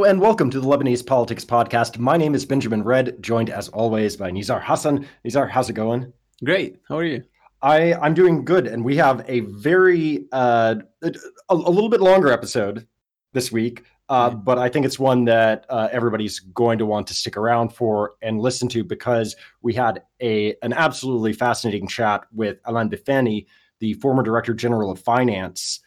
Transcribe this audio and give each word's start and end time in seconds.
Hello 0.00 0.10
and 0.10 0.18
welcome 0.18 0.48
to 0.48 0.58
the 0.58 0.66
Lebanese 0.66 1.06
Politics 1.06 1.44
Podcast. 1.44 1.98
My 1.98 2.16
name 2.16 2.34
is 2.34 2.46
Benjamin 2.46 2.82
Redd, 2.82 3.22
joined 3.22 3.50
as 3.50 3.68
always 3.68 4.16
by 4.16 4.30
Nizar 4.30 4.62
Hassan. 4.62 5.06
Nizar, 5.26 5.46
how's 5.50 5.68
it 5.68 5.74
going? 5.74 6.10
Great. 6.42 6.78
How 6.88 6.96
are 6.96 7.04
you? 7.04 7.22
I 7.60 7.92
I'm 7.92 8.14
doing 8.14 8.42
good, 8.46 8.66
and 8.66 8.82
we 8.82 8.96
have 8.96 9.22
a 9.28 9.40
very 9.40 10.24
uh, 10.32 10.76
a, 11.02 11.12
a 11.50 11.54
little 11.54 11.90
bit 11.90 12.00
longer 12.00 12.32
episode 12.32 12.86
this 13.34 13.52
week, 13.52 13.84
uh, 14.08 14.30
but 14.30 14.56
I 14.56 14.70
think 14.70 14.86
it's 14.86 14.98
one 14.98 15.26
that 15.26 15.66
uh, 15.68 15.88
everybody's 15.92 16.40
going 16.40 16.78
to 16.78 16.86
want 16.86 17.06
to 17.08 17.14
stick 17.14 17.36
around 17.36 17.74
for 17.74 18.14
and 18.22 18.40
listen 18.40 18.68
to 18.68 18.82
because 18.82 19.36
we 19.60 19.74
had 19.74 20.02
a 20.22 20.54
an 20.62 20.72
absolutely 20.72 21.34
fascinating 21.34 21.86
chat 21.86 22.22
with 22.32 22.56
Alain 22.64 22.88
Bifani, 22.88 23.44
the 23.80 23.92
former 23.92 24.22
Director 24.22 24.54
General 24.54 24.92
of 24.92 24.98
Finance, 24.98 25.80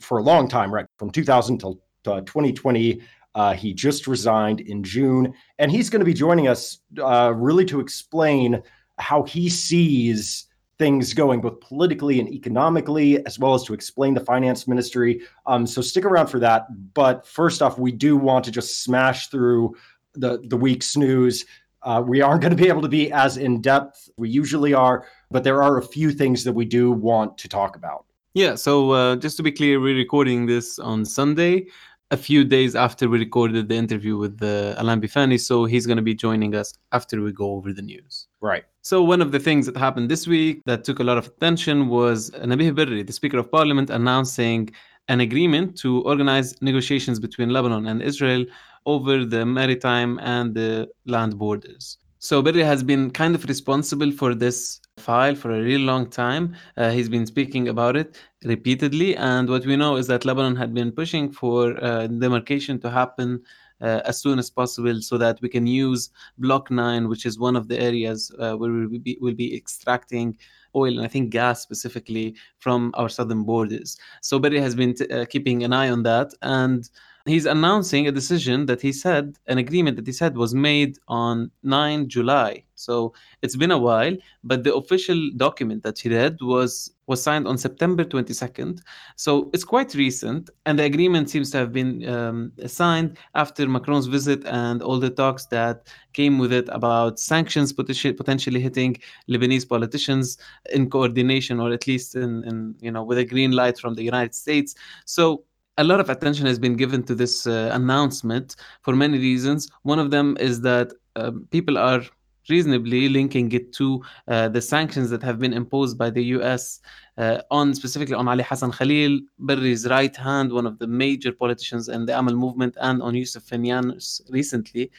for 0.00 0.16
a 0.16 0.22
long 0.22 0.48
time, 0.48 0.72
right 0.72 0.86
from 0.96 1.10
2000 1.10 1.58
till 1.58 1.82
2020 2.02 3.02
uh, 3.34 3.54
he 3.54 3.72
just 3.72 4.06
resigned 4.06 4.60
in 4.60 4.82
June, 4.82 5.32
and 5.58 5.70
he's 5.70 5.88
going 5.90 6.00
to 6.00 6.06
be 6.06 6.14
joining 6.14 6.48
us 6.48 6.78
uh, 7.02 7.32
really 7.34 7.64
to 7.66 7.80
explain 7.80 8.62
how 8.98 9.22
he 9.22 9.48
sees 9.48 10.46
things 10.78 11.14
going 11.14 11.40
both 11.40 11.60
politically 11.60 12.18
and 12.18 12.28
economically, 12.28 13.24
as 13.26 13.38
well 13.38 13.54
as 13.54 13.62
to 13.64 13.72
explain 13.74 14.14
the 14.14 14.20
finance 14.20 14.66
ministry. 14.66 15.20
Um, 15.46 15.66
so 15.66 15.80
stick 15.80 16.04
around 16.04 16.26
for 16.26 16.38
that. 16.40 16.66
But 16.94 17.26
first 17.26 17.62
off, 17.62 17.78
we 17.78 17.92
do 17.92 18.16
want 18.16 18.44
to 18.46 18.50
just 18.50 18.82
smash 18.82 19.28
through 19.28 19.76
the 20.14 20.42
the 20.46 20.56
week's 20.56 20.96
news. 20.96 21.46
Uh, 21.82 22.02
we 22.06 22.20
aren't 22.20 22.42
going 22.42 22.56
to 22.56 22.62
be 22.62 22.68
able 22.68 22.82
to 22.82 22.88
be 22.88 23.10
as 23.12 23.36
in 23.36 23.60
depth 23.60 24.08
we 24.16 24.28
usually 24.28 24.72
are, 24.74 25.06
but 25.30 25.42
there 25.42 25.62
are 25.62 25.78
a 25.78 25.82
few 25.82 26.12
things 26.12 26.44
that 26.44 26.52
we 26.52 26.64
do 26.64 26.92
want 26.92 27.38
to 27.38 27.48
talk 27.48 27.76
about. 27.76 28.04
Yeah, 28.34 28.54
so 28.54 28.92
uh, 28.92 29.16
just 29.16 29.36
to 29.38 29.42
be 29.42 29.52
clear, 29.52 29.78
we're 29.78 29.96
recording 29.96 30.46
this 30.46 30.78
on 30.78 31.04
Sunday 31.04 31.66
a 32.12 32.16
few 32.16 32.44
days 32.44 32.76
after 32.76 33.08
we 33.08 33.18
recorded 33.18 33.70
the 33.70 33.74
interview 33.74 34.18
with 34.18 34.40
uh, 34.42 34.74
Alain 34.76 35.00
Bifani. 35.00 35.40
So 35.40 35.64
he's 35.64 35.86
going 35.86 35.96
to 35.96 36.02
be 36.02 36.14
joining 36.14 36.54
us 36.54 36.74
after 36.92 37.22
we 37.22 37.32
go 37.32 37.52
over 37.56 37.72
the 37.72 37.80
news. 37.80 38.28
Right. 38.42 38.64
So 38.82 39.02
one 39.02 39.22
of 39.22 39.32
the 39.32 39.40
things 39.40 39.64
that 39.66 39.78
happened 39.78 40.10
this 40.10 40.26
week 40.26 40.60
that 40.66 40.84
took 40.84 41.00
a 41.00 41.04
lot 41.04 41.16
of 41.16 41.26
attention 41.26 41.88
was 41.88 42.30
Nabih 42.32 42.74
Berri, 42.74 43.02
the 43.02 43.14
Speaker 43.14 43.38
of 43.38 43.50
Parliament, 43.50 43.88
announcing 43.88 44.70
an 45.08 45.20
agreement 45.20 45.76
to 45.78 46.02
organize 46.02 46.60
negotiations 46.60 47.18
between 47.18 47.48
Lebanon 47.48 47.86
and 47.86 48.02
Israel 48.02 48.44
over 48.84 49.24
the 49.24 49.46
maritime 49.46 50.18
and 50.20 50.54
the 50.54 50.88
land 51.06 51.38
borders. 51.38 51.96
So 52.18 52.42
Berri 52.42 52.62
has 52.62 52.82
been 52.82 53.10
kind 53.10 53.34
of 53.34 53.46
responsible 53.46 54.12
for 54.12 54.34
this 54.34 54.81
file 55.02 55.34
for 55.34 55.50
a 55.50 55.60
really 55.60 55.84
long 55.84 56.08
time. 56.08 56.54
Uh, 56.76 56.90
he's 56.90 57.08
been 57.08 57.26
speaking 57.26 57.68
about 57.68 57.96
it 57.96 58.16
repeatedly. 58.44 59.16
And 59.16 59.48
what 59.48 59.66
we 59.66 59.76
know 59.76 59.96
is 59.96 60.06
that 60.06 60.24
Lebanon 60.24 60.56
had 60.56 60.72
been 60.72 60.92
pushing 60.92 61.32
for 61.32 61.82
uh, 61.82 62.06
demarcation 62.06 62.78
to 62.80 62.90
happen 62.90 63.42
uh, 63.80 64.00
as 64.04 64.20
soon 64.20 64.38
as 64.38 64.48
possible 64.48 65.00
so 65.02 65.18
that 65.18 65.40
we 65.42 65.48
can 65.48 65.66
use 65.66 66.10
Block 66.38 66.70
9, 66.70 67.08
which 67.08 67.26
is 67.26 67.38
one 67.38 67.56
of 67.56 67.68
the 67.68 67.78
areas 67.80 68.32
uh, 68.38 68.54
where 68.54 68.70
we 68.70 68.86
will 68.86 68.98
be, 69.00 69.18
will 69.20 69.34
be 69.34 69.56
extracting 69.56 70.38
oil 70.74 70.96
and 70.96 71.04
I 71.04 71.08
think 71.08 71.30
gas 71.30 71.60
specifically 71.60 72.34
from 72.58 72.92
our 72.94 73.08
southern 73.08 73.44
borders. 73.44 73.98
So 74.22 74.38
Berri 74.38 74.60
has 74.60 74.74
been 74.74 74.94
t- 74.94 75.08
uh, 75.08 75.26
keeping 75.26 75.64
an 75.64 75.72
eye 75.72 75.90
on 75.90 76.02
that. 76.04 76.32
And 76.42 76.88
he's 77.26 77.46
announcing 77.46 78.06
a 78.06 78.12
decision 78.12 78.66
that 78.66 78.80
he 78.80 78.92
said 78.92 79.38
an 79.46 79.58
agreement 79.58 79.96
that 79.96 80.06
he 80.06 80.12
said 80.12 80.36
was 80.36 80.54
made 80.54 80.98
on 81.08 81.50
9 81.62 82.08
july. 82.08 82.64
So 82.74 83.12
it's 83.42 83.56
been 83.56 83.70
a 83.70 83.78
while 83.78 84.16
but 84.42 84.64
the 84.64 84.74
official 84.74 85.30
document 85.36 85.82
that 85.84 85.98
he 85.98 86.08
read 86.08 86.38
was 86.40 86.92
was 87.06 87.22
signed 87.22 87.46
on 87.46 87.58
september 87.58 88.04
22nd 88.04 88.80
so 89.16 89.50
it's 89.52 89.64
quite 89.64 89.92
recent 89.94 90.50
and 90.66 90.78
the 90.78 90.84
agreement 90.84 91.28
seems 91.28 91.50
to 91.50 91.58
have 91.58 91.72
been 91.72 92.08
um, 92.08 92.52
signed 92.66 93.18
after 93.34 93.68
macron's 93.68 94.06
visit 94.06 94.44
and 94.46 94.82
all 94.82 94.98
the 94.98 95.10
talks 95.10 95.46
that 95.46 95.88
came 96.12 96.38
with 96.38 96.52
it 96.52 96.68
about 96.70 97.18
sanctions 97.18 97.72
potentially 97.72 98.60
hitting 98.60 98.96
lebanese 99.28 99.68
politicians 99.68 100.38
in 100.72 100.88
coordination 100.88 101.60
or 101.60 101.72
at 101.72 101.86
least 101.86 102.14
in, 102.14 102.44
in 102.44 102.74
you 102.80 102.90
know 102.90 103.02
with 103.02 103.18
a 103.18 103.24
green 103.24 103.52
light 103.52 103.78
from 103.78 103.94
the 103.94 104.02
united 104.02 104.34
states. 104.34 104.74
So 105.04 105.44
a 105.78 105.84
lot 105.84 106.00
of 106.00 106.10
attention 106.10 106.46
has 106.46 106.58
been 106.58 106.76
given 106.76 107.02
to 107.04 107.14
this 107.14 107.46
uh, 107.46 107.70
announcement 107.72 108.56
for 108.82 108.94
many 108.94 109.18
reasons. 109.18 109.68
One 109.82 109.98
of 109.98 110.10
them 110.10 110.36
is 110.38 110.60
that 110.62 110.92
um, 111.16 111.46
people 111.50 111.78
are 111.78 112.02
reasonably 112.48 113.08
linking 113.08 113.52
it 113.52 113.72
to 113.74 114.02
uh, 114.28 114.48
the 114.48 114.60
sanctions 114.60 115.10
that 115.10 115.22
have 115.22 115.38
been 115.38 115.52
imposed 115.52 115.96
by 115.96 116.10
the 116.10 116.24
US 116.36 116.80
uh, 117.11 117.11
on 117.18 117.74
specifically 117.74 118.14
on 118.14 118.28
Ali 118.28 118.42
Hassan 118.42 118.72
Khalil, 118.72 119.20
Berri's 119.38 119.86
right 119.86 120.14
hand, 120.16 120.52
one 120.52 120.66
of 120.66 120.78
the 120.78 120.86
major 120.86 121.32
politicians 121.32 121.88
in 121.88 122.06
the 122.06 122.18
Amal 122.18 122.34
movement, 122.34 122.76
and 122.80 123.02
on 123.02 123.14
Yusuf 123.14 123.44
Fenianos 123.44 124.22
recently. 124.30 124.90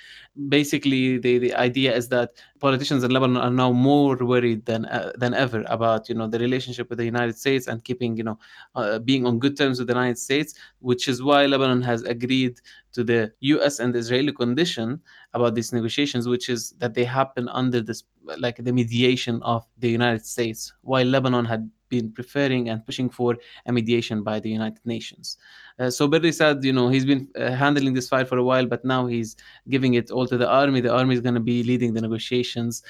Basically, 0.50 1.18
the, 1.18 1.38
the 1.40 1.54
idea 1.56 1.96
is 1.96 2.10
that 2.10 2.32
politicians 2.60 3.04
in 3.04 3.12
Lebanon 3.12 3.38
are 3.38 3.52
now 3.52 3.72
more 3.72 4.16
worried 4.16 4.66
than 4.66 4.86
uh, 4.86 5.12
than 5.18 5.34
ever 5.34 5.64
about 5.68 6.08
you 6.10 6.16
know 6.16 6.28
the 6.28 6.40
relationship 6.40 6.90
with 6.90 7.00
the 7.00 7.06
United 7.06 7.38
States 7.38 7.68
and 7.68 7.84
keeping 7.84 8.16
you 8.16 8.24
know 8.24 8.38
uh, 8.76 9.00
being 9.00 9.26
on 9.26 9.40
good 9.40 9.58
terms 9.58 9.80
with 9.80 9.88
the 9.88 9.94
United 9.94 10.18
States, 10.18 10.54
which 10.80 11.08
is 11.08 11.22
why 11.24 11.46
Lebanon 11.46 11.82
has 11.82 12.04
agreed 12.04 12.60
to 12.94 13.04
the 13.04 13.32
U.S. 13.42 13.80
and 13.80 13.96
Israeli 13.96 14.32
condition 14.32 15.02
about 15.34 15.56
these 15.56 15.74
negotiations, 15.74 16.28
which 16.28 16.48
is 16.48 16.72
that 16.78 16.94
they 16.94 17.04
happen 17.04 17.50
under 17.50 17.82
this 17.82 18.04
like 18.38 18.58
the 18.58 18.72
mediation 18.72 19.42
of 19.44 19.66
the 19.80 19.90
United 19.90 20.26
States, 20.26 20.74
while 20.82 21.06
Lebanon 21.06 21.46
had 21.46 21.70
been 21.96 22.08
preferring 22.20 22.64
and 22.70 22.86
pushing 22.88 23.10
for 23.18 23.32
a 23.70 23.72
mediation 23.78 24.18
by 24.30 24.38
the 24.44 24.52
United 24.60 24.84
Nations. 24.96 25.38
Uh, 25.80 25.90
so 25.98 26.08
Berri 26.08 26.32
said, 26.32 26.64
you 26.64 26.74
know, 26.78 26.88
he's 26.94 27.08
been 27.14 27.24
uh, 27.36 27.52
handling 27.64 27.94
this 27.94 28.10
fight 28.14 28.28
for 28.28 28.38
a 28.38 28.48
while, 28.50 28.68
but 28.74 28.82
now 28.94 29.02
he's 29.14 29.36
giving 29.70 29.94
it 30.00 30.12
all 30.12 30.28
to 30.28 30.38
the 30.38 30.50
army. 30.62 30.80
The 30.82 30.96
army 31.00 31.14
is 31.18 31.22
going 31.22 31.40
to 31.42 31.48
be 31.54 31.64
leading 31.72 31.94
the 31.94 32.02
negotiations, 32.08 32.84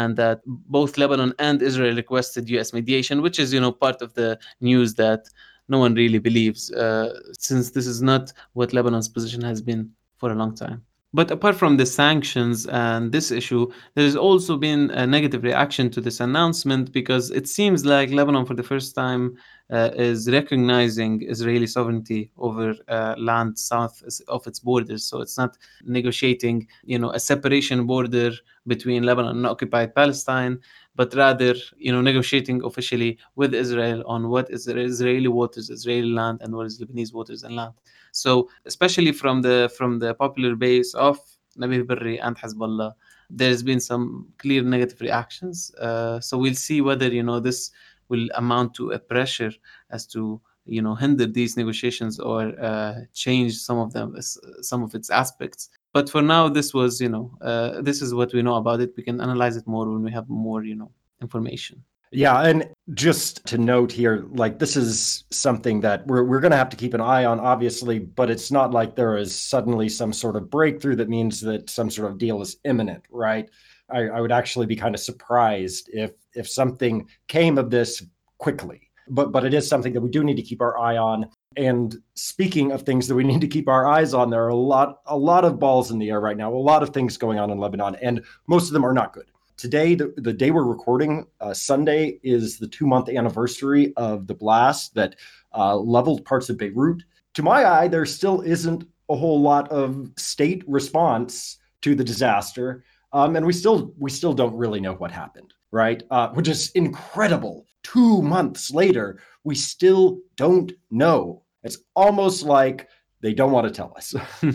and 0.00 0.16
that 0.22 0.38
both 0.46 0.98
Lebanon 1.02 1.32
and 1.38 1.62
Israel 1.70 1.94
requested 2.02 2.48
U.S. 2.56 2.72
mediation, 2.78 3.22
which 3.26 3.38
is, 3.38 3.52
you 3.54 3.60
know, 3.64 3.72
part 3.72 3.98
of 4.02 4.14
the 4.14 4.38
news 4.60 4.94
that 4.94 5.22
no 5.68 5.78
one 5.78 5.94
really 5.94 6.18
believes, 6.18 6.70
uh, 6.72 7.08
since 7.32 7.70
this 7.70 7.86
is 7.86 8.00
not 8.02 8.32
what 8.54 8.72
Lebanon's 8.72 9.08
position 9.08 9.42
has 9.42 9.60
been 9.62 9.82
for 10.18 10.30
a 10.32 10.34
long 10.34 10.54
time. 10.54 10.80
But 11.12 11.32
apart 11.32 11.56
from 11.56 11.76
the 11.76 11.86
sanctions 11.86 12.66
and 12.66 13.10
this 13.10 13.32
issue, 13.32 13.68
there 13.94 14.04
has 14.04 14.14
also 14.14 14.56
been 14.56 14.90
a 14.92 15.04
negative 15.04 15.42
reaction 15.42 15.90
to 15.90 16.00
this 16.00 16.20
announcement 16.20 16.92
because 16.92 17.32
it 17.32 17.48
seems 17.48 17.84
like 17.84 18.10
Lebanon, 18.10 18.46
for 18.46 18.54
the 18.54 18.62
first 18.62 18.94
time, 18.94 19.36
uh, 19.72 19.90
is 19.94 20.30
recognizing 20.30 21.28
Israeli 21.28 21.66
sovereignty 21.66 22.30
over 22.38 22.76
uh, 22.86 23.16
land 23.18 23.58
south 23.58 24.00
of 24.28 24.46
its 24.46 24.60
borders. 24.60 25.04
So 25.04 25.20
it's 25.20 25.36
not 25.36 25.58
negotiating, 25.84 26.68
you 26.84 26.98
know, 26.98 27.10
a 27.10 27.18
separation 27.18 27.86
border 27.86 28.30
between 28.68 29.02
Lebanon 29.02 29.38
and 29.38 29.46
occupied 29.46 29.96
Palestine, 29.96 30.60
but 30.94 31.12
rather, 31.14 31.54
you 31.76 31.90
know, 31.90 32.02
negotiating 32.02 32.62
officially 32.64 33.18
with 33.34 33.52
Israel 33.52 34.04
on 34.06 34.28
what 34.28 34.48
is 34.48 34.68
Israeli 34.68 35.28
waters, 35.28 35.70
Israeli 35.70 36.12
land, 36.12 36.38
and 36.42 36.54
what 36.54 36.66
is 36.66 36.80
Lebanese 36.80 37.12
waters 37.12 37.42
and 37.42 37.56
land. 37.56 37.74
So 38.12 38.48
especially 38.66 39.12
from 39.12 39.42
the 39.42 39.72
from 39.76 39.98
the 39.98 40.14
popular 40.14 40.54
base 40.56 40.94
of 40.94 41.18
Nabih 41.58 41.86
Berri 41.86 42.18
and 42.20 42.36
Hezbollah, 42.36 42.92
there's 43.28 43.62
been 43.62 43.80
some 43.80 44.28
clear 44.38 44.62
negative 44.62 45.00
reactions. 45.00 45.72
Uh, 45.76 46.20
so 46.20 46.38
we'll 46.38 46.54
see 46.54 46.80
whether 46.80 47.08
you 47.08 47.22
know 47.22 47.40
this 47.40 47.70
will 48.08 48.28
amount 48.34 48.74
to 48.74 48.90
a 48.90 48.98
pressure 48.98 49.52
as 49.90 50.06
to 50.06 50.40
you 50.66 50.82
know 50.82 50.94
hinder 50.94 51.26
these 51.26 51.56
negotiations 51.56 52.20
or 52.20 52.58
uh, 52.60 52.94
change 53.14 53.56
some 53.56 53.78
of 53.78 53.92
them 53.92 54.16
some 54.62 54.82
of 54.82 54.94
its 54.94 55.10
aspects. 55.10 55.70
But 55.92 56.08
for 56.08 56.22
now 56.22 56.48
this 56.48 56.72
was 56.74 57.00
you 57.00 57.08
know 57.08 57.32
uh, 57.40 57.82
this 57.82 58.02
is 58.02 58.14
what 58.14 58.32
we 58.32 58.42
know 58.42 58.56
about 58.56 58.80
it. 58.80 58.94
We 58.96 59.02
can 59.02 59.20
analyze 59.20 59.56
it 59.56 59.66
more 59.66 59.88
when 59.90 60.02
we 60.02 60.12
have 60.12 60.28
more 60.28 60.64
you 60.64 60.76
know 60.76 60.90
information 61.20 61.84
yeah, 62.12 62.40
and 62.42 62.68
just 62.94 63.46
to 63.46 63.58
note 63.58 63.92
here, 63.92 64.26
like 64.32 64.58
this 64.58 64.76
is 64.76 65.24
something 65.30 65.80
that 65.82 66.04
we're 66.08 66.24
we're 66.24 66.40
going 66.40 66.50
to 66.50 66.56
have 66.56 66.70
to 66.70 66.76
keep 66.76 66.92
an 66.92 67.00
eye 67.00 67.24
on, 67.24 67.38
obviously, 67.38 68.00
but 68.00 68.30
it's 68.30 68.50
not 68.50 68.72
like 68.72 68.96
there 68.96 69.16
is 69.16 69.32
suddenly 69.34 69.88
some 69.88 70.12
sort 70.12 70.34
of 70.34 70.50
breakthrough 70.50 70.96
that 70.96 71.08
means 71.08 71.40
that 71.42 71.70
some 71.70 71.88
sort 71.88 72.10
of 72.10 72.18
deal 72.18 72.40
is 72.42 72.56
imminent, 72.64 73.04
right? 73.10 73.48
I, 73.88 74.08
I 74.08 74.20
would 74.20 74.32
actually 74.32 74.66
be 74.66 74.74
kind 74.74 74.94
of 74.94 75.00
surprised 75.00 75.88
if 75.92 76.10
if 76.34 76.48
something 76.48 77.08
came 77.28 77.58
of 77.58 77.70
this 77.70 78.02
quickly, 78.38 78.90
but 79.08 79.30
but 79.30 79.44
it 79.44 79.54
is 79.54 79.68
something 79.68 79.92
that 79.92 80.00
we 80.00 80.10
do 80.10 80.24
need 80.24 80.36
to 80.36 80.42
keep 80.42 80.60
our 80.60 80.76
eye 80.78 80.96
on. 80.96 81.28
And 81.56 81.96
speaking 82.14 82.72
of 82.72 82.82
things 82.82 83.06
that 83.06 83.14
we 83.14 83.22
need 83.30 83.40
to 83.40 83.48
keep 83.48 83.68
our 83.68 83.86
eyes 83.86 84.14
on, 84.14 84.30
there 84.30 84.44
are 84.44 84.48
a 84.48 84.56
lot 84.56 85.00
a 85.06 85.16
lot 85.16 85.44
of 85.44 85.60
balls 85.60 85.92
in 85.92 86.00
the 86.00 86.10
air 86.10 86.20
right 86.20 86.36
now, 86.36 86.52
a 86.52 86.56
lot 86.56 86.82
of 86.82 86.90
things 86.90 87.16
going 87.16 87.38
on 87.38 87.52
in 87.52 87.58
Lebanon, 87.58 87.94
and 88.02 88.24
most 88.48 88.66
of 88.66 88.72
them 88.72 88.84
are 88.84 88.92
not 88.92 89.12
good 89.12 89.30
today, 89.60 89.94
the, 89.94 90.12
the 90.16 90.32
day 90.32 90.50
we're 90.50 90.64
recording, 90.64 91.26
uh, 91.40 91.52
Sunday, 91.52 92.18
is 92.22 92.58
the 92.58 92.66
two 92.66 92.86
month 92.86 93.08
anniversary 93.08 93.92
of 93.96 94.26
the 94.26 94.34
blast 94.34 94.94
that 94.94 95.16
uh, 95.54 95.76
leveled 95.76 96.24
parts 96.24 96.48
of 96.48 96.56
Beirut. 96.56 97.02
To 97.34 97.42
my 97.42 97.64
eye, 97.64 97.86
there 97.86 98.06
still 98.06 98.40
isn't 98.40 98.84
a 99.10 99.16
whole 99.16 99.40
lot 99.40 99.70
of 99.70 100.10
state 100.16 100.64
response 100.66 101.58
to 101.82 101.94
the 101.94 102.04
disaster, 102.04 102.84
um, 103.12 103.36
and 103.36 103.44
we 103.44 103.52
still 103.52 103.92
we 103.98 104.10
still 104.10 104.32
don't 104.32 104.56
really 104.56 104.80
know 104.80 104.94
what 104.94 105.10
happened, 105.10 105.52
right? 105.70 106.02
Uh, 106.10 106.28
which 106.30 106.48
is 106.48 106.70
incredible. 106.70 107.66
Two 107.82 108.22
months 108.22 108.70
later, 108.70 109.20
we 109.44 109.54
still 109.54 110.20
don't 110.36 110.72
know. 110.90 111.42
It's 111.62 111.78
almost 111.94 112.44
like 112.44 112.88
they 113.20 113.34
don't 113.34 113.52
want 113.52 113.66
to 113.66 113.72
tell 113.72 113.92
us. 113.96 114.14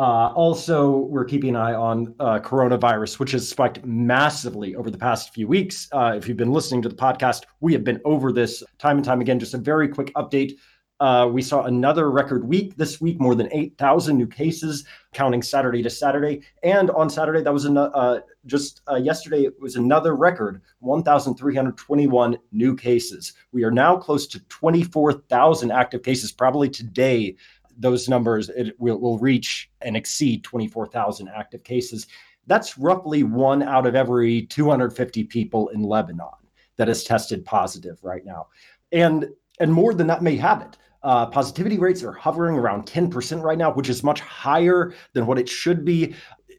Uh, 0.00 0.32
also, 0.34 0.96
we're 1.10 1.26
keeping 1.26 1.50
an 1.50 1.56
eye 1.56 1.74
on 1.74 2.14
uh, 2.20 2.38
coronavirus, 2.38 3.18
which 3.18 3.32
has 3.32 3.46
spiked 3.46 3.84
massively 3.84 4.74
over 4.74 4.90
the 4.90 4.96
past 4.96 5.34
few 5.34 5.46
weeks. 5.46 5.90
Uh, 5.92 6.14
if 6.16 6.26
you've 6.26 6.38
been 6.38 6.54
listening 6.54 6.80
to 6.80 6.88
the 6.88 6.94
podcast, 6.94 7.42
we 7.60 7.70
have 7.74 7.84
been 7.84 8.00
over 8.06 8.32
this 8.32 8.62
time 8.78 8.96
and 8.96 9.04
time 9.04 9.20
again. 9.20 9.38
Just 9.38 9.52
a 9.52 9.58
very 9.58 9.88
quick 9.88 10.10
update. 10.14 10.54
Uh, 11.00 11.28
we 11.30 11.42
saw 11.42 11.64
another 11.64 12.10
record 12.10 12.48
week 12.48 12.76
this 12.76 12.98
week, 12.98 13.20
more 13.20 13.34
than 13.34 13.48
8,000 13.52 14.16
new 14.16 14.26
cases, 14.26 14.86
counting 15.12 15.42
Saturday 15.42 15.82
to 15.82 15.90
Saturday. 15.90 16.40
And 16.62 16.90
on 16.92 17.10
Saturday, 17.10 17.42
that 17.42 17.52
was 17.52 17.66
an, 17.66 17.76
uh, 17.76 18.20
just 18.46 18.80
uh, 18.90 18.96
yesterday, 18.96 19.44
it 19.44 19.60
was 19.60 19.76
another 19.76 20.16
record 20.16 20.62
1,321 20.78 22.38
new 22.52 22.74
cases. 22.74 23.34
We 23.52 23.64
are 23.64 23.70
now 23.70 23.96
close 23.96 24.26
to 24.28 24.40
24,000 24.48 25.70
active 25.70 26.02
cases, 26.02 26.32
probably 26.32 26.70
today 26.70 27.36
those 27.80 28.08
numbers 28.08 28.48
it 28.50 28.78
will, 28.78 29.00
will 29.00 29.18
reach 29.18 29.70
and 29.80 29.96
exceed 29.96 30.44
24,000 30.44 31.28
active 31.28 31.64
cases. 31.64 32.06
That's 32.46 32.78
roughly 32.78 33.22
one 33.22 33.62
out 33.62 33.86
of 33.86 33.94
every 33.94 34.42
250 34.42 35.24
people 35.24 35.68
in 35.68 35.82
Lebanon 35.82 36.28
that 36.76 36.88
is 36.88 37.04
tested 37.04 37.44
positive 37.44 37.98
right 38.02 38.24
now. 38.24 38.46
And 38.92 39.28
and 39.58 39.72
more 39.72 39.92
than 39.92 40.06
that 40.06 40.22
may 40.22 40.36
have 40.36 40.62
it. 40.62 40.78
Uh, 41.02 41.26
positivity 41.26 41.78
rates 41.78 42.02
are 42.02 42.12
hovering 42.12 42.56
around 42.56 42.86
10% 42.86 43.42
right 43.42 43.58
now, 43.58 43.72
which 43.72 43.88
is 43.88 44.02
much 44.02 44.20
higher 44.20 44.92
than 45.12 45.26
what 45.26 45.38
it 45.38 45.48
should 45.48 45.84
be. 45.84 46.14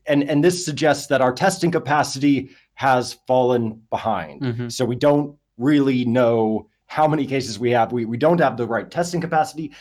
And, 0.08 0.24
and 0.24 0.44
this 0.44 0.64
suggests 0.64 1.08
that 1.08 1.22
our 1.22 1.34
testing 1.34 1.72
capacity 1.72 2.52
has 2.76 3.14
fallen 3.28 3.82
behind. 3.90 4.42
Mm-hmm. 4.42 4.70
So 4.70 4.86
we 4.86 4.96
don't 4.96 5.36
really 5.58 6.06
know 6.06 6.70
how 6.88 7.08
many 7.08 7.26
cases 7.26 7.60
we 7.60 7.72
have. 7.72 7.92
We, 7.92 8.06
we 8.06 8.18
don't 8.18 8.40
have 8.40 8.58
the 8.58 8.68
right 8.68 8.90
testing 8.90 9.22
capacity. 9.22 9.74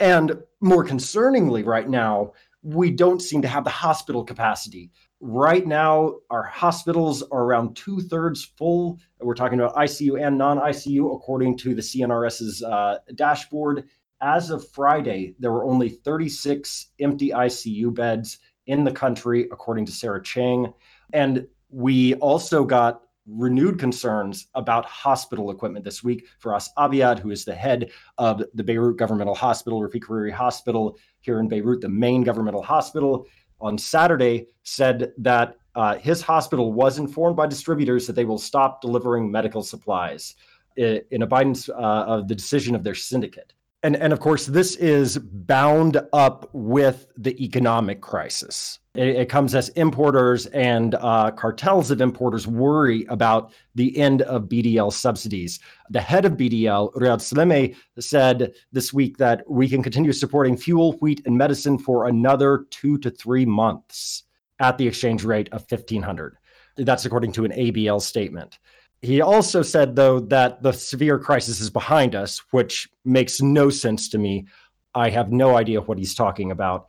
And 0.00 0.42
more 0.60 0.84
concerningly, 0.84 1.64
right 1.64 1.88
now, 1.88 2.32
we 2.62 2.90
don't 2.90 3.20
seem 3.20 3.42
to 3.42 3.48
have 3.48 3.64
the 3.64 3.70
hospital 3.70 4.24
capacity. 4.24 4.90
Right 5.20 5.66
now, 5.66 6.16
our 6.30 6.42
hospitals 6.42 7.22
are 7.22 7.44
around 7.44 7.76
two 7.76 8.00
thirds 8.00 8.44
full. 8.44 8.98
We're 9.20 9.34
talking 9.34 9.60
about 9.60 9.76
ICU 9.76 10.24
and 10.24 10.36
non 10.36 10.58
ICU, 10.58 11.14
according 11.14 11.58
to 11.58 11.74
the 11.74 11.82
CNRS's 11.82 12.62
uh, 12.62 12.98
dashboard. 13.14 13.84
As 14.20 14.50
of 14.50 14.68
Friday, 14.70 15.34
there 15.38 15.52
were 15.52 15.64
only 15.64 15.88
36 15.88 16.88
empty 17.00 17.30
ICU 17.30 17.92
beds 17.94 18.38
in 18.66 18.84
the 18.84 18.92
country, 18.92 19.48
according 19.50 19.86
to 19.86 19.92
Sarah 19.92 20.22
Chang. 20.22 20.72
And 21.12 21.46
we 21.70 22.14
also 22.14 22.64
got 22.64 23.01
renewed 23.26 23.78
concerns 23.78 24.48
about 24.54 24.84
hospital 24.84 25.50
equipment 25.50 25.84
this 25.84 26.02
week. 26.02 26.26
Firas 26.42 26.68
Abiad, 26.76 27.18
who 27.18 27.30
is 27.30 27.44
the 27.44 27.54
head 27.54 27.90
of 28.18 28.42
the 28.54 28.64
Beirut 28.64 28.96
Governmental 28.96 29.34
Hospital, 29.34 29.80
Rafik 29.80 30.04
Hariri 30.04 30.32
Hospital 30.32 30.98
here 31.20 31.40
in 31.40 31.48
Beirut, 31.48 31.80
the 31.80 31.88
main 31.88 32.22
governmental 32.22 32.62
hospital, 32.62 33.26
on 33.60 33.78
Saturday 33.78 34.46
said 34.64 35.12
that 35.18 35.56
uh, 35.74 35.96
his 35.96 36.20
hospital 36.20 36.72
was 36.72 36.98
informed 36.98 37.36
by 37.36 37.46
distributors 37.46 38.06
that 38.06 38.14
they 38.14 38.24
will 38.24 38.38
stop 38.38 38.80
delivering 38.80 39.30
medical 39.30 39.62
supplies 39.62 40.34
in 40.76 41.22
abidance 41.22 41.68
uh, 41.68 41.72
of 41.72 42.28
the 42.28 42.34
decision 42.34 42.74
of 42.74 42.82
their 42.82 42.94
syndicate 42.94 43.52
and 43.82 43.96
and 43.96 44.12
of 44.12 44.20
course 44.20 44.46
this 44.46 44.76
is 44.76 45.18
bound 45.18 46.00
up 46.12 46.48
with 46.52 47.06
the 47.16 47.42
economic 47.42 48.00
crisis. 48.00 48.78
It, 48.94 49.08
it 49.08 49.28
comes 49.28 49.54
as 49.54 49.70
importers 49.70 50.46
and 50.46 50.94
uh, 50.96 51.30
cartels 51.32 51.90
of 51.90 52.00
importers 52.00 52.46
worry 52.46 53.04
about 53.08 53.52
the 53.74 53.96
end 53.96 54.22
of 54.22 54.44
bdl 54.44 54.92
subsidies. 54.92 55.60
The 55.90 56.00
head 56.00 56.24
of 56.24 56.32
bdl 56.34 56.92
Riyad 56.94 57.20
Salameh 57.20 57.76
said 57.98 58.52
this 58.72 58.92
week 58.92 59.18
that 59.18 59.42
we 59.48 59.68
can 59.68 59.82
continue 59.82 60.12
supporting 60.12 60.56
fuel 60.56 60.92
wheat 61.00 61.22
and 61.26 61.36
medicine 61.36 61.78
for 61.78 62.06
another 62.06 62.66
two 62.70 62.98
to 62.98 63.10
three 63.10 63.46
months 63.46 64.24
at 64.60 64.78
the 64.78 64.86
exchange 64.86 65.24
rate 65.24 65.48
of 65.52 65.62
1500 65.68 66.36
that's 66.76 67.04
according 67.04 67.32
to 67.32 67.44
an 67.44 67.52
abl 67.52 68.00
statement 68.00 68.58
he 69.02 69.20
also 69.20 69.62
said, 69.62 69.96
though, 69.96 70.20
that 70.20 70.62
the 70.62 70.72
severe 70.72 71.18
crisis 71.18 71.60
is 71.60 71.70
behind 71.70 72.14
us, 72.14 72.40
which 72.52 72.88
makes 73.04 73.42
no 73.42 73.68
sense 73.68 74.08
to 74.10 74.18
me. 74.18 74.46
I 74.94 75.10
have 75.10 75.32
no 75.32 75.56
idea 75.56 75.80
what 75.80 75.98
he's 75.98 76.14
talking 76.14 76.52
about. 76.52 76.88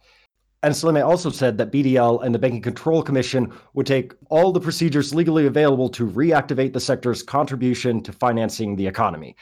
And 0.62 0.74
Salameh 0.74 1.06
also 1.06 1.30
said 1.30 1.58
that 1.58 1.72
BDL 1.72 2.24
and 2.24 2.34
the 2.34 2.40
Banking 2.40 2.62
Control 2.62 3.02
Commission 3.02 3.52
would 3.74 3.88
take 3.88 4.14
all 4.30 4.52
the 4.52 4.62
procedures 4.62 5.14
legally 5.14 5.48
available 5.48 5.90
to 5.90 6.08
reactivate 6.08 6.72
the 6.72 6.80
sector's 6.80 7.24
contribution 7.24 8.02
to 8.04 8.14
financing 8.14 8.76
the 8.76 8.88
economy. 8.88 9.36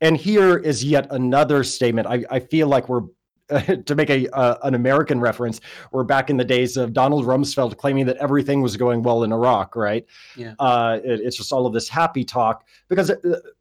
And 0.00 0.16
here 0.16 0.58
is 0.58 0.84
yet 0.84 1.08
another 1.10 1.64
statement. 1.64 2.06
I, 2.06 2.24
I 2.30 2.40
feel 2.40 2.68
like 2.68 2.88
we're 2.88 3.06
to 3.86 3.94
make 3.94 4.10
a 4.10 4.28
uh, 4.34 4.56
an 4.62 4.74
American 4.74 5.20
reference, 5.20 5.60
we're 5.90 6.04
back 6.04 6.28
in 6.28 6.36
the 6.36 6.44
days 6.44 6.76
of 6.76 6.92
Donald 6.92 7.24
Rumsfeld 7.24 7.76
claiming 7.78 8.04
that 8.06 8.16
everything 8.18 8.60
was 8.60 8.76
going 8.76 9.02
well 9.02 9.24
in 9.24 9.32
Iraq, 9.32 9.74
right? 9.74 10.04
Yeah. 10.36 10.54
Uh, 10.58 10.98
it, 11.02 11.20
it's 11.20 11.36
just 11.36 11.52
all 11.52 11.66
of 11.66 11.72
this 11.72 11.88
happy 11.88 12.24
talk 12.24 12.66
because 12.88 13.10
uh, 13.10 13.16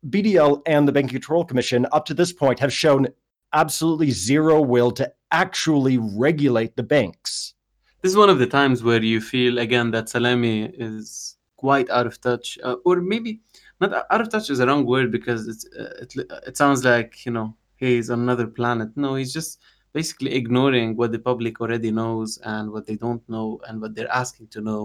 BDL 0.09 0.61
and 0.65 0.87
the 0.87 0.91
Banking 0.91 1.13
Control 1.13 1.45
Commission 1.45 1.85
up 1.93 2.05
to 2.05 2.13
this 2.13 2.33
point 2.33 2.59
have 2.59 2.73
shown 2.73 3.07
absolutely 3.53 4.11
zero 4.11 4.61
will 4.61 4.91
to 4.91 5.11
actually 5.31 5.97
regulate 5.97 6.75
the 6.75 6.83
banks. 6.83 7.53
This 8.01 8.11
is 8.11 8.17
one 8.17 8.29
of 8.29 8.39
the 8.39 8.47
times 8.47 8.83
where 8.83 9.01
you 9.01 9.21
feel 9.21 9.57
again 9.57 9.91
that 9.91 10.05
Salameh 10.05 10.73
is 10.77 11.37
quite 11.55 11.89
out 11.89 12.07
of 12.07 12.19
touch, 12.19 12.59
uh, 12.63 12.75
or 12.85 13.01
maybe 13.01 13.41
not 13.79 14.05
out 14.09 14.21
of 14.21 14.29
touch 14.29 14.49
is 14.49 14.59
a 14.59 14.67
wrong 14.67 14.85
word 14.85 15.11
because 15.11 15.47
it's 15.47 15.65
uh, 15.77 15.93
it, 16.01 16.13
it 16.47 16.57
sounds 16.57 16.83
like 16.83 17.25
you 17.25 17.31
know 17.31 17.55
he's 17.77 18.09
on 18.09 18.19
another 18.19 18.47
planet. 18.47 18.89
No, 18.95 19.15
he's 19.15 19.33
just 19.33 19.59
basically 19.99 20.31
ignoring 20.41 20.89
what 20.99 21.11
the 21.11 21.23
public 21.29 21.53
already 21.63 21.91
knows 21.99 22.29
and 22.53 22.65
what 22.73 22.85
they 22.87 22.97
don't 23.05 23.23
know 23.33 23.47
and 23.67 23.75
what 23.81 23.91
they're 23.95 24.15
asking 24.23 24.47
to 24.55 24.59
know. 24.69 24.83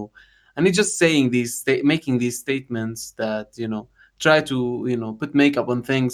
And 0.55 0.61
it's 0.67 0.79
just 0.83 0.93
saying 1.03 1.23
these 1.35 1.53
making 1.93 2.15
these 2.23 2.37
statements 2.45 2.99
that 3.23 3.47
you 3.63 3.69
know 3.73 3.83
try 4.25 4.37
to 4.51 4.57
you 4.91 4.97
know 5.01 5.11
put 5.21 5.31
makeup 5.43 5.67
on 5.73 5.79
things 5.91 6.13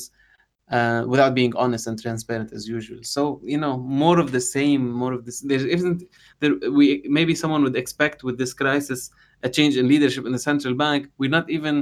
uh, 0.78 1.02
without 1.12 1.34
being 1.40 1.54
honest 1.64 1.88
and 1.90 1.98
transparent 2.08 2.50
as 2.58 2.64
usual. 2.78 3.02
So 3.16 3.22
you 3.54 3.60
know 3.64 3.76
more 4.04 4.18
of 4.24 4.30
the 4.36 4.44
same 4.58 4.84
more 5.04 5.14
of 5.18 5.22
this 5.26 5.38
there 5.52 5.66
isn't 5.78 6.00
there 6.42 6.54
we 6.80 6.86
maybe 7.18 7.34
someone 7.42 7.62
would 7.66 7.80
expect 7.84 8.18
with 8.28 8.38
this 8.42 8.54
crisis 8.62 9.02
a 9.48 9.50
change 9.58 9.76
in 9.82 9.86
leadership 9.94 10.24
in 10.28 10.34
the 10.38 10.44
central 10.52 10.76
bank. 10.84 11.02
We're 11.20 11.38
not 11.40 11.50
even 11.58 11.76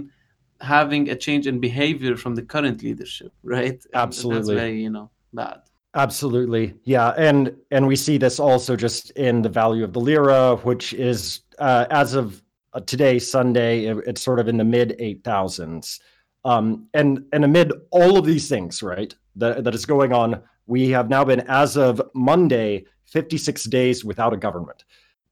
having 0.76 1.04
a 1.16 1.18
change 1.26 1.46
in 1.52 1.56
behavior 1.70 2.14
from 2.24 2.34
the 2.40 2.46
current 2.54 2.78
leadership 2.88 3.32
right? 3.56 3.80
Absolutely 4.06 4.36
that's 4.36 4.50
very 4.62 4.80
you 4.88 4.92
know 4.98 5.08
bad 5.42 5.60
Absolutely. 5.98 6.76
Yeah. 6.84 7.10
And 7.18 7.56
and 7.72 7.88
we 7.88 7.96
see 7.96 8.20
this 8.20 8.40
also 8.40 8.76
just 8.76 9.10
in 9.12 9.42
the 9.42 9.50
value 9.50 9.84
of 9.84 9.94
the 9.94 10.00
lira, 10.00 10.58
which 10.58 10.94
is 10.94 11.42
uh, 11.58 11.88
as 11.90 12.14
of 12.14 12.44
uh, 12.74 12.82
today, 12.82 13.18
Sunday, 13.18 13.86
it, 13.86 13.98
it's 14.06 14.22
sort 14.22 14.40
of 14.40 14.48
in 14.48 14.58
the 14.58 14.64
mid 14.64 14.96
8,000s. 15.00 16.00
Um, 16.46 16.88
and 16.94 17.26
and 17.34 17.44
amid 17.44 17.74
all 17.90 18.16
of 18.16 18.26
these 18.26 18.48
things, 18.48 18.84
right, 18.84 19.14
that, 19.38 19.64
that 19.64 19.74
is 19.74 19.88
going 19.88 20.14
on, 20.14 20.44
we 20.68 20.90
have 20.92 21.10
now 21.10 21.26
been, 21.26 21.40
as 21.48 21.76
of 21.78 22.00
Monday, 22.14 22.86
56 23.06 23.64
days 23.64 24.06
without 24.06 24.34
a 24.34 24.38
government. 24.38 24.84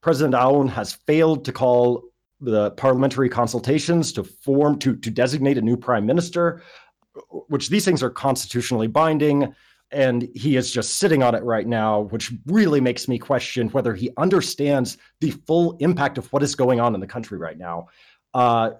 President 0.01 0.33
Aoun 0.33 0.67
has 0.67 0.93
failed 0.93 1.45
to 1.45 1.51
call 1.51 2.05
the 2.41 2.71
parliamentary 2.71 3.29
consultations 3.29 4.11
to 4.13 4.23
form 4.23 4.79
to 4.79 4.95
to 4.95 5.11
designate 5.11 5.59
a 5.59 5.61
new 5.61 5.77
prime 5.77 6.07
minister, 6.07 6.63
which 7.49 7.69
these 7.69 7.85
things 7.85 8.01
are 8.01 8.09
constitutionally 8.09 8.87
binding 8.87 9.53
and 9.91 10.27
he 10.35 10.55
is 10.55 10.71
just 10.71 10.95
sitting 10.95 11.23
on 11.23 11.35
it 11.35 11.43
right 11.43 11.67
now, 11.67 12.01
which 12.01 12.33
really 12.47 12.81
makes 12.81 13.07
me 13.07 13.17
question 13.17 13.69
whether 13.69 13.93
he 13.93 14.09
understands 14.17 14.97
the 15.21 15.31
full 15.31 15.77
impact 15.77 16.17
of 16.17 16.31
what 16.33 16.43
is 16.43 16.55
going 16.55 16.79
on 16.79 16.95
in 16.95 17.01
the 17.01 17.07
country 17.07 17.37
right 17.37 17.57
now. 17.57 17.87
Uh, 18.33 18.71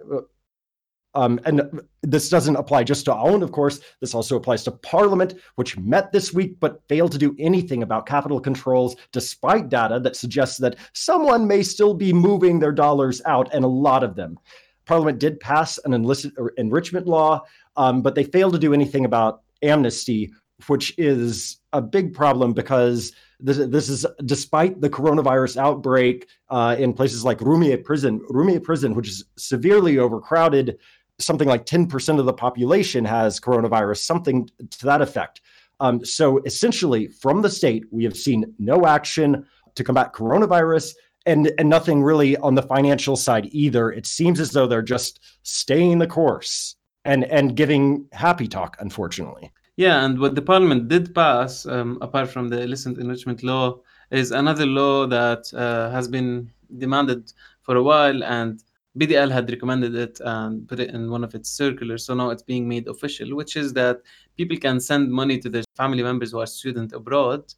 um, 1.13 1.39
and 1.45 1.81
this 2.03 2.27
doesn't 2.27 2.57
apply 2.57 2.83
just 2.83 3.05
to 3.05 3.11
Aoun, 3.11 3.41
of 3.41 3.53
course. 3.53 3.79
This 4.01 4.13
also 4.13 4.35
applies 4.35 4.63
to 4.65 4.71
Parliament, 4.71 5.35
which 5.55 5.77
met 5.77 6.11
this 6.11 6.33
week 6.33 6.59
but 6.59 6.81
failed 6.89 7.13
to 7.13 7.17
do 7.17 7.33
anything 7.39 7.83
about 7.83 8.05
capital 8.05 8.39
controls, 8.39 8.97
despite 9.13 9.69
data 9.69 9.99
that 10.01 10.17
suggests 10.17 10.57
that 10.57 10.75
someone 10.93 11.47
may 11.47 11.63
still 11.63 11.93
be 11.93 12.11
moving 12.11 12.59
their 12.59 12.73
dollars 12.73 13.21
out, 13.25 13.53
and 13.53 13.63
a 13.63 13.67
lot 13.67 14.03
of 14.03 14.15
them. 14.15 14.37
Parliament 14.85 15.19
did 15.19 15.39
pass 15.39 15.79
an 15.85 15.93
illicit 15.93 16.33
enrichment 16.57 17.07
law, 17.07 17.41
um, 17.77 18.01
but 18.01 18.13
they 18.13 18.23
failed 18.23 18.53
to 18.53 18.59
do 18.59 18.73
anything 18.73 19.05
about 19.05 19.41
amnesty, 19.61 20.31
which 20.67 20.97
is 20.97 21.57
a 21.73 21.81
big 21.81 22.13
problem 22.13 22.53
because 22.53 23.11
this, 23.39 23.57
this 23.57 23.89
is 23.89 24.05
despite 24.25 24.79
the 24.79 24.89
coronavirus 24.89 25.57
outbreak 25.57 26.27
uh, 26.49 26.75
in 26.79 26.93
places 26.93 27.25
like 27.25 27.39
Rumiyeh 27.39 27.83
prison, 27.83 28.19
Rumiyeh 28.29 28.63
prison, 28.63 28.95
which 28.95 29.09
is 29.09 29.25
severely 29.37 29.97
overcrowded. 29.97 30.79
Something 31.19 31.47
like 31.47 31.65
10% 31.65 32.19
of 32.19 32.25
the 32.25 32.33
population 32.33 33.05
has 33.05 33.39
coronavirus, 33.39 33.97
something 33.99 34.49
to 34.69 34.85
that 34.85 35.01
effect. 35.01 35.41
Um, 35.79 36.03
so 36.05 36.39
essentially, 36.43 37.07
from 37.07 37.41
the 37.41 37.49
state, 37.49 37.85
we 37.91 38.03
have 38.05 38.15
seen 38.15 38.53
no 38.59 38.85
action 38.85 39.45
to 39.75 39.83
combat 39.83 40.13
coronavirus 40.13 40.93
and, 41.25 41.51
and 41.57 41.69
nothing 41.69 42.03
really 42.03 42.37
on 42.37 42.55
the 42.55 42.61
financial 42.61 43.15
side 43.15 43.49
either. 43.51 43.91
It 43.91 44.05
seems 44.05 44.39
as 44.39 44.51
though 44.51 44.67
they're 44.67 44.81
just 44.81 45.19
staying 45.43 45.99
the 45.99 46.07
course 46.07 46.75
and, 47.03 47.23
and 47.25 47.55
giving 47.55 48.05
happy 48.13 48.47
talk, 48.47 48.77
unfortunately. 48.79 49.51
Yeah, 49.77 50.05
and 50.05 50.19
what 50.19 50.35
the 50.35 50.41
parliament 50.41 50.87
did 50.87 51.13
pass, 51.13 51.65
um, 51.65 51.97
apart 52.01 52.29
from 52.29 52.47
the 52.47 52.61
illicit 52.61 52.97
enrichment 52.97 53.43
law, 53.43 53.79
is 54.09 54.31
another 54.31 54.65
law 54.65 55.05
that 55.07 55.53
uh, 55.53 55.89
has 55.91 56.07
been 56.07 56.49
demanded 56.77 57.33
for 57.61 57.75
a 57.75 57.83
while, 57.83 58.23
and 58.23 58.63
BDL 58.97 59.29
had 59.29 59.49
recommended 59.49 59.93
it 59.95 60.21
and 60.23 60.65
put 60.69 60.79
it 60.79 60.91
in 60.91 61.09
one 61.11 61.25
of 61.25 61.35
its 61.35 61.49
circulars. 61.49 62.05
So 62.05 62.13
now 62.13 62.29
it's 62.29 62.43
being 62.43 62.69
made 62.69 62.87
official, 62.87 63.35
which 63.35 63.57
is 63.57 63.73
that 63.73 64.01
people 64.37 64.55
can 64.57 64.79
send 64.79 65.11
money 65.11 65.39
to 65.39 65.49
their 65.49 65.63
family 65.75 66.03
members 66.03 66.31
who 66.31 66.39
are 66.39 66.47
student 66.47 66.93
abroad. 66.93 67.53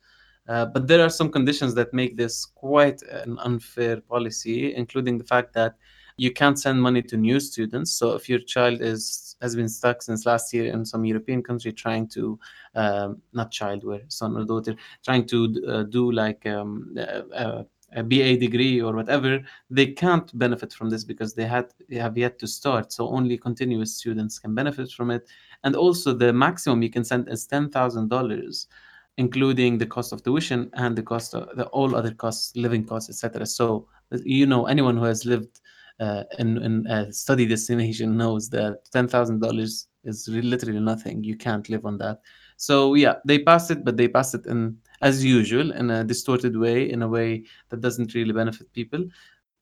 Uh, 0.47 0.65
but 0.65 0.87
there 0.87 1.03
are 1.05 1.09
some 1.09 1.29
conditions 1.29 1.75
that 1.75 1.93
make 1.93 2.17
this 2.17 2.45
quite 2.45 3.01
an 3.03 3.37
unfair 3.39 4.01
policy, 4.01 4.73
including 4.73 5.17
the 5.19 5.23
fact 5.23 5.53
that 5.53 5.75
you 6.15 6.31
can't 6.31 6.57
send 6.57 6.81
money 6.81 7.03
to 7.03 7.17
new 7.17 7.39
students. 7.39 7.91
So 7.91 8.13
if 8.13 8.27
your 8.27 8.39
child 8.39 8.81
is 8.81 9.26
has 9.41 9.55
been 9.55 9.69
stuck 9.69 10.01
since 10.01 10.25
last 10.25 10.53
year 10.53 10.71
in 10.71 10.85
some 10.85 11.05
European 11.05 11.43
country 11.43 11.71
trying 11.71 12.07
to 12.07 12.39
um, 12.75 13.21
not 13.33 13.51
child, 13.51 13.83
where 13.83 14.01
son 14.07 14.35
or 14.35 14.45
daughter 14.45 14.75
trying 15.03 15.25
to 15.27 15.63
uh, 15.67 15.83
do 15.83 16.11
like 16.11 16.45
um, 16.45 16.95
uh, 17.33 17.63
a 17.93 18.03
BA 18.03 18.37
degree 18.37 18.81
or 18.81 18.93
whatever, 18.93 19.41
they 19.69 19.87
can't 19.87 20.37
benefit 20.37 20.73
from 20.73 20.89
this 20.89 21.03
because 21.03 21.33
they 21.33 21.45
had 21.45 21.73
they 21.89 21.95
have 21.95 22.17
yet 22.17 22.37
to 22.39 22.47
start. 22.47 22.91
So 22.91 23.07
only 23.09 23.37
continuous 23.37 23.95
students 23.95 24.39
can 24.39 24.53
benefit 24.53 24.91
from 24.91 25.11
it. 25.11 25.27
And 25.63 25.75
also 25.75 26.13
the 26.13 26.33
maximum 26.33 26.81
you 26.81 26.89
can 26.89 27.03
send 27.03 27.29
is 27.29 27.47
ten 27.47 27.69
thousand 27.69 28.09
dollars, 28.09 28.67
including 29.17 29.77
the 29.77 29.85
cost 29.85 30.11
of 30.11 30.23
tuition 30.23 30.69
and 30.73 30.95
the 30.95 31.03
cost 31.03 31.33
of 31.33 31.55
the 31.55 31.65
all 31.67 31.95
other 31.95 32.13
costs, 32.13 32.55
living 32.55 32.85
costs, 32.85 33.09
etc. 33.09 33.45
So 33.45 33.87
you 34.11 34.45
know 34.45 34.65
anyone 34.65 34.97
who 34.97 35.05
has 35.05 35.25
lived 35.25 35.61
uh, 35.99 36.23
in, 36.39 36.61
in 36.61 36.87
a 36.87 37.11
study 37.11 37.45
destination 37.45 38.17
knows 38.17 38.49
that 38.49 38.89
ten 38.91 39.07
thousand 39.07 39.39
dollars 39.39 39.87
is 40.03 40.27
literally 40.27 40.79
nothing. 40.79 41.23
You 41.23 41.35
can't 41.35 41.67
live 41.69 41.85
on 41.85 41.97
that. 41.99 42.21
So 42.57 42.93
yeah, 42.95 43.15
they 43.25 43.39
passed 43.39 43.71
it, 43.71 43.83
but 43.83 43.97
they 43.97 44.07
passed 44.07 44.35
it 44.35 44.45
in 44.45 44.77
as 45.01 45.23
usual 45.23 45.71
in 45.71 45.91
a 45.91 46.03
distorted 46.03 46.57
way, 46.57 46.89
in 46.89 47.01
a 47.03 47.07
way 47.07 47.43
that 47.69 47.81
doesn't 47.81 48.13
really 48.15 48.33
benefit 48.33 48.71
people. 48.73 49.05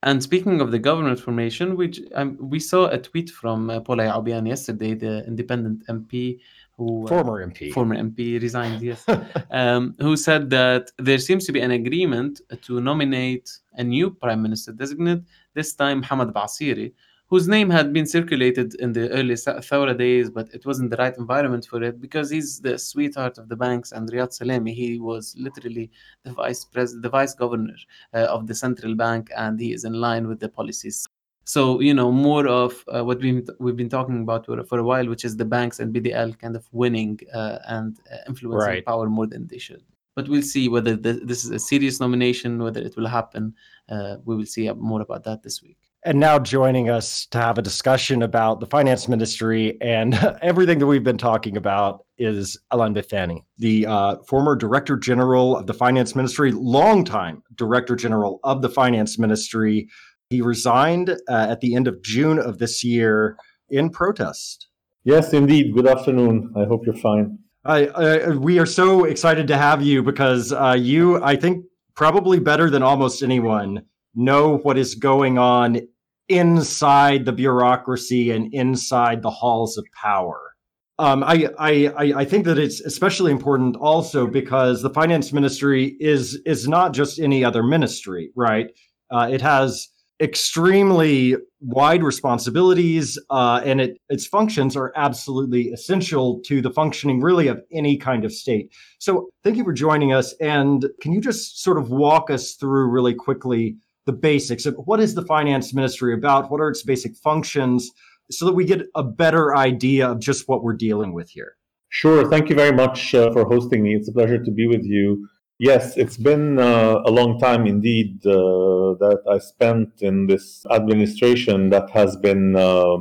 And 0.04 0.22
speaking 0.22 0.62
of 0.62 0.72
the 0.72 0.80
government 0.80 1.20
formation, 1.20 1.76
which 1.76 2.00
um, 2.14 2.38
we 2.40 2.60
saw 2.60 2.88
a 2.88 2.98
tweet 2.98 3.30
from 3.30 3.70
uh, 3.70 3.80
Paula 3.80 4.04
Yacoubian 4.04 4.48
yesterday, 4.48 4.94
the 4.94 5.26
independent 5.26 5.86
MP 5.88 6.40
who 6.78 7.06
uh, 7.06 7.10
former 7.10 7.46
MP 7.46 7.72
former 7.72 7.96
MP 7.96 8.42
resigned, 8.42 8.82
yes, 8.82 9.06
um, 9.52 9.96
who 10.00 10.18
said 10.18 10.50
that 10.50 10.92
there 10.98 11.18
seems 11.18 11.46
to 11.46 11.52
be 11.52 11.62
an 11.62 11.72
agreement 11.72 12.42
to 12.64 12.82
nominate 12.82 13.50
a 13.74 13.84
new 13.84 14.12
prime 14.12 14.42
minister 14.42 14.72
designate, 14.72 15.22
this 15.54 15.74
time 15.74 16.04
Hamad 16.04 16.34
Basiri, 16.34 16.92
whose 17.28 17.48
name 17.48 17.70
had 17.70 17.92
been 17.92 18.06
circulated 18.06 18.76
in 18.76 18.94
the 18.94 19.10
early 19.10 19.34
Thawra 19.34 19.98
days, 19.98 20.30
but 20.30 20.48
it 20.54 20.66
wasn't 20.66 20.92
the 20.92 20.98
right 20.98 21.18
environment 21.18 21.66
for 21.66 21.82
it 21.82 22.00
because 22.00 22.30
he's 22.30 22.60
the 22.60 22.78
sweetheart 22.78 23.38
of 23.38 23.50
the 23.50 23.56
banks. 23.56 23.92
And 23.92 24.10
Riyad 24.12 24.38
Salameh, 24.38 24.74
he 24.74 25.00
was 25.00 25.36
literally 25.38 25.90
the 26.24 26.34
vice 26.34 26.66
president, 26.66 27.04
the 27.04 27.10
vice 27.10 27.34
governor 27.34 27.74
uh, 28.14 28.26
of 28.26 28.46
the 28.48 28.54
central 28.54 28.96
bank, 28.96 29.32
and 29.36 29.60
he 29.60 29.74
is 29.74 29.86
in 29.86 29.94
line 29.94 30.28
with 30.28 30.40
the 30.40 30.50
policies. 30.50 31.08
So 31.46 31.80
you 31.80 31.94
know 31.94 32.12
more 32.12 32.48
of 32.48 32.84
uh, 32.94 33.04
what 33.06 33.20
we've 33.22 33.48
we've 33.60 33.78
been 33.78 33.90
talking 33.90 34.22
about 34.22 34.48
for, 34.48 34.64
for, 34.64 34.80
a 34.80 34.84
while, 34.84 35.08
which 35.08 35.24
is 35.24 35.38
the 35.38 35.46
banks 35.46 35.80
and 35.80 35.94
BDL 35.94 36.38
kind 36.40 36.56
of 36.56 36.68
winning 36.72 37.20
uh, 37.34 37.60
and 37.68 37.98
uh, 38.12 38.18
influencing 38.28 38.70
right. 38.70 38.86
power 38.86 39.08
more 39.08 39.28
than 39.28 39.48
they 39.48 39.60
should. 39.60 39.84
But 40.16 40.28
we'll 40.28 40.42
see 40.42 40.70
whether 40.70 40.96
this 40.96 41.44
is 41.46 41.52
a 41.52 41.60
serious 41.60 42.00
nomination, 42.00 42.64
whether 42.64 42.82
it 42.82 42.96
will 42.96 43.08
happen. 43.08 43.54
Uh, 43.90 44.16
we 44.26 44.36
will 44.36 44.46
see 44.46 44.72
more 44.72 45.02
about 45.02 45.24
that 45.26 45.44
this 45.44 45.62
week. 45.62 45.78
And 46.06 46.20
now 46.20 46.38
joining 46.38 46.90
us 46.92 47.26
to 47.32 47.40
have 47.40 47.58
a 47.58 47.64
discussion 47.64 48.22
about 48.22 48.60
the 48.60 48.68
finance 48.68 49.08
ministry 49.08 49.76
and 49.82 50.14
everything 50.42 50.78
that 50.78 50.86
we've 50.86 51.04
been 51.04 51.18
talking 51.18 51.58
about 51.58 52.06
is 52.20 52.58
Alain 52.70 52.94
Bifani, 52.94 53.44
the 53.58 53.88
uh, 53.88 54.18
former 54.28 54.56
director 54.56 54.98
general 54.98 55.58
of 55.58 55.66
the 55.66 55.74
finance 55.74 56.16
ministry, 56.16 56.52
longtime 56.52 57.42
director 57.56 57.96
general 57.96 58.40
of 58.44 58.62
the 58.62 58.70
finance 58.70 59.18
ministry. 59.18 59.90
He 60.30 60.42
resigned 60.42 61.10
uh, 61.10 61.16
at 61.50 61.62
the 61.62 61.76
end 61.76 61.88
of 61.88 62.02
June 62.02 62.40
of 62.40 62.58
this 62.58 62.84
year 62.84 63.38
in 63.70 63.90
protest. 63.90 64.68
Yes, 65.04 65.34
indeed. 65.34 65.74
Good 65.76 65.88
afternoon. 65.88 66.52
I 66.56 66.66
hope 66.66 66.86
you're 66.86 66.96
fine. 66.96 67.38
Uh, 67.64 68.36
we 68.40 68.60
are 68.60 68.66
so 68.66 69.06
excited 69.06 69.48
to 69.48 69.58
have 69.58 69.82
you 69.82 70.04
because 70.04 70.52
uh, 70.52 70.76
you, 70.78 71.24
I 71.24 71.36
think, 71.36 71.66
probably 71.96 72.40
better 72.40 72.70
than 72.70 72.84
almost 72.84 73.24
anyone, 73.24 73.84
know 74.16 74.58
what 74.58 74.78
is 74.78 74.96
going 74.96 75.38
on 75.38 75.82
inside 76.28 77.26
the 77.26 77.32
bureaucracy 77.32 78.32
and 78.32 78.54
inside 78.54 79.22
the 79.22 79.30
halls 79.30 79.78
of 79.78 79.86
power. 80.00 80.56
Um, 80.98 81.24
I, 81.24 81.50
I, 81.60 81.92
I 81.98 82.26
think 82.26 82.46
that 82.46 82.58
it's 82.58 82.82
especially 82.82 83.32
important 83.32 83.76
also 83.76 84.26
because 84.26 84.82
the 84.82 84.90
finance 84.90 85.34
ministry 85.34 85.98
is 86.00 86.40
is 86.46 86.68
not 86.68 86.94
just 86.94 87.20
any 87.20 87.44
other 87.44 87.64
ministry, 87.64 88.32
right? 88.36 88.68
Uh, 89.12 89.28
it 89.32 89.42
has 89.42 89.90
extremely 90.22 91.36
wide 91.62 92.04
responsibilities, 92.04 93.20
uh, 93.30 93.62
and 93.66 93.82
it, 93.82 93.98
its 94.10 94.26
functions 94.26 94.76
are 94.76 94.94
absolutely 94.96 95.70
essential 95.70 96.40
to 96.46 96.62
the 96.62 96.70
functioning, 96.70 97.22
really, 97.22 97.48
of 97.48 97.62
any 97.72 97.98
kind 97.98 98.24
of 98.24 98.32
state. 98.32 98.72
So, 99.00 99.30
thank 99.44 99.58
you 99.58 99.64
for 99.64 99.74
joining 99.74 100.14
us. 100.14 100.34
And 100.40 100.86
can 101.02 101.12
you 101.12 101.22
just 101.22 101.62
sort 101.62 101.78
of 101.78 101.90
walk 101.90 102.30
us 102.30 102.54
through 102.54 102.90
really 102.90 103.14
quickly 103.14 103.78
the 104.06 104.14
basics 104.14 104.66
of 104.66 104.76
what 104.86 105.00
is 105.00 105.16
the 105.16 105.26
finance 105.26 105.74
ministry 105.74 106.14
about? 106.14 106.52
What 106.52 106.62
are 106.62 106.70
its 106.70 106.84
basic 106.84 107.16
functions? 107.18 107.92
So 108.32 108.46
that 108.46 108.54
we 108.54 108.66
get 108.66 108.82
a 108.96 109.04
better 109.04 109.56
idea 109.56 110.10
of 110.10 110.20
just 110.20 110.48
what 110.48 110.64
we're 110.64 110.74
dealing 110.74 111.14
with 111.14 111.30
here. 111.30 111.54
Sure. 111.90 112.30
Thank 112.30 112.50
you 112.50 112.56
very 112.56 112.76
much 112.76 113.14
uh, 113.14 113.32
for 113.32 113.46
hosting 113.46 113.84
me. 113.84 113.96
It's 113.96 114.10
a 114.10 114.12
pleasure 114.12 114.44
to 114.44 114.52
be 114.52 114.68
with 114.68 114.84
you. 114.84 115.28
Yes, 115.58 115.96
it's 115.96 116.18
been 116.18 116.60
uh, 116.60 117.02
a 117.06 117.12
long 117.12 117.40
time 117.40 117.66
indeed 117.66 118.26
uh, 118.26 119.00
that 119.00 119.22
I 119.30 119.38
spent 119.38 120.02
in 120.02 120.28
this 120.28 120.66
administration 120.70 121.70
that 121.70 121.90
has 121.92 122.18
been 122.18 122.58
uh, 122.58 122.98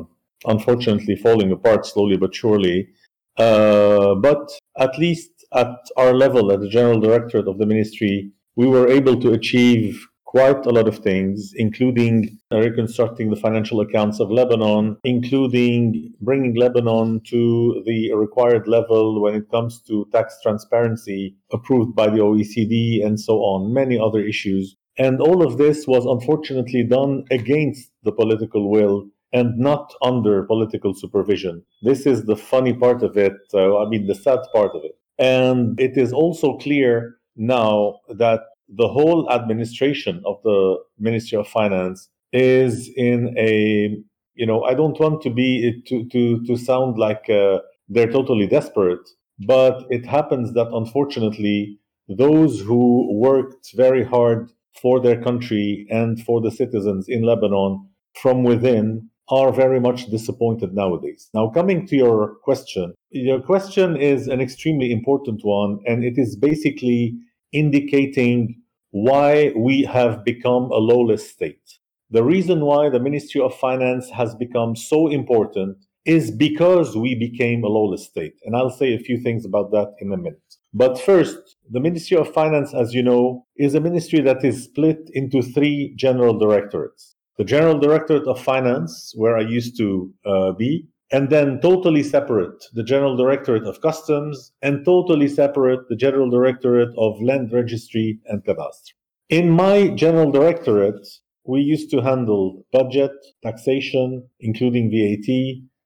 unfortunately 0.46 1.16
falling 1.16 1.50
apart 1.50 1.84
slowly 1.84 2.16
but 2.16 2.34
surely. 2.34 2.88
Uh, 3.36 4.14
but 4.14 4.52
at 4.78 4.96
least 4.98 5.30
at 5.52 5.74
our 5.96 6.14
level, 6.14 6.52
at 6.52 6.60
the 6.60 6.68
general 6.68 7.00
directorate 7.00 7.48
of 7.48 7.58
the 7.58 7.66
ministry, 7.66 8.30
we 8.54 8.68
were 8.68 8.88
able 8.88 9.20
to 9.20 9.32
achieve 9.32 10.06
quite 10.34 10.66
a 10.66 10.70
lot 10.70 10.88
of 10.88 10.98
things, 10.98 11.52
including 11.54 12.36
reconstructing 12.50 13.30
the 13.30 13.36
financial 13.36 13.80
accounts 13.80 14.18
of 14.18 14.32
Lebanon, 14.32 14.96
including 15.04 16.12
bringing 16.20 16.56
Lebanon 16.56 17.20
to 17.24 17.80
the 17.86 18.12
required 18.14 18.66
level 18.66 19.22
when 19.22 19.36
it 19.36 19.48
comes 19.48 19.80
to 19.82 20.08
tax 20.10 20.36
transparency 20.42 21.36
approved 21.52 21.94
by 21.94 22.08
the 22.08 22.18
OECD, 22.18 23.04
and 23.06 23.20
so 23.20 23.34
on, 23.34 23.72
many 23.72 23.96
other 23.96 24.20
issues. 24.20 24.74
And 24.98 25.20
all 25.20 25.46
of 25.46 25.56
this 25.56 25.86
was 25.86 26.04
unfortunately 26.04 26.82
done 26.82 27.22
against 27.30 27.92
the 28.02 28.10
political 28.10 28.68
will 28.68 29.06
and 29.32 29.56
not 29.56 29.92
under 30.02 30.42
political 30.42 30.94
supervision. 30.94 31.64
This 31.82 32.06
is 32.06 32.24
the 32.24 32.36
funny 32.36 32.72
part 32.72 33.04
of 33.04 33.16
it, 33.16 33.34
uh, 33.52 33.78
I 33.78 33.88
mean, 33.88 34.08
the 34.08 34.16
sad 34.16 34.40
part 34.52 34.72
of 34.74 34.82
it. 34.82 34.98
And 35.16 35.78
it 35.80 35.96
is 35.96 36.12
also 36.12 36.58
clear 36.58 37.18
now 37.36 38.00
that 38.08 38.40
the 38.76 38.88
whole 38.88 39.30
administration 39.30 40.22
of 40.24 40.36
the 40.44 40.76
Ministry 40.98 41.38
of 41.38 41.48
Finance 41.48 42.08
is 42.32 42.90
in 42.96 43.34
a 43.38 43.96
you 44.34 44.46
know 44.46 44.64
I 44.64 44.74
don't 44.74 44.98
want 44.98 45.22
to 45.22 45.30
be 45.30 45.82
to 45.86 46.08
to 46.08 46.44
to 46.46 46.56
sound 46.56 46.98
like 46.98 47.28
uh, 47.30 47.58
they're 47.88 48.10
totally 48.10 48.46
desperate, 48.46 49.06
but 49.46 49.84
it 49.90 50.04
happens 50.06 50.52
that 50.54 50.68
unfortunately 50.72 51.78
those 52.08 52.60
who 52.60 53.12
worked 53.14 53.70
very 53.74 54.04
hard 54.04 54.50
for 54.80 55.00
their 55.00 55.20
country 55.22 55.86
and 55.90 56.22
for 56.22 56.40
the 56.40 56.50
citizens 56.50 57.06
in 57.08 57.22
Lebanon 57.22 57.88
from 58.20 58.42
within 58.42 59.08
are 59.28 59.52
very 59.52 59.80
much 59.80 60.06
disappointed 60.06 60.74
nowadays. 60.74 61.30
Now, 61.32 61.48
coming 61.48 61.86
to 61.86 61.96
your 61.96 62.34
question, 62.42 62.92
your 63.10 63.40
question 63.40 63.96
is 63.96 64.28
an 64.28 64.40
extremely 64.40 64.92
important 64.92 65.40
one, 65.44 65.78
and 65.86 66.04
it 66.04 66.18
is 66.18 66.36
basically 66.36 67.14
indicating 67.52 68.60
why 68.94 69.52
we 69.56 69.82
have 69.82 70.24
become 70.24 70.70
a 70.70 70.76
lawless 70.76 71.28
state. 71.28 71.80
The 72.10 72.22
reason 72.22 72.60
why 72.60 72.90
the 72.90 73.00
Ministry 73.00 73.40
of 73.40 73.52
Finance 73.52 74.08
has 74.10 74.36
become 74.36 74.76
so 74.76 75.08
important 75.08 75.78
is 76.04 76.30
because 76.30 76.96
we 76.96 77.16
became 77.16 77.64
a 77.64 77.66
lawless 77.66 78.04
state. 78.04 78.34
And 78.44 78.54
I'll 78.54 78.70
say 78.70 78.94
a 78.94 79.00
few 79.00 79.18
things 79.18 79.44
about 79.44 79.72
that 79.72 79.94
in 80.00 80.12
a 80.12 80.16
minute. 80.16 80.40
But 80.72 81.00
first, 81.00 81.56
the 81.68 81.80
Ministry 81.80 82.16
of 82.16 82.32
Finance, 82.32 82.72
as 82.72 82.94
you 82.94 83.02
know, 83.02 83.44
is 83.56 83.74
a 83.74 83.80
ministry 83.80 84.20
that 84.20 84.44
is 84.44 84.62
split 84.62 85.10
into 85.12 85.42
three 85.42 85.92
general 85.96 86.38
directorates. 86.38 87.16
The 87.36 87.44
General 87.44 87.80
Directorate 87.80 88.28
of 88.28 88.40
Finance, 88.40 89.12
where 89.16 89.36
I 89.36 89.40
used 89.40 89.76
to 89.78 90.14
uh, 90.24 90.52
be, 90.52 90.86
and 91.10 91.30
then 91.30 91.60
totally 91.60 92.02
separate 92.02 92.64
the 92.72 92.82
General 92.82 93.16
Directorate 93.16 93.66
of 93.66 93.80
Customs 93.80 94.52
and 94.62 94.84
totally 94.84 95.28
separate 95.28 95.88
the 95.88 95.96
General 95.96 96.30
Directorate 96.30 96.94
of 96.98 97.20
Land 97.22 97.52
Registry 97.52 98.18
and 98.26 98.44
Cadastre. 98.44 98.92
In 99.28 99.50
my 99.50 99.88
General 99.88 100.30
Directorate, 100.30 101.06
we 101.44 101.60
used 101.60 101.90
to 101.90 102.00
handle 102.00 102.64
budget, 102.72 103.12
taxation, 103.42 104.28
including 104.40 104.90
VAT, 104.90 105.28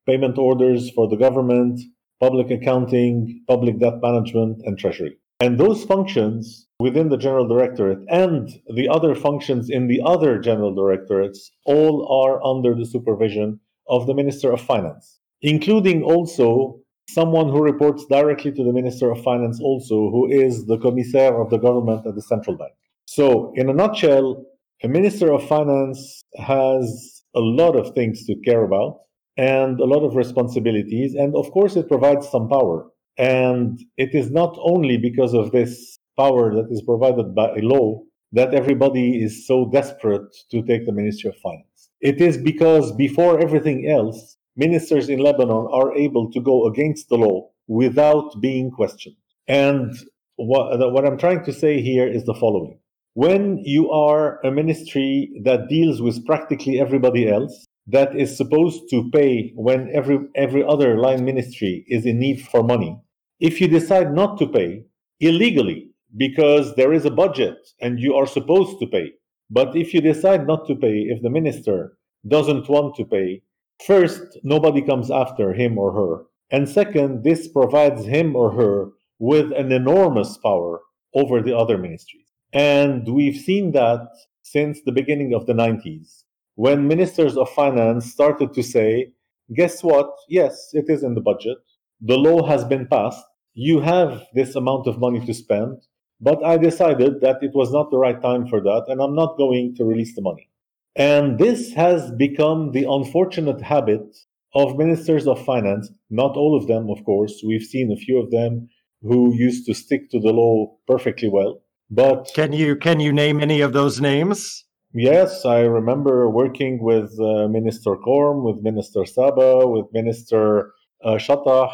payment 0.07 0.39
orders 0.39 0.91
for 0.91 1.09
the 1.09 1.17
government, 1.17 1.81
public 2.21 2.51
accounting, 2.51 3.43
public 3.47 3.79
debt 3.79 4.01
management, 4.01 4.61
and 4.65 4.79
treasury. 4.79 5.19
And 5.41 5.59
those 5.59 5.85
functions 5.85 6.67
within 6.81 7.09
the 7.09 7.17
general 7.17 7.47
directorate 7.47 8.01
and 8.09 8.49
the 8.75 8.89
other 8.89 9.15
functions 9.15 9.71
in 9.71 9.87
the 9.87 10.01
other 10.05 10.39
general 10.39 10.75
directorates 10.75 11.51
all 11.65 12.07
are 12.11 12.45
under 12.45 12.75
the 12.75 12.87
supervision 12.87 13.61
of 13.88 14.07
the 14.07 14.14
Minister 14.14 14.52
of 14.52 14.61
Finance, 14.61 15.18
including 15.42 16.02
also 16.02 16.80
someone 17.09 17.49
who 17.49 17.62
reports 17.62 18.04
directly 18.07 18.52
to 18.52 18.64
the 18.64 18.73
Minister 18.73 19.11
of 19.11 19.23
Finance, 19.23 19.61
also, 19.61 20.11
who 20.11 20.30
is 20.30 20.66
the 20.66 20.78
commissaire 20.78 21.40
of 21.40 21.50
the 21.50 21.59
government 21.59 22.07
at 22.07 22.14
the 22.14 22.23
central 22.23 22.57
bank. 22.57 22.73
So, 23.07 23.52
in 23.57 23.68
a 23.71 23.73
nutshell, 23.73 24.45
a 24.83 24.88
Minister 24.88 25.33
of 25.33 25.47
Finance 25.49 26.23
has 26.37 27.23
a 27.35 27.40
lot 27.40 27.76
of 27.76 27.95
things 27.95 28.25
to 28.26 28.35
care 28.45 28.64
about 28.64 29.00
and 29.37 29.80
a 29.80 29.85
lot 29.85 30.04
of 30.04 30.16
responsibilities. 30.16 31.14
And 31.14 31.35
of 31.35 31.50
course, 31.50 31.76
it 31.76 31.88
provides 31.88 32.28
some 32.28 32.49
power. 32.49 32.87
And 33.16 33.80
it 33.97 34.14
is 34.14 34.30
not 34.30 34.57
only 34.61 34.97
because 34.99 35.35
of 35.35 35.52
this 35.52 35.99
power 36.16 36.54
that 36.54 36.68
is 36.71 36.83
provided 36.83 37.35
by 37.35 37.49
a 37.50 37.62
law 37.62 38.02
that 38.33 38.54
everybody 38.54 39.23
is 39.23 39.47
so 39.47 39.71
desperate 39.71 40.37
to 40.50 40.62
take 40.62 40.85
the 40.85 40.92
Ministry 40.92 41.30
of 41.30 41.37
Finance. 41.37 41.68
It 42.00 42.21
is 42.21 42.37
because 42.37 42.93
before 42.93 43.40
everything 43.40 43.88
else, 43.88 44.37
ministers 44.57 45.09
in 45.09 45.19
Lebanon 45.19 45.69
are 45.73 45.95
able 45.97 46.31
to 46.33 46.40
go 46.40 46.67
against 46.67 47.09
the 47.09 47.17
law 47.17 47.50
without 47.67 48.40
being 48.40 48.71
questioned. 48.71 49.17
And 49.47 49.97
what, 50.37 50.78
what 50.93 51.05
I'm 51.05 51.19
trying 51.19 51.45
to 51.45 51.52
say 51.52 51.81
here 51.81 52.07
is 52.07 52.25
the 52.25 52.35
following. 52.35 52.78
When 53.14 53.59
you 53.64 53.90
are 53.90 54.38
a 54.47 54.50
ministry 54.52 55.31
that 55.43 55.69
deals 55.69 56.00
with 56.00 56.25
practically 56.25 56.78
everybody 56.78 57.28
else, 57.28 57.67
that 57.88 58.14
is 58.14 58.37
supposed 58.37 58.88
to 58.90 59.11
pay 59.11 59.52
when 59.57 59.90
every, 59.93 60.19
every 60.37 60.62
other 60.62 60.99
line 60.99 61.25
ministry 61.25 61.85
is 61.88 62.05
in 62.07 62.19
need 62.19 62.47
for 62.47 62.62
money, 62.62 63.00
if 63.40 63.61
you 63.61 63.67
decide 63.67 64.12
not 64.14 64.38
to 64.38 64.47
pay 64.47 64.85
illegally 65.21 65.88
because 66.17 66.75
there 66.76 66.93
is 66.93 67.05
a 67.05 67.11
budget 67.11 67.57
and 67.81 67.99
you 67.99 68.14
are 68.14 68.26
supposed 68.26 68.78
to 68.78 68.87
pay, 68.87 69.12
but 69.50 69.76
if 69.76 69.95
you 69.95 70.00
decide 70.00 70.47
not 70.47 70.67
to 70.67 70.75
pay, 70.75 71.07
if 71.09 71.23
the 71.23 71.31
minister 71.31 71.97
doesn't 72.26 72.69
want 72.69 72.95
to 72.97 73.05
pay, 73.05 73.43
first, 73.85 74.38
nobody 74.43 74.83
comes 74.83 75.11
after 75.11 75.52
him 75.52 75.78
or 75.78 75.93
her. 75.93 76.25
And 76.50 76.69
second, 76.69 77.25
this 77.25 77.49
provides 77.49 78.05
him 78.05 78.35
or 78.35 78.52
her 78.52 78.90
with 79.19 79.52
an 79.52 79.73
enormous 79.73 80.38
power 80.38 80.81
over 81.14 81.43
the 81.43 81.57
other 81.57 81.78
ministries. 81.78 82.26
And 82.52 83.07
we've 83.09 83.37
seen 83.37 83.73
that 83.73 84.09
since 84.43 84.81
the 84.85 84.93
beginning 84.93 85.35
of 85.35 85.47
the 85.47 85.52
90s, 85.52 86.25
when 86.55 86.88
ministers 86.88 87.37
of 87.37 87.50
finance 87.50 88.11
started 88.11 88.52
to 88.55 88.62
say, 88.62 89.12
guess 89.55 89.83
what? 89.83 90.11
Yes, 90.28 90.71
it 90.73 90.87
is 90.88 91.02
in 91.02 91.14
the 91.14 91.21
budget 91.21 91.59
the 92.00 92.17
law 92.17 92.47
has 92.47 92.64
been 92.64 92.87
passed. 92.87 93.25
You 93.55 93.81
have 93.81 94.25
this 94.35 94.55
amount 94.55 94.87
of 94.87 94.99
money 94.99 95.25
to 95.26 95.35
spend, 95.35 95.83
but 96.21 96.45
I 96.45 96.57
decided 96.57 97.21
that 97.21 97.39
it 97.43 97.53
was 97.55 97.73
not 97.73 97.91
the 97.91 97.99
right 97.99 98.21
time 98.21 98.47
for 98.47 98.61
that, 98.61 98.85
and 98.89 99.01
I'm 99.01 99.15
not 99.15 99.37
going 99.37 99.75
to 99.77 99.85
release 99.85 100.15
the 100.15 100.23
money. 100.23 100.49
And 100.97 101.39
this 101.39 101.73
has 101.75 102.11
become 102.13 102.73
the 102.73 102.85
unfortunate 102.91 103.61
habit 103.61 104.17
of 104.55 104.77
ministers 104.77 105.27
of 105.27 105.45
finance, 105.45 105.91
not 106.11 106.37
all 106.37 106.57
of 106.57 106.67
them, 106.67 106.91
of 106.91 107.05
course. 107.05 107.43
We've 107.47 107.63
seen 107.63 107.93
a 107.93 107.97
few 107.97 108.19
of 108.19 108.31
them 108.31 108.69
who 109.03 109.35
used 109.35 109.67
to 109.67 109.75
stick 109.75 110.11
to 110.11 110.21
the 110.21 110.33
law 110.33 110.77
perfectly 110.87 111.29
well. 111.29 111.63
But 111.91 112.31
can 112.35 112.53
you 112.53 112.77
can 112.77 113.01
you 113.01 113.13
name 113.13 113.41
any 113.41 113.61
of 113.61 113.73
those 113.73 114.01
names? 114.01 114.65
Yes, 114.93 115.45
I 115.45 115.61
remember 115.61 116.29
working 116.29 116.83
with 116.83 117.11
uh, 117.21 117.47
Minister 117.49 117.95
Corm, 117.97 118.43
with 118.43 118.63
Minister 118.63 119.04
Saba, 119.04 119.67
with 119.67 119.87
Minister 119.93 120.73
uh, 121.04 121.15
Chatah, 121.15 121.71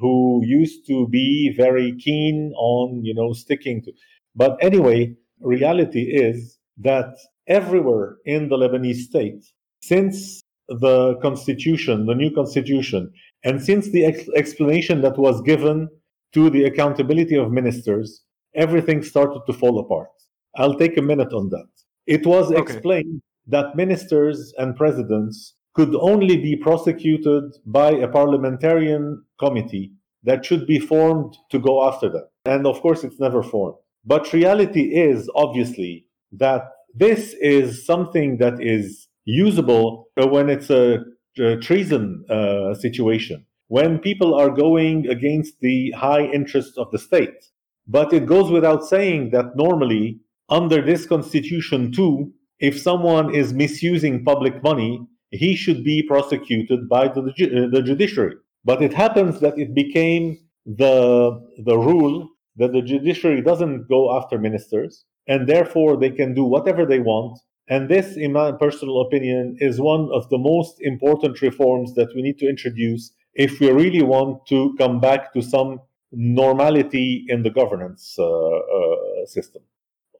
who 0.00 0.42
used 0.44 0.86
to 0.86 1.08
be 1.08 1.54
very 1.56 1.96
keen 1.98 2.52
on 2.56 3.04
you 3.04 3.14
know 3.14 3.32
sticking 3.32 3.82
to. 3.82 3.92
But 4.34 4.56
anyway 4.60 5.14
reality 5.40 6.02
is 6.02 6.58
that 6.78 7.14
everywhere 7.46 8.16
in 8.24 8.48
the 8.48 8.56
lebanese 8.56 9.02
state 9.10 9.44
since 9.82 10.42
the 10.68 11.16
constitution 11.22 12.06
the 12.06 12.14
new 12.14 12.30
constitution 12.30 13.10
and 13.44 13.62
since 13.62 13.90
the 13.90 14.04
ex- 14.04 14.28
explanation 14.36 15.00
that 15.00 15.16
was 15.16 15.40
given 15.42 15.88
to 16.34 16.50
the 16.50 16.64
accountability 16.64 17.36
of 17.36 17.50
ministers 17.50 18.24
everything 18.54 19.02
started 19.02 19.40
to 19.46 19.52
fall 19.52 19.78
apart. 19.78 20.10
I'll 20.56 20.74
take 20.74 20.96
a 20.96 21.02
minute 21.02 21.32
on 21.32 21.48
that. 21.50 21.68
It 22.06 22.26
was 22.26 22.50
okay. 22.50 22.60
explained 22.60 23.22
that 23.46 23.76
ministers 23.76 24.52
and 24.58 24.76
presidents 24.76 25.54
could 25.78 25.94
only 25.94 26.36
be 26.36 26.56
prosecuted 26.56 27.44
by 27.64 27.92
a 27.92 28.08
parliamentarian 28.08 29.22
committee 29.38 29.92
that 30.24 30.44
should 30.44 30.66
be 30.66 30.80
formed 30.80 31.32
to 31.52 31.58
go 31.60 31.86
after 31.86 32.08
them. 32.08 32.24
And 32.44 32.66
of 32.66 32.80
course, 32.80 33.04
it's 33.04 33.20
never 33.20 33.44
formed. 33.44 33.76
But 34.04 34.32
reality 34.32 34.86
is 35.08 35.30
obviously 35.36 36.06
that 36.32 36.62
this 36.92 37.32
is 37.40 37.86
something 37.86 38.38
that 38.38 38.60
is 38.60 39.06
usable 39.24 40.08
when 40.16 40.50
it's 40.50 40.68
a, 40.68 40.98
a 41.38 41.56
treason 41.58 42.24
uh, 42.28 42.74
situation, 42.74 43.46
when 43.68 44.00
people 44.00 44.34
are 44.34 44.50
going 44.50 45.06
against 45.06 45.60
the 45.60 45.92
high 45.92 46.24
interests 46.24 46.76
of 46.76 46.90
the 46.90 46.98
state. 46.98 47.40
But 47.86 48.12
it 48.12 48.26
goes 48.26 48.50
without 48.50 48.82
saying 48.82 49.30
that 49.30 49.54
normally, 49.54 50.18
under 50.48 50.82
this 50.82 51.06
constitution, 51.06 51.92
too, 51.92 52.32
if 52.58 52.80
someone 52.80 53.32
is 53.32 53.54
misusing 53.54 54.24
public 54.24 54.60
money, 54.64 55.06
he 55.30 55.54
should 55.54 55.84
be 55.84 56.02
prosecuted 56.02 56.88
by 56.88 57.08
the, 57.08 57.20
uh, 57.20 57.68
the 57.70 57.82
judiciary. 57.82 58.34
But 58.64 58.82
it 58.82 58.92
happens 58.92 59.40
that 59.40 59.58
it 59.58 59.74
became 59.74 60.38
the, 60.66 61.40
the 61.64 61.78
rule 61.78 62.28
that 62.56 62.72
the 62.72 62.82
judiciary 62.82 63.42
doesn't 63.42 63.88
go 63.88 64.16
after 64.16 64.38
ministers, 64.38 65.04
and 65.26 65.48
therefore 65.48 65.96
they 65.96 66.10
can 66.10 66.34
do 66.34 66.44
whatever 66.44 66.84
they 66.84 66.98
want. 66.98 67.38
And 67.68 67.88
this, 67.88 68.16
in 68.16 68.32
my 68.32 68.52
personal 68.52 69.02
opinion, 69.02 69.56
is 69.60 69.80
one 69.80 70.08
of 70.12 70.28
the 70.30 70.38
most 70.38 70.80
important 70.80 71.40
reforms 71.42 71.94
that 71.94 72.08
we 72.14 72.22
need 72.22 72.38
to 72.38 72.48
introduce 72.48 73.12
if 73.34 73.60
we 73.60 73.70
really 73.70 74.02
want 74.02 74.46
to 74.46 74.74
come 74.78 75.00
back 75.00 75.32
to 75.34 75.42
some 75.42 75.80
normality 76.10 77.26
in 77.28 77.42
the 77.42 77.50
governance 77.50 78.16
uh, 78.18 78.24
uh, 78.24 79.26
system. 79.26 79.62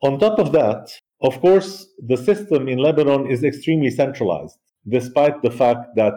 On 0.03 0.18
top 0.18 0.38
of 0.38 0.53
that, 0.53 0.92
of 1.23 1.40
course, 1.40 1.88
the 2.07 2.16
system 2.16 2.68
in 2.68 2.79
Lebanon 2.79 3.29
is 3.29 3.42
extremely 3.42 3.90
centralized 3.90 4.59
despite 4.88 5.42
the 5.42 5.51
fact 5.51 5.96
that 5.96 6.14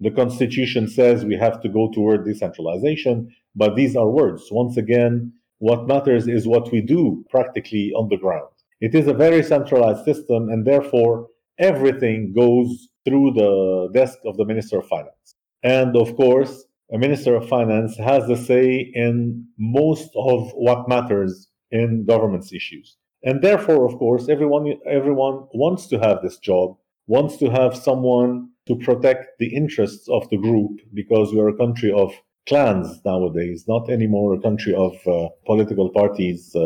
the 0.00 0.10
constitution 0.10 0.88
says 0.88 1.24
we 1.24 1.36
have 1.36 1.60
to 1.62 1.68
go 1.68 1.90
toward 1.92 2.24
decentralization, 2.24 3.34
but 3.54 3.76
these 3.76 3.96
are 3.96 4.08
words. 4.08 4.48
Once 4.50 4.76
again, 4.76 5.32
what 5.58 5.86
matters 5.86 6.26
is 6.28 6.46
what 6.46 6.70
we 6.72 6.80
do 6.80 7.24
practically 7.30 7.92
on 7.96 8.08
the 8.08 8.16
ground. 8.16 8.50
It 8.80 8.94
is 8.94 9.06
a 9.06 9.14
very 9.14 9.42
centralized 9.42 10.04
system, 10.04 10.48
and 10.48 10.66
therefore 10.66 11.28
everything 11.58 12.32
goes 12.36 12.88
through 13.04 13.32
the 13.32 13.88
desk 13.94 14.18
of 14.26 14.36
the 14.36 14.44
Minister 14.44 14.78
of 14.78 14.88
Finance. 14.88 15.36
And 15.62 15.96
of 15.96 16.16
course, 16.16 16.64
a 16.92 16.98
Minister 16.98 17.36
of 17.36 17.48
Finance 17.48 17.96
has 17.96 18.28
a 18.28 18.36
say 18.36 18.90
in 18.94 19.46
most 19.58 20.10
of 20.16 20.50
what 20.52 20.88
matters 20.88 21.48
in 21.70 22.04
government's 22.04 22.52
issues. 22.52 22.96
And 23.22 23.40
therefore, 23.40 23.86
of 23.86 23.98
course, 23.98 24.28
everyone 24.28 24.74
everyone 24.86 25.46
wants 25.54 25.86
to 25.88 25.98
have 25.98 26.20
this 26.20 26.38
job 26.38 26.76
wants 27.06 27.36
to 27.38 27.50
have 27.50 27.76
someone 27.76 28.48
to 28.66 28.76
protect 28.76 29.38
the 29.38 29.54
interests 29.54 30.08
of 30.08 30.28
the 30.30 30.38
group 30.38 30.80
because 30.92 31.32
we're 31.32 31.48
a 31.48 31.56
country 31.56 31.92
of 31.92 32.12
clans 32.48 33.00
nowadays, 33.04 33.64
not 33.68 33.90
anymore 33.90 34.34
a 34.34 34.40
country 34.40 34.74
of 34.74 34.94
uh, 35.06 35.28
political 35.46 35.90
parties 35.90 36.54
uh, 36.54 36.60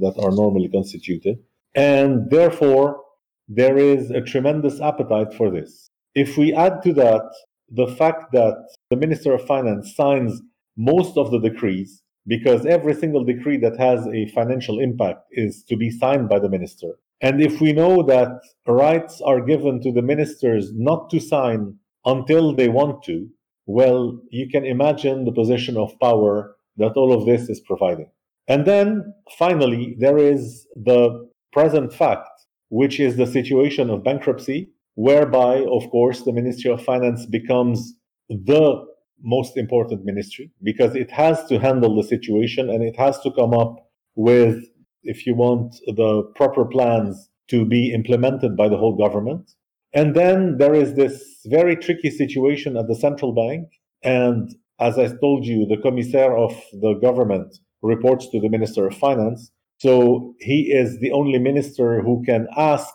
that 0.00 0.14
are 0.18 0.30
normally 0.30 0.68
constituted. 0.68 1.38
And 1.74 2.30
therefore, 2.30 3.00
there 3.48 3.76
is 3.76 4.10
a 4.10 4.20
tremendous 4.20 4.80
appetite 4.80 5.34
for 5.34 5.50
this. 5.50 5.88
If 6.14 6.36
we 6.36 6.54
add 6.54 6.82
to 6.84 6.92
that 6.94 7.22
the 7.70 7.86
fact 7.86 8.32
that 8.32 8.54
the 8.90 8.96
Minister 8.96 9.34
of 9.34 9.46
Finance 9.46 9.94
signs 9.96 10.40
most 10.76 11.16
of 11.16 11.30
the 11.30 11.40
decrees, 11.40 12.02
because 12.26 12.64
every 12.66 12.94
single 12.94 13.24
decree 13.24 13.58
that 13.58 13.76
has 13.78 14.06
a 14.06 14.28
financial 14.28 14.80
impact 14.80 15.20
is 15.32 15.64
to 15.64 15.76
be 15.76 15.90
signed 15.90 16.28
by 16.28 16.38
the 16.38 16.48
minister, 16.48 16.92
and 17.20 17.42
if 17.42 17.60
we 17.60 17.72
know 17.72 18.02
that 18.02 18.40
rights 18.66 19.20
are 19.24 19.40
given 19.40 19.80
to 19.82 19.92
the 19.92 20.02
ministers 20.02 20.72
not 20.74 21.10
to 21.10 21.20
sign 21.20 21.78
until 22.04 22.54
they 22.54 22.68
want 22.68 23.02
to, 23.04 23.28
well, 23.66 24.20
you 24.30 24.48
can 24.48 24.64
imagine 24.64 25.24
the 25.24 25.32
position 25.32 25.76
of 25.76 25.98
power 26.00 26.56
that 26.76 26.92
all 26.96 27.12
of 27.12 27.24
this 27.24 27.48
is 27.48 27.60
providing. 27.60 28.10
And 28.46 28.66
then 28.66 29.14
finally, 29.38 29.96
there 29.98 30.18
is 30.18 30.66
the 30.76 31.28
present 31.52 31.94
fact, 31.94 32.28
which 32.68 33.00
is 33.00 33.16
the 33.16 33.26
situation 33.26 33.88
of 33.88 34.04
bankruptcy, 34.04 34.70
whereby, 34.96 35.64
of 35.70 35.88
course, 35.90 36.22
the 36.22 36.32
Ministry 36.32 36.70
of 36.70 36.84
Finance 36.84 37.26
becomes 37.26 37.94
the 38.28 38.84
most 39.22 39.56
important 39.56 40.04
ministry 40.04 40.50
because 40.62 40.94
it 40.94 41.10
has 41.10 41.44
to 41.46 41.58
handle 41.58 41.96
the 41.96 42.06
situation 42.06 42.68
and 42.68 42.82
it 42.82 42.96
has 42.96 43.18
to 43.20 43.30
come 43.32 43.54
up 43.54 43.76
with 44.14 44.62
if 45.04 45.26
you 45.26 45.34
want 45.34 45.76
the 45.86 46.22
proper 46.34 46.64
plans 46.64 47.28
to 47.48 47.64
be 47.64 47.92
implemented 47.92 48.56
by 48.56 48.68
the 48.68 48.76
whole 48.76 48.96
government. 48.96 49.50
And 49.92 50.14
then 50.14 50.58
there 50.58 50.74
is 50.74 50.94
this 50.94 51.22
very 51.46 51.76
tricky 51.76 52.10
situation 52.10 52.76
at 52.76 52.88
the 52.88 52.96
central 52.96 53.32
bank. 53.32 53.68
And 54.02 54.54
as 54.80 54.98
I 54.98 55.08
told 55.20 55.46
you, 55.46 55.66
the 55.66 55.76
commissaire 55.76 56.36
of 56.36 56.52
the 56.72 56.94
government 56.94 57.56
reports 57.82 58.28
to 58.30 58.40
the 58.40 58.48
Minister 58.48 58.86
of 58.86 58.96
Finance. 58.96 59.52
So 59.78 60.34
he 60.40 60.72
is 60.72 60.98
the 61.00 61.12
only 61.12 61.38
minister 61.38 62.00
who 62.02 62.22
can 62.24 62.48
ask 62.56 62.88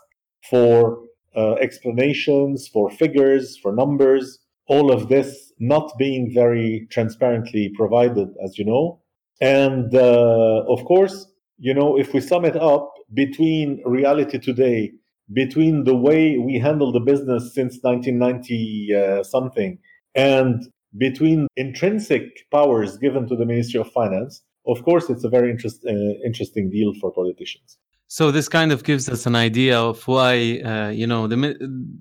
for 0.50 1.00
uh, 1.36 1.54
explanations, 1.54 2.68
for 2.68 2.90
figures, 2.90 3.58
for 3.58 3.72
numbers, 3.74 4.40
all 4.68 4.92
of 4.92 5.10
this 5.10 5.52
not 5.60 5.92
being 5.98 6.32
very 6.34 6.88
transparently 6.92 7.72
provided, 7.76 8.30
as 8.44 8.58
you 8.58 8.66
know. 8.66 9.00
And 9.42 9.94
uh, 9.94 10.64
of 10.68 10.84
course, 10.86 11.28
you 11.60 11.74
know, 11.74 11.98
if 11.98 12.14
we 12.14 12.22
sum 12.22 12.46
it 12.46 12.56
up 12.56 12.92
between 13.14 13.82
reality 13.86 14.40
today, 14.40 14.92
between 15.34 15.84
the 15.84 15.96
way 15.96 16.38
we 16.38 16.58
handle 16.58 16.92
the 16.92 17.00
business 17.00 17.54
since 17.54 17.80
1990 17.82 18.96
uh, 18.96 19.24
something, 19.24 19.78
and 20.16 20.66
between 20.98 21.48
intrinsic 21.56 22.24
powers 22.52 22.98
given 22.98 23.28
to 23.28 23.36
the 23.36 23.46
Ministry 23.46 23.80
of 23.80 23.92
Finance, 23.92 24.42
of 24.66 24.84
course, 24.84 25.10
it's 25.10 25.24
a 25.24 25.30
very 25.30 25.52
interest, 25.52 25.86
uh, 25.86 25.92
interesting 26.26 26.70
deal 26.70 26.94
for 27.00 27.12
politicians. 27.12 27.78
So 28.08 28.32
this 28.32 28.50
kind 28.50 28.72
of 28.72 28.84
gives 28.84 29.08
us 29.08 29.28
an 29.28 29.36
idea 29.36 29.80
of 29.80 30.08
why 30.08 30.62
uh, 30.62 30.90
you 30.90 31.06
know 31.06 31.28
the 31.28 31.38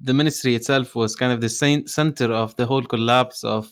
the 0.02 0.14
ministry 0.14 0.54
itself 0.54 0.94
was 0.94 1.14
kind 1.14 1.32
of 1.32 1.42
the 1.42 1.50
center 1.50 2.32
of 2.32 2.56
the 2.56 2.64
whole 2.64 2.82
collapse 2.82 3.44
of 3.44 3.68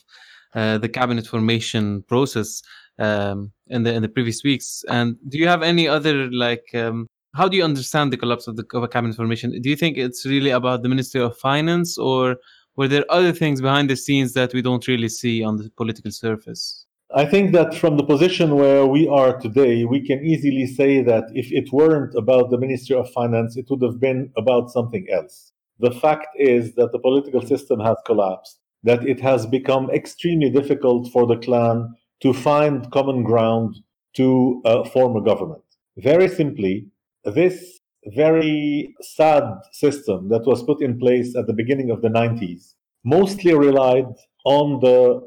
uh, 0.55 0.77
the 0.77 0.89
cabinet 0.89 1.27
formation 1.27 2.03
process 2.03 2.61
um, 2.99 3.53
in 3.69 3.83
the 3.83 3.93
in 3.93 4.03
the 4.03 4.09
previous 4.09 4.43
weeks. 4.45 4.85
And 4.89 5.17
do 5.29 5.39
you 5.39 5.49
have 5.49 5.63
any 5.63 5.89
other 5.89 6.31
like 6.31 6.67
um, 6.75 7.07
how 7.35 7.49
do 7.49 7.57
you 7.57 7.65
understand 7.65 8.13
the 8.13 8.17
collapse 8.17 8.47
of 8.47 8.57
the 8.57 8.65
of 8.73 8.83
a 8.83 8.89
cabinet 8.89 9.17
formation? 9.17 9.61
Do 9.61 9.69
you 9.69 9.77
think 9.77 9.99
it's 9.99 10.25
really 10.25 10.51
about 10.51 10.83
the 10.83 10.89
Ministry 10.89 11.21
of 11.21 11.37
Finance, 11.37 11.99
or 11.99 12.37
were 12.77 12.89
there 12.89 13.05
other 13.11 13.33
things 13.33 13.61
behind 13.61 13.91
the 13.91 13.97
scenes 13.97 14.33
that 14.35 14.55
we 14.55 14.63
don't 14.63 14.87
really 14.87 15.09
see 15.09 15.43
on 15.43 15.57
the 15.57 15.71
political 15.77 16.11
surface? 16.11 16.87
I 17.15 17.25
think 17.25 17.53
that 17.53 17.75
from 17.75 17.97
the 17.97 18.05
position 18.05 18.57
where 18.57 18.85
we 18.85 19.07
are 19.07 19.39
today, 19.39 19.85
we 19.85 20.05
can 20.05 20.25
easily 20.25 20.67
say 20.67 21.03
that 21.03 21.25
if 21.35 21.53
it 21.53 21.73
weren't 21.73 22.15
about 22.17 22.51
the 22.51 22.59
Ministry 22.59 22.97
of 22.97 23.09
Finance, 23.13 23.57
it 23.57 23.67
would 23.71 23.83
have 23.83 24.01
been 24.01 24.33
about 24.37 24.71
something 24.71 25.07
else. 25.11 25.53
The 25.79 25.93
fact 25.93 26.27
is 26.37 26.75
that 26.75 26.91
the 26.91 26.99
political 26.99 27.43
system 27.43 27.79
has 27.81 27.97
collapsed, 28.07 28.59
that 28.83 29.07
it 29.07 29.21
has 29.21 29.47
become 29.47 29.89
extremely 29.91 30.51
difficult 30.51 31.13
for 31.13 31.27
the 31.27 31.37
clan 31.37 31.95
to 32.23 32.33
find 32.33 32.91
common 32.91 33.23
ground 33.23 33.77
to 34.17 34.63
uh, 34.65 34.85
form 34.85 35.17
a 35.17 35.23
government. 35.23 35.63
Very 35.97 36.29
simply, 36.29 36.87
this 37.25 37.81
very 38.15 38.95
sad 39.01 39.43
system 39.73 40.29
that 40.29 40.47
was 40.47 40.63
put 40.63 40.81
in 40.81 40.99
place 40.99 41.35
at 41.37 41.47
the 41.47 41.53
beginning 41.53 41.91
of 41.91 42.03
the 42.03 42.09
90s 42.09 42.75
mostly 43.05 43.55
relied 43.55 44.07
on 44.45 44.81
the 44.81 45.21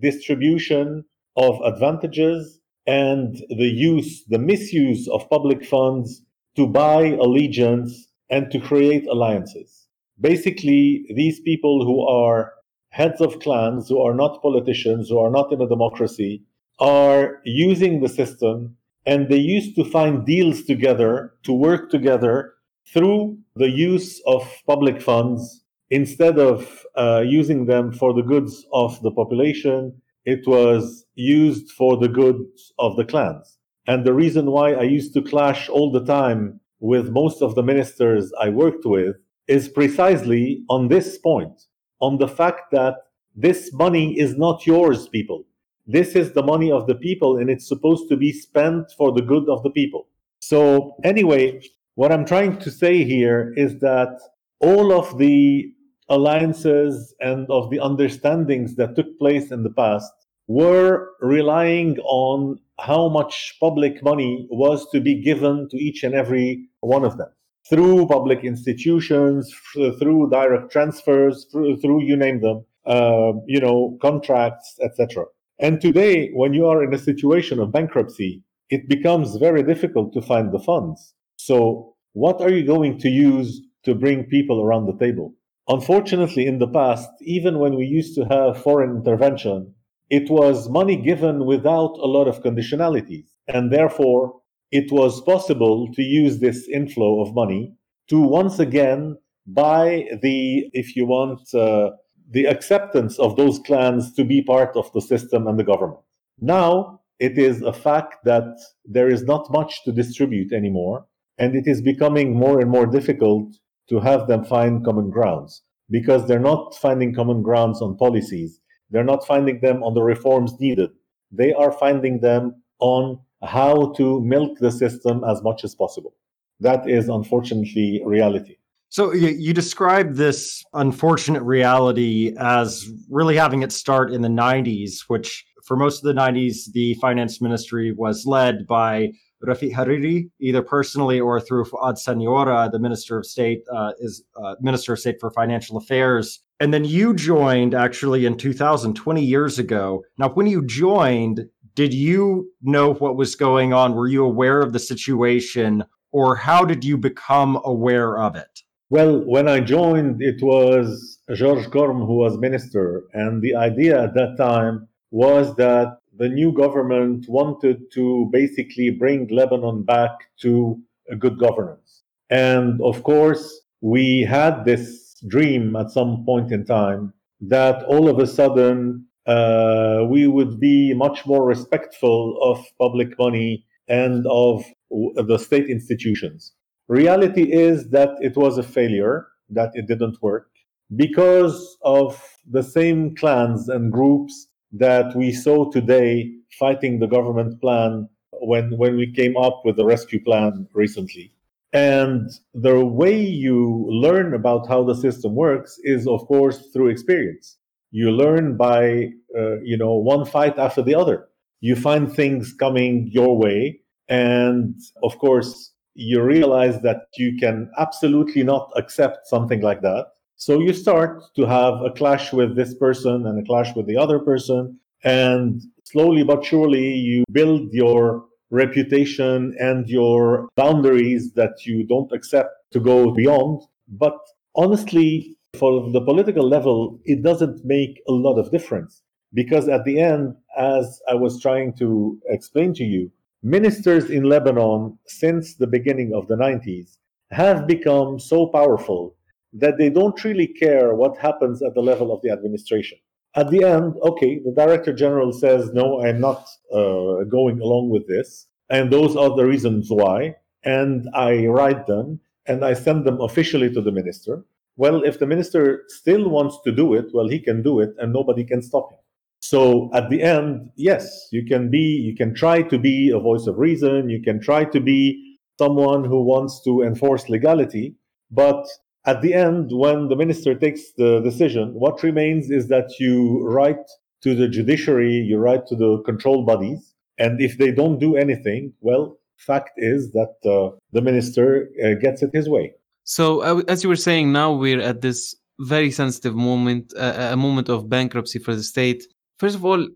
distribution 0.00 1.04
of 1.36 1.60
advantages 1.64 2.60
and 2.86 3.36
the 3.48 3.68
use, 3.68 4.24
the 4.28 4.38
misuse 4.38 5.08
of 5.08 5.28
public 5.30 5.64
funds 5.64 6.22
to 6.56 6.66
buy 6.66 7.16
allegiance 7.20 8.08
and 8.30 8.50
to 8.50 8.58
create 8.58 9.06
alliances. 9.06 9.88
Basically, 10.20 11.04
these 11.14 11.40
people 11.40 11.84
who 11.84 12.06
are 12.06 12.52
heads 12.92 13.20
of 13.20 13.40
clans, 13.40 13.88
who 13.88 14.00
are 14.00 14.14
not 14.14 14.42
politicians, 14.42 15.08
who 15.08 15.18
are 15.18 15.30
not 15.30 15.52
in 15.52 15.60
a 15.60 15.68
democracy, 15.68 16.42
are 16.78 17.40
using 17.44 18.00
the 18.00 18.08
system 18.08 18.76
and 19.04 19.28
they 19.28 19.36
used 19.36 19.74
to 19.76 19.84
find 19.84 20.24
deals 20.24 20.62
together 20.62 21.34
to 21.42 21.52
work 21.52 21.90
together 21.90 22.54
through 22.92 23.36
the 23.56 23.70
use 23.70 24.20
of 24.26 24.42
public 24.66 25.00
funds 25.00 25.64
instead 25.90 26.38
of 26.38 26.86
uh, 26.96 27.22
using 27.26 27.66
them 27.66 27.92
for 27.92 28.14
the 28.14 28.22
goods 28.22 28.64
of 28.72 29.00
the 29.02 29.10
population 29.10 29.92
it 30.24 30.46
was 30.46 31.04
used 31.14 31.70
for 31.72 31.96
the 31.96 32.08
goods 32.08 32.72
of 32.78 32.96
the 32.96 33.04
clans. 33.04 33.58
And 33.86 34.04
the 34.04 34.14
reason 34.14 34.50
why 34.50 34.74
I 34.74 34.82
used 34.82 35.14
to 35.14 35.22
clash 35.22 35.68
all 35.68 35.90
the 35.90 36.04
time 36.04 36.60
with 36.78 37.10
most 37.10 37.42
of 37.42 37.54
the 37.56 37.62
ministers 37.62 38.32
I 38.40 38.48
worked 38.48 38.84
with 38.84 39.16
is 39.48 39.68
precisely 39.68 40.62
on 40.68 40.88
this 40.88 41.18
point 41.18 41.60
on 42.02 42.18
the 42.18 42.28
fact 42.28 42.72
that 42.72 42.96
this 43.34 43.72
money 43.72 44.18
is 44.18 44.36
not 44.36 44.66
yours, 44.66 45.08
people. 45.08 45.44
This 45.86 46.14
is 46.14 46.32
the 46.32 46.42
money 46.42 46.70
of 46.70 46.86
the 46.86 46.94
people, 46.94 47.38
and 47.38 47.48
it's 47.48 47.66
supposed 47.66 48.08
to 48.10 48.16
be 48.16 48.32
spent 48.32 48.92
for 48.98 49.12
the 49.12 49.22
good 49.22 49.48
of 49.48 49.62
the 49.62 49.70
people. 49.70 50.08
So, 50.40 50.96
anyway, 51.04 51.62
what 51.94 52.12
I'm 52.12 52.26
trying 52.26 52.58
to 52.58 52.70
say 52.70 53.04
here 53.04 53.54
is 53.56 53.78
that 53.78 54.20
all 54.60 54.92
of 54.92 55.18
the 55.18 55.72
alliances 56.08 57.14
and 57.20 57.48
of 57.48 57.70
the 57.70 57.78
understandings 57.78 58.74
that 58.76 58.96
took 58.96 59.18
place 59.18 59.50
in 59.50 59.62
the 59.62 59.70
past 59.70 60.12
were 60.48 61.08
relying 61.20 61.98
on 62.00 62.58
how 62.80 63.08
much 63.08 63.56
public 63.60 64.02
money 64.02 64.46
was 64.50 64.90
to 64.90 65.00
be 65.00 65.22
given 65.22 65.68
to 65.70 65.76
each 65.76 66.02
and 66.02 66.14
every 66.14 66.68
one 66.80 67.04
of 67.04 67.16
them 67.16 67.28
through 67.68 68.06
public 68.06 68.44
institutions, 68.44 69.52
through 69.98 70.30
direct 70.30 70.70
transfers, 70.70 71.46
through, 71.52 71.76
through 71.78 72.02
you 72.02 72.16
name 72.16 72.40
them, 72.40 72.64
uh, 72.86 73.32
you 73.46 73.60
know, 73.60 73.96
contracts, 74.02 74.76
etc. 74.82 75.24
And 75.58 75.80
today, 75.80 76.30
when 76.34 76.54
you 76.54 76.66
are 76.66 76.82
in 76.82 76.92
a 76.92 76.98
situation 76.98 77.60
of 77.60 77.72
bankruptcy, 77.72 78.42
it 78.68 78.88
becomes 78.88 79.36
very 79.36 79.62
difficult 79.62 80.12
to 80.14 80.22
find 80.22 80.52
the 80.52 80.58
funds. 80.58 81.14
So, 81.36 81.94
what 82.14 82.40
are 82.40 82.50
you 82.50 82.66
going 82.66 82.98
to 82.98 83.08
use 83.08 83.60
to 83.84 83.94
bring 83.94 84.24
people 84.24 84.62
around 84.62 84.86
the 84.86 84.96
table? 84.98 85.34
Unfortunately, 85.68 86.46
in 86.46 86.58
the 86.58 86.68
past, 86.68 87.08
even 87.20 87.58
when 87.58 87.76
we 87.76 87.84
used 87.86 88.14
to 88.16 88.24
have 88.24 88.62
foreign 88.62 88.96
intervention, 88.96 89.74
it 90.10 90.28
was 90.28 90.68
money 90.68 90.96
given 90.96 91.46
without 91.46 91.96
a 91.98 92.06
lot 92.06 92.28
of 92.28 92.42
conditionalities. 92.42 93.26
And 93.46 93.72
therefore, 93.72 94.41
it 94.72 94.90
was 94.90 95.20
possible 95.20 95.92
to 95.92 96.02
use 96.02 96.38
this 96.38 96.66
inflow 96.68 97.20
of 97.20 97.34
money 97.34 97.74
to 98.08 98.20
once 98.20 98.58
again 98.58 99.16
buy 99.46 100.08
the, 100.22 100.68
if 100.72 100.96
you 100.96 101.06
want, 101.06 101.54
uh, 101.54 101.90
the 102.30 102.46
acceptance 102.46 103.18
of 103.18 103.36
those 103.36 103.58
clans 103.60 104.14
to 104.14 104.24
be 104.24 104.42
part 104.42 104.74
of 104.74 104.90
the 104.94 105.00
system 105.00 105.46
and 105.46 105.58
the 105.58 105.64
government. 105.64 106.00
Now, 106.40 107.00
it 107.18 107.38
is 107.38 107.60
a 107.62 107.72
fact 107.72 108.24
that 108.24 108.58
there 108.84 109.08
is 109.08 109.22
not 109.24 109.52
much 109.52 109.84
to 109.84 109.92
distribute 109.92 110.52
anymore, 110.52 111.06
and 111.38 111.54
it 111.54 111.66
is 111.66 111.82
becoming 111.82 112.34
more 112.34 112.58
and 112.60 112.70
more 112.70 112.86
difficult 112.86 113.54
to 113.90 114.00
have 114.00 114.26
them 114.26 114.44
find 114.44 114.84
common 114.84 115.10
grounds 115.10 115.62
because 115.90 116.26
they're 116.26 116.38
not 116.38 116.74
finding 116.74 117.14
common 117.14 117.42
grounds 117.42 117.82
on 117.82 117.96
policies. 117.98 118.60
They're 118.90 119.04
not 119.04 119.26
finding 119.26 119.60
them 119.60 119.82
on 119.82 119.94
the 119.94 120.02
reforms 120.02 120.54
needed. 120.58 120.90
They 121.30 121.52
are 121.52 121.72
finding 121.72 122.20
them 122.20 122.62
on 122.80 123.20
how 123.42 123.92
to 123.96 124.20
milk 124.20 124.58
the 124.58 124.70
system 124.70 125.22
as 125.24 125.42
much 125.42 125.64
as 125.64 125.74
possible. 125.74 126.14
That 126.60 126.88
is 126.88 127.08
unfortunately 127.08 128.02
reality. 128.04 128.56
So 128.88 129.12
you, 129.12 129.54
describe 129.54 130.16
this 130.16 130.62
unfortunate 130.74 131.42
reality 131.42 132.34
as 132.38 132.86
really 133.08 133.36
having 133.36 133.62
its 133.62 133.74
start 133.74 134.12
in 134.12 134.20
the 134.20 134.28
90s, 134.28 135.04
which 135.08 135.46
for 135.64 135.78
most 135.78 136.04
of 136.04 136.14
the 136.14 136.20
90s, 136.20 136.70
the 136.74 136.92
finance 137.00 137.40
ministry 137.40 137.92
was 137.92 138.26
led 138.26 138.66
by 138.66 139.12
Rafik 139.42 139.72
Hariri, 139.72 140.30
either 140.40 140.60
personally 140.60 141.18
or 141.18 141.40
through 141.40 141.64
Fuad 141.64 141.94
Siniora, 141.94 142.70
the 142.70 142.78
Minister 142.78 143.18
of 143.18 143.24
State, 143.24 143.62
uh, 143.74 143.92
is 143.98 144.22
uh, 144.36 144.56
Minister 144.60 144.92
of 144.92 144.98
State 144.98 145.16
for 145.20 145.30
Financial 145.30 145.78
Affairs. 145.78 146.40
And 146.60 146.72
then 146.72 146.84
you 146.84 147.14
joined 147.14 147.74
actually 147.74 148.26
in 148.26 148.36
2000, 148.36 148.94
20 148.94 149.24
years 149.24 149.58
ago. 149.58 150.04
Now, 150.18 150.28
when 150.28 150.46
you 150.46 150.64
joined, 150.64 151.46
did 151.74 151.94
you 151.94 152.52
know 152.62 152.94
what 152.94 153.16
was 153.16 153.34
going 153.34 153.72
on? 153.72 153.94
Were 153.94 154.08
you 154.08 154.24
aware 154.24 154.60
of 154.60 154.72
the 154.72 154.78
situation, 154.78 155.84
or 156.10 156.36
how 156.36 156.64
did 156.64 156.84
you 156.84 156.96
become 156.98 157.60
aware 157.64 158.18
of 158.18 158.36
it? 158.36 158.60
Well, 158.90 159.24
when 159.24 159.48
I 159.48 159.60
joined, 159.60 160.20
it 160.20 160.42
was 160.42 161.18
George 161.34 161.66
Corm 161.68 162.06
who 162.06 162.16
was 162.16 162.36
minister. 162.36 163.04
And 163.14 163.40
the 163.40 163.54
idea 163.54 164.04
at 164.04 164.14
that 164.14 164.36
time 164.36 164.88
was 165.10 165.56
that 165.56 165.96
the 166.18 166.28
new 166.28 166.52
government 166.52 167.26
wanted 167.28 167.90
to 167.94 168.28
basically 168.30 168.90
bring 168.90 169.28
Lebanon 169.28 169.82
back 169.82 170.10
to 170.42 170.78
a 171.10 171.16
good 171.16 171.38
governance. 171.38 172.02
And 172.28 172.80
of 172.82 173.02
course, 173.02 173.62
we 173.80 174.22
had 174.22 174.64
this 174.66 175.14
dream 175.26 175.74
at 175.76 175.90
some 175.90 176.24
point 176.26 176.52
in 176.52 176.64
time 176.66 177.14
that 177.40 177.82
all 177.84 178.08
of 178.08 178.18
a 178.18 178.26
sudden 178.26 179.06
uh, 179.26 180.04
we 180.08 180.26
would 180.26 180.58
be 180.58 180.94
much 180.94 181.26
more 181.26 181.44
respectful 181.44 182.38
of 182.42 182.64
public 182.78 183.18
money 183.18 183.64
and 183.88 184.26
of 184.28 184.64
the 184.90 185.38
state 185.38 185.68
institutions. 185.68 186.52
Reality 186.88 187.52
is 187.52 187.90
that 187.90 188.10
it 188.20 188.36
was 188.36 188.58
a 188.58 188.62
failure, 188.62 189.26
that 189.50 189.70
it 189.74 189.86
didn't 189.86 190.20
work 190.22 190.48
because 190.96 191.76
of 191.82 192.22
the 192.50 192.62
same 192.62 193.14
clans 193.16 193.68
and 193.68 193.92
groups 193.92 194.48
that 194.72 195.14
we 195.16 195.32
saw 195.32 195.70
today 195.70 196.30
fighting 196.58 196.98
the 196.98 197.06
government 197.06 197.60
plan 197.60 198.08
when 198.40 198.76
when 198.76 198.96
we 198.96 199.12
came 199.12 199.36
up 199.36 199.62
with 199.64 199.76
the 199.76 199.84
rescue 199.84 200.22
plan 200.22 200.66
recently. 200.74 201.32
And 201.72 202.30
the 202.52 202.84
way 202.84 203.18
you 203.18 203.86
learn 203.88 204.34
about 204.34 204.68
how 204.68 204.84
the 204.84 204.94
system 204.94 205.34
works 205.34 205.78
is, 205.84 206.06
of 206.06 206.26
course, 206.26 206.66
through 206.72 206.88
experience. 206.88 207.56
You 207.92 208.10
learn 208.10 208.56
by, 208.56 209.10
uh, 209.38 209.60
you 209.60 209.76
know, 209.76 209.94
one 209.94 210.24
fight 210.24 210.58
after 210.58 210.82
the 210.82 210.94
other. 210.94 211.28
You 211.60 211.76
find 211.76 212.12
things 212.12 212.52
coming 212.52 213.08
your 213.12 213.38
way. 213.38 213.80
And 214.08 214.74
of 215.02 215.16
course, 215.18 215.72
you 215.94 216.22
realize 216.22 216.80
that 216.82 217.02
you 217.16 217.36
can 217.38 217.70
absolutely 217.78 218.42
not 218.42 218.70
accept 218.76 219.26
something 219.26 219.60
like 219.60 219.82
that. 219.82 220.06
So 220.36 220.58
you 220.58 220.72
start 220.72 221.22
to 221.36 221.46
have 221.46 221.74
a 221.82 221.90
clash 221.90 222.32
with 222.32 222.56
this 222.56 222.74
person 222.74 223.26
and 223.26 223.38
a 223.38 223.46
clash 223.46 223.76
with 223.76 223.86
the 223.86 223.96
other 223.96 224.18
person. 224.18 224.78
And 225.04 225.62
slowly 225.84 226.24
but 226.24 226.44
surely, 226.44 226.94
you 226.94 227.24
build 227.30 227.72
your 227.72 228.24
reputation 228.50 229.54
and 229.58 229.88
your 229.88 230.48
boundaries 230.56 231.32
that 231.34 231.64
you 231.64 231.86
don't 231.86 232.10
accept 232.12 232.50
to 232.72 232.80
go 232.80 233.10
beyond. 233.10 233.62
But 233.88 234.18
honestly, 234.54 235.36
for 235.58 235.90
the 235.90 236.00
political 236.00 236.48
level, 236.48 236.98
it 237.04 237.22
doesn't 237.22 237.64
make 237.64 238.02
a 238.08 238.12
lot 238.12 238.38
of 238.38 238.50
difference. 238.50 239.02
Because 239.34 239.68
at 239.68 239.84
the 239.84 240.00
end, 240.00 240.34
as 240.56 241.00
I 241.08 241.14
was 241.14 241.40
trying 241.40 241.74
to 241.74 242.18
explain 242.28 242.74
to 242.74 242.84
you, 242.84 243.10
ministers 243.42 244.10
in 244.10 244.24
Lebanon 244.24 244.98
since 245.06 245.54
the 245.54 245.66
beginning 245.66 246.12
of 246.14 246.28
the 246.28 246.36
90s 246.36 246.98
have 247.30 247.66
become 247.66 248.18
so 248.18 248.46
powerful 248.46 249.16
that 249.54 249.78
they 249.78 249.90
don't 249.90 250.22
really 250.24 250.46
care 250.46 250.94
what 250.94 251.18
happens 251.18 251.62
at 251.62 251.74
the 251.74 251.80
level 251.80 252.12
of 252.12 252.20
the 252.22 252.30
administration. 252.30 252.98
At 253.34 253.50
the 253.50 253.64
end, 253.64 253.94
okay, 254.02 254.38
the 254.38 254.52
director 254.52 254.92
general 254.92 255.32
says, 255.32 255.70
no, 255.72 256.02
I'm 256.02 256.20
not 256.20 256.46
uh, 256.72 257.24
going 257.24 257.60
along 257.60 257.88
with 257.90 258.06
this. 258.06 258.46
And 258.68 258.90
those 258.90 259.16
are 259.16 259.34
the 259.34 259.46
reasons 259.46 259.88
why. 259.90 260.36
And 260.64 261.08
I 261.14 261.46
write 261.46 261.86
them 261.86 262.20
and 262.46 262.64
I 262.64 262.74
send 262.74 263.04
them 263.04 263.20
officially 263.20 263.72
to 263.72 263.80
the 263.80 263.92
minister. 263.92 264.44
Well, 264.76 265.02
if 265.02 265.18
the 265.18 265.26
minister 265.26 265.84
still 265.88 266.28
wants 266.28 266.58
to 266.64 266.72
do 266.72 266.94
it, 266.94 267.06
well, 267.12 267.28
he 267.28 267.38
can 267.38 267.62
do 267.62 267.80
it 267.80 267.90
and 267.98 268.12
nobody 268.12 268.44
can 268.44 268.62
stop 268.62 268.92
him. 268.92 268.98
So 269.40 269.90
at 269.92 270.08
the 270.08 270.22
end, 270.22 270.70
yes, 270.76 271.28
you 271.32 271.44
can 271.44 271.68
be, 271.70 271.78
you 271.78 272.14
can 272.14 272.34
try 272.34 272.62
to 272.62 272.78
be 272.78 273.10
a 273.10 273.18
voice 273.18 273.46
of 273.46 273.58
reason, 273.58 274.08
you 274.08 274.22
can 274.22 274.40
try 274.40 274.64
to 274.64 274.80
be 274.80 275.38
someone 275.58 276.04
who 276.04 276.22
wants 276.22 276.62
to 276.64 276.82
enforce 276.82 277.28
legality, 277.28 277.96
but 278.30 278.64
at 279.04 279.20
the 279.20 279.34
end, 279.34 279.70
when 279.72 280.08
the 280.08 280.16
minister 280.16 280.54
takes 280.54 280.92
the 280.96 281.20
decision, 281.20 281.74
what 281.74 282.02
remains 282.02 282.50
is 282.50 282.68
that 282.68 282.88
you 283.00 283.44
write 283.44 283.84
to 284.22 284.34
the 284.34 284.48
judiciary, 284.48 285.12
you 285.12 285.38
write 285.38 285.66
to 285.66 285.76
the 285.76 286.00
control 286.02 286.44
bodies, 286.44 286.94
and 287.18 287.40
if 287.40 287.58
they 287.58 287.72
don't 287.72 287.98
do 287.98 288.16
anything, 288.16 288.72
well, 288.80 289.18
fact 289.36 289.72
is 289.76 290.12
that 290.12 290.34
uh, 290.44 290.74
the 290.92 291.02
minister 291.02 291.68
uh, 291.84 291.94
gets 292.00 292.22
it 292.22 292.30
his 292.32 292.48
way. 292.48 292.72
So, 293.04 293.40
uh, 293.40 293.62
as 293.68 293.82
you 293.82 293.88
were 293.88 293.96
saying, 293.96 294.32
now 294.32 294.52
we're 294.52 294.80
at 294.80 295.00
this 295.00 295.34
very 295.60 295.90
sensitive 295.90 296.34
moment, 296.34 296.92
uh, 296.96 297.30
a 297.32 297.36
moment 297.36 297.68
of 297.68 297.88
bankruptcy 297.88 298.38
for 298.38 298.54
the 298.54 298.62
state. 298.62 299.04
First 299.38 299.56
of 299.56 299.64
all, 299.64 299.86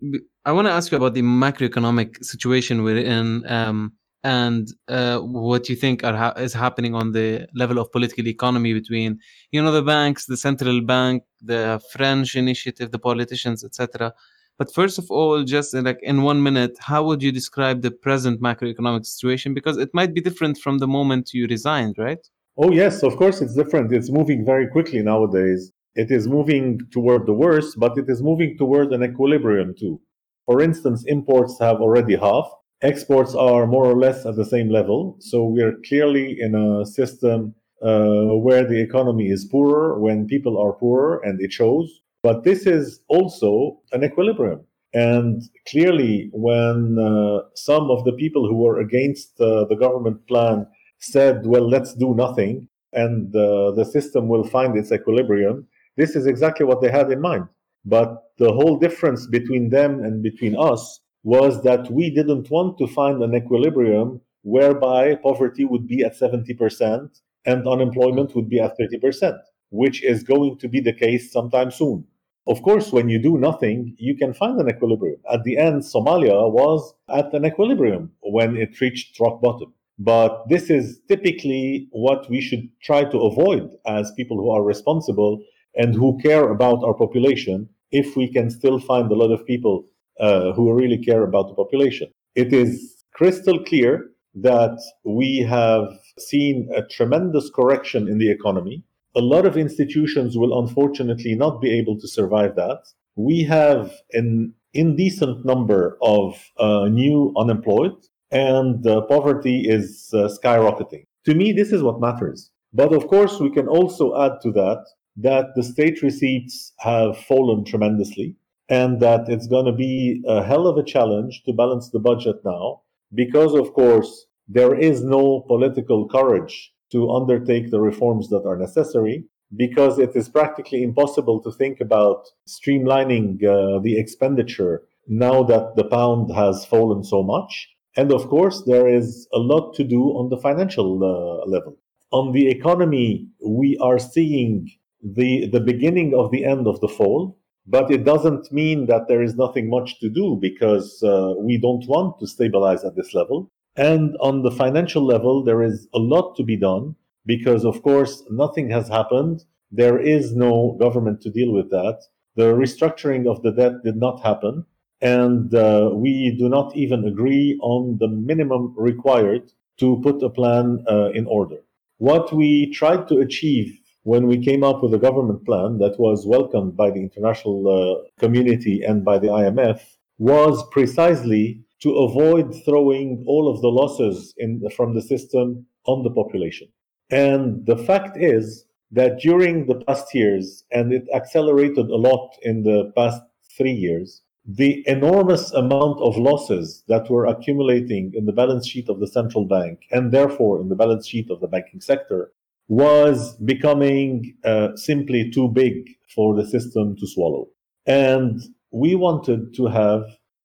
I 0.45 0.53
want 0.53 0.67
to 0.67 0.73
ask 0.73 0.91
you 0.91 0.97
about 0.97 1.15
the 1.15 1.23
macroeconomic 1.23 2.25
situation 2.25 2.83
we're 2.83 2.99
in. 2.99 3.47
Um, 3.51 3.93
and 4.27 4.73
uh, 4.89 5.21
what 5.21 5.69
you 5.69 5.77
think 5.77 6.03
ha- 6.03 6.35
is 6.37 6.53
happening 6.53 6.95
on 6.97 7.13
the 7.13 7.47
level 7.55 7.79
of 7.79 7.93
political 7.93 8.27
economy 8.27 8.73
between 8.75 9.21
you 9.53 9.63
know 9.63 9.71
the 9.71 9.83
banks 9.83 10.27
the 10.27 10.37
central 10.37 10.81
bank 10.81 11.23
the 11.43 11.81
french 11.93 12.35
initiative 12.35 12.91
the 12.91 12.99
politicians 12.99 13.63
etc 13.63 14.13
but 14.59 14.75
first 14.75 14.99
of 14.99 15.07
all 15.11 15.45
just 15.45 15.75
like 15.75 16.01
in 16.03 16.23
one 16.23 16.43
minute 16.43 16.77
how 16.81 17.05
would 17.05 17.23
you 17.23 17.31
describe 17.31 17.83
the 17.83 17.91
present 17.91 18.41
macroeconomic 18.41 19.07
situation 19.07 19.55
because 19.55 19.77
it 19.77 19.91
might 19.95 20.13
be 20.13 20.21
different 20.21 20.59
from 20.59 20.79
the 20.79 20.89
moment 20.89 21.33
you 21.33 21.47
resigned 21.47 21.95
right 21.97 22.27
oh 22.59 22.71
yes 22.71 23.03
of 23.03 23.17
course 23.17 23.41
it's 23.41 23.55
different 23.55 23.93
it's 23.93 24.11
moving 24.11 24.45
very 24.45 24.67
quickly 24.69 25.03
nowadays 25.03 25.73
it 25.95 26.11
is 26.11 26.29
moving 26.29 26.79
toward 26.93 27.27
the 27.27 27.33
worst 27.33 27.79
but 27.79 27.97
it 27.97 28.09
is 28.09 28.23
moving 28.23 28.57
toward 28.59 28.93
an 28.93 29.03
equilibrium 29.03 29.75
too 29.79 30.01
for 30.45 30.61
instance 30.61 31.05
imports 31.07 31.59
have 31.61 31.81
already 31.81 32.17
halved 32.17 32.51
exports 32.83 33.35
are 33.35 33.67
more 33.67 33.87
or 33.87 33.97
less 33.97 34.27
at 34.27 34.37
the 34.37 34.45
same 34.45 34.69
level. 34.69 35.17
So 35.21 35.45
we 35.45 35.63
are 35.63 35.75
clearly 35.89 36.37
in 36.39 36.55
a 36.55 36.85
system 36.87 37.55
uh, 37.83 38.37
where 38.47 38.65
the 38.67 38.81
economy 38.81 39.29
is 39.29 39.45
poorer 39.45 39.99
when 39.99 40.27
people 40.27 40.59
are 40.59 40.73
poorer, 40.73 41.21
and 41.23 41.41
it 41.41 41.53
shows. 41.53 42.01
But 42.23 42.45
this 42.45 42.67
is 42.67 43.01
also 43.09 43.81
an 43.93 44.03
equilibrium. 44.05 44.65
And 44.95 45.43
clearly, 45.69 46.31
when 46.33 46.97
uh, 46.99 47.43
some 47.55 47.91
of 47.91 48.05
the 48.05 48.13
people 48.13 48.49
who 48.49 48.57
were 48.57 48.81
against 48.81 49.39
uh, 49.41 49.67
the 49.67 49.77
government 49.77 50.27
plan 50.27 50.67
said, 51.13 51.47
well, 51.47 51.69
let's 51.69 51.95
do 51.95 52.15
nothing, 52.15 52.69
and 52.93 53.35
uh, 53.35 53.73
the 53.73 53.85
system 53.85 54.29
will 54.29 54.45
find 54.45 54.77
its 54.77 54.93
equilibrium, 54.93 55.67
this 55.97 56.15
is 56.15 56.27
exactly 56.27 56.67
what 56.67 56.81
they 56.81 56.91
had 56.91 57.11
in 57.11 57.21
mind. 57.21 57.45
But 57.85 58.25
the 58.39 58.53
whole 58.53 58.79
difference 58.79 59.27
between 59.27 59.71
them 59.71 60.05
and 60.05 60.23
between 60.23 60.57
us 60.59 61.01
was 61.23 61.63
that 61.63 61.91
we 61.91 62.11
didn't 62.11 62.51
want 62.51 62.79
to 62.79 62.87
find 62.87 63.23
an 63.23 63.35
equilibrium 63.35 64.21
whereby 64.43 65.17
poverty 65.17 65.65
would 65.65 65.87
be 65.87 66.05
at 66.05 66.19
70% 66.19 67.21
and 67.47 67.67
unemployment 67.67 68.35
would 68.35 68.49
be 68.49 68.61
at 68.61 68.79
30%, 68.79 69.39
which 69.71 70.05
is 70.05 70.23
going 70.23 70.59
to 70.59 70.69
be 70.69 70.81
the 70.81 70.93
case 70.93 71.33
sometime 71.33 71.71
soon. 71.71 72.05
Of 72.47 72.63
course, 72.63 72.93
when 72.93 73.09
you 73.09 73.19
do 73.19 73.39
nothing, 73.39 73.97
you 73.99 74.17
can 74.17 74.33
find 74.33 74.61
an 74.61 74.69
equilibrium. 74.69 75.21
At 75.33 75.43
the 75.43 75.57
end, 75.57 75.83
Somalia 75.83 76.51
was 76.51 76.95
at 77.09 77.33
an 77.35 77.45
equilibrium 77.45 78.13
when 78.21 78.57
it 78.57 78.81
reached 78.81 79.19
rock 79.19 79.41
bottom. 79.41 79.75
But 79.99 80.49
this 80.49 80.69
is 80.69 81.01
typically 81.09 81.89
what 81.91 82.29
we 82.29 82.41
should 82.41 82.69
try 82.83 83.05
to 83.05 83.19
avoid 83.19 83.71
as 83.87 84.13
people 84.17 84.37
who 84.37 84.51
are 84.51 84.63
responsible 84.63 85.43
and 85.75 85.95
who 85.95 86.19
care 86.23 86.51
about 86.51 86.85
our 86.85 86.95
population 86.95 87.69
if 87.91 88.17
we 88.17 88.31
can 88.31 88.51
still 88.51 88.79
find 88.79 89.11
a 89.11 89.15
lot 89.15 89.31
of 89.33 89.47
people 89.47 89.87
uh, 90.21 90.53
who 90.53 90.73
really 90.73 90.99
care 90.99 91.23
about 91.23 91.49
the 91.49 91.55
population. 91.55 92.09
It 92.35 92.53
is 92.53 93.05
crystal 93.15 93.63
clear 93.65 94.11
that 94.35 94.79
we 95.05 95.39
have 95.39 95.89
seen 96.19 96.69
a 96.75 96.83
tremendous 96.83 97.51
correction 97.51 98.09
in 98.09 98.19
the 98.19 98.31
economy. 98.31 98.85
A 99.15 99.21
lot 99.21 99.47
of 99.47 99.57
institutions 99.57 100.37
will 100.37 100.59
unfortunately 100.59 101.35
not 101.35 101.61
be 101.61 101.71
able 101.79 101.99
to 101.99 102.09
survive 102.09 102.55
that. 102.57 102.81
We 103.15 103.45
have 103.45 103.93
an 104.13 104.53
indecent 104.75 105.47
number 105.47 105.97
of 106.03 106.39
uh, 106.59 106.89
new 106.89 107.33
unemployed, 107.39 107.97
and 108.31 108.83
poverty 109.09 109.69
is 109.69 110.11
uh, 110.13 110.29
skyrocketing. 110.29 111.05
To 111.27 111.35
me, 111.35 111.53
this 111.53 111.73
is 111.73 111.83
what 111.83 112.01
matters. 112.01 112.51
But 112.73 112.93
of 112.93 113.07
course, 113.09 113.41
we 113.41 113.51
can 113.51 113.69
also 113.69 114.17
add 114.21 114.41
to 114.43 114.53
that 114.53 114.85
that 115.17 115.47
the 115.55 115.63
state 115.63 116.03
receipts 116.03 116.73
have 116.79 117.17
fallen 117.17 117.65
tremendously 117.65 118.37
and 118.69 119.01
that 119.01 119.29
it's 119.29 119.47
going 119.47 119.65
to 119.65 119.73
be 119.73 120.23
a 120.27 120.43
hell 120.43 120.67
of 120.67 120.77
a 120.77 120.83
challenge 120.83 121.43
to 121.45 121.53
balance 121.53 121.91
the 121.91 121.99
budget 121.99 122.37
now 122.45 122.83
because, 123.15 123.55
of 123.55 123.73
course, 123.73 124.27
there 124.49 124.75
is 124.75 125.03
no 125.03 125.41
political 125.47 126.09
courage 126.09 126.73
to 126.93 127.11
undertake 127.11 127.71
the 127.71 127.81
reforms 127.81 128.29
that 128.29 128.45
are 128.47 128.57
necessary 128.57 129.25
because 129.57 129.99
it 129.99 130.15
is 130.15 130.29
practically 130.29 130.83
impossible 130.83 131.41
to 131.41 131.53
think 131.53 131.81
about 131.81 132.27
streamlining 132.49 133.43
uh, 133.45 133.79
the 133.81 133.99
expenditure 133.99 134.83
now 135.09 135.43
that 135.43 135.77
the 135.77 135.85
pound 135.85 136.35
has 136.35 136.67
fallen 136.67 137.05
so 137.05 137.23
much. 137.23 137.69
And 137.97 138.13
of 138.13 138.29
course, 138.29 138.63
there 138.67 138.89
is 138.89 139.27
a 139.33 139.39
lot 139.39 139.75
to 139.75 139.85
do 139.85 140.03
on 140.19 140.29
the 140.29 140.37
financial 140.37 141.03
uh, 141.03 141.49
level. 141.49 141.77
On 142.13 142.33
the 142.33 142.49
economy, 142.49 143.29
we 143.45 143.79
are 143.81 143.99
seeing 143.99 144.71
the, 145.03 145.49
the 145.49 145.61
beginning 145.61 146.15
of 146.15 146.31
the 146.31 146.45
end 146.45 146.67
of 146.67 146.81
the 146.81 146.89
fall 146.89 147.37
but 147.67 147.91
it 147.91 148.05
doesn't 148.05 148.53
mean 148.53 148.87
that 148.87 149.09
there 149.09 149.23
is 149.23 149.35
nothing 149.35 149.69
much 149.69 149.99
to 150.01 150.09
do 150.09 150.39
because 150.41 151.03
uh, 151.03 151.35
we 151.39 151.59
don't 151.59 151.87
want 151.89 152.19
to 152.21 152.27
stabilize 152.27 152.85
at 152.85 152.95
this 152.95 153.13
level. 153.13 153.51
And 153.75 154.17
on 154.21 154.43
the 154.43 154.51
financial 154.51 155.05
level, 155.05 155.43
there 155.43 155.63
is 155.63 155.89
a 155.93 155.99
lot 155.99 156.37
to 156.37 156.45
be 156.45 156.57
done 156.57 156.95
because, 157.27 157.65
of 157.65 157.83
course, 157.83 158.23
nothing 158.31 158.71
has 158.71 158.89
happened. 158.89 159.45
There 159.73 159.99
is 159.99 160.35
no 160.35 160.77
government 160.79 161.21
to 161.23 161.31
deal 161.31 161.53
with 161.53 161.71
that. 161.71 162.03
The 162.37 162.55
restructuring 162.55 163.29
of 163.29 163.43
the 163.43 163.51
debt 163.51 163.83
did 163.83 163.97
not 163.97 164.23
happen. 164.23 164.65
And 165.01 165.55
uh, 165.55 165.91
we 165.93 166.35
do 166.39 166.49
not 166.49 166.75
even 166.77 167.05
agree 167.05 167.59
on 167.61 167.99
the 167.99 168.09
minimum 168.09 168.75
required 168.77 169.53
to 169.79 170.01
put 170.03 170.23
a 170.23 170.31
plan 170.31 170.85
uh, 170.89 171.11
in 171.11 171.27
order. 171.27 171.59
What 171.99 172.33
we 172.33 172.71
tried 172.73 173.09
to 173.09 173.19
achieve 173.19 173.79
when 174.03 174.27
we 174.27 174.39
came 174.39 174.63
up 174.63 174.83
with 174.83 174.95
a 174.95 174.99
government 174.99 175.45
plan 175.45 175.79
that 175.79 175.99
was 175.99 176.27
welcomed 176.27 176.77
by 176.77 176.91
the 176.91 177.01
international 177.01 177.59
uh, 177.67 178.09
community 178.21 178.83
and 178.83 179.05
by 179.05 179.19
the 179.19 179.27
IMF 179.27 179.81
was 180.19 180.65
precisely 180.71 181.61
to 181.83 181.91
avoid 181.95 182.55
throwing 182.65 183.23
all 183.27 183.53
of 183.53 183.61
the 183.61 183.69
losses 183.69 184.33
in, 184.39 184.63
from 184.77 184.95
the 184.95 185.03
system 185.03 185.67
on 185.87 186.03
the 186.03 186.11
population. 186.11 186.69
And 187.11 187.67
the 187.67 187.77
fact 187.77 188.17
is 188.17 188.65
that 188.93 189.19
during 189.19 189.67
the 189.67 189.81
past 189.87 190.15
years, 190.15 190.65
and 190.71 190.93
it 190.93 191.07
accelerated 191.15 191.91
a 191.91 191.97
lot 191.97 192.31
in 192.43 192.63
the 192.63 192.93
past 192.97 193.21
three 193.57 193.73
years, 193.73 194.23
the 194.47 194.85
enormous 194.87 195.53
amount 195.53 196.01
of 196.01 196.17
losses 196.17 196.85
that 196.87 197.11
were 197.11 197.27
accumulating 197.27 198.13
in 198.15 198.27
the 198.27 198.33
balance 198.33 198.67
sheet 198.67 198.89
of 198.89 199.01
the 199.01 199.07
central 199.09 199.45
bank 199.45 199.81
and 199.91 200.13
therefore 200.13 200.61
in 200.61 200.69
the 200.69 200.77
balance 200.77 201.07
sheet 201.07 201.29
of 201.31 201.41
the 201.41 201.49
banking 201.49 201.81
sector 201.81 202.31
was 202.69 203.37
becoming 203.39 204.37
uh, 204.45 204.69
simply 204.77 205.31
too 205.31 205.49
big 205.49 205.89
for 206.15 206.35
the 206.37 206.47
system 206.47 206.97
to 206.97 207.07
swallow. 207.07 207.49
And 207.87 208.41
we 208.71 208.95
wanted 208.95 209.55
to 209.55 209.67
have 209.67 210.03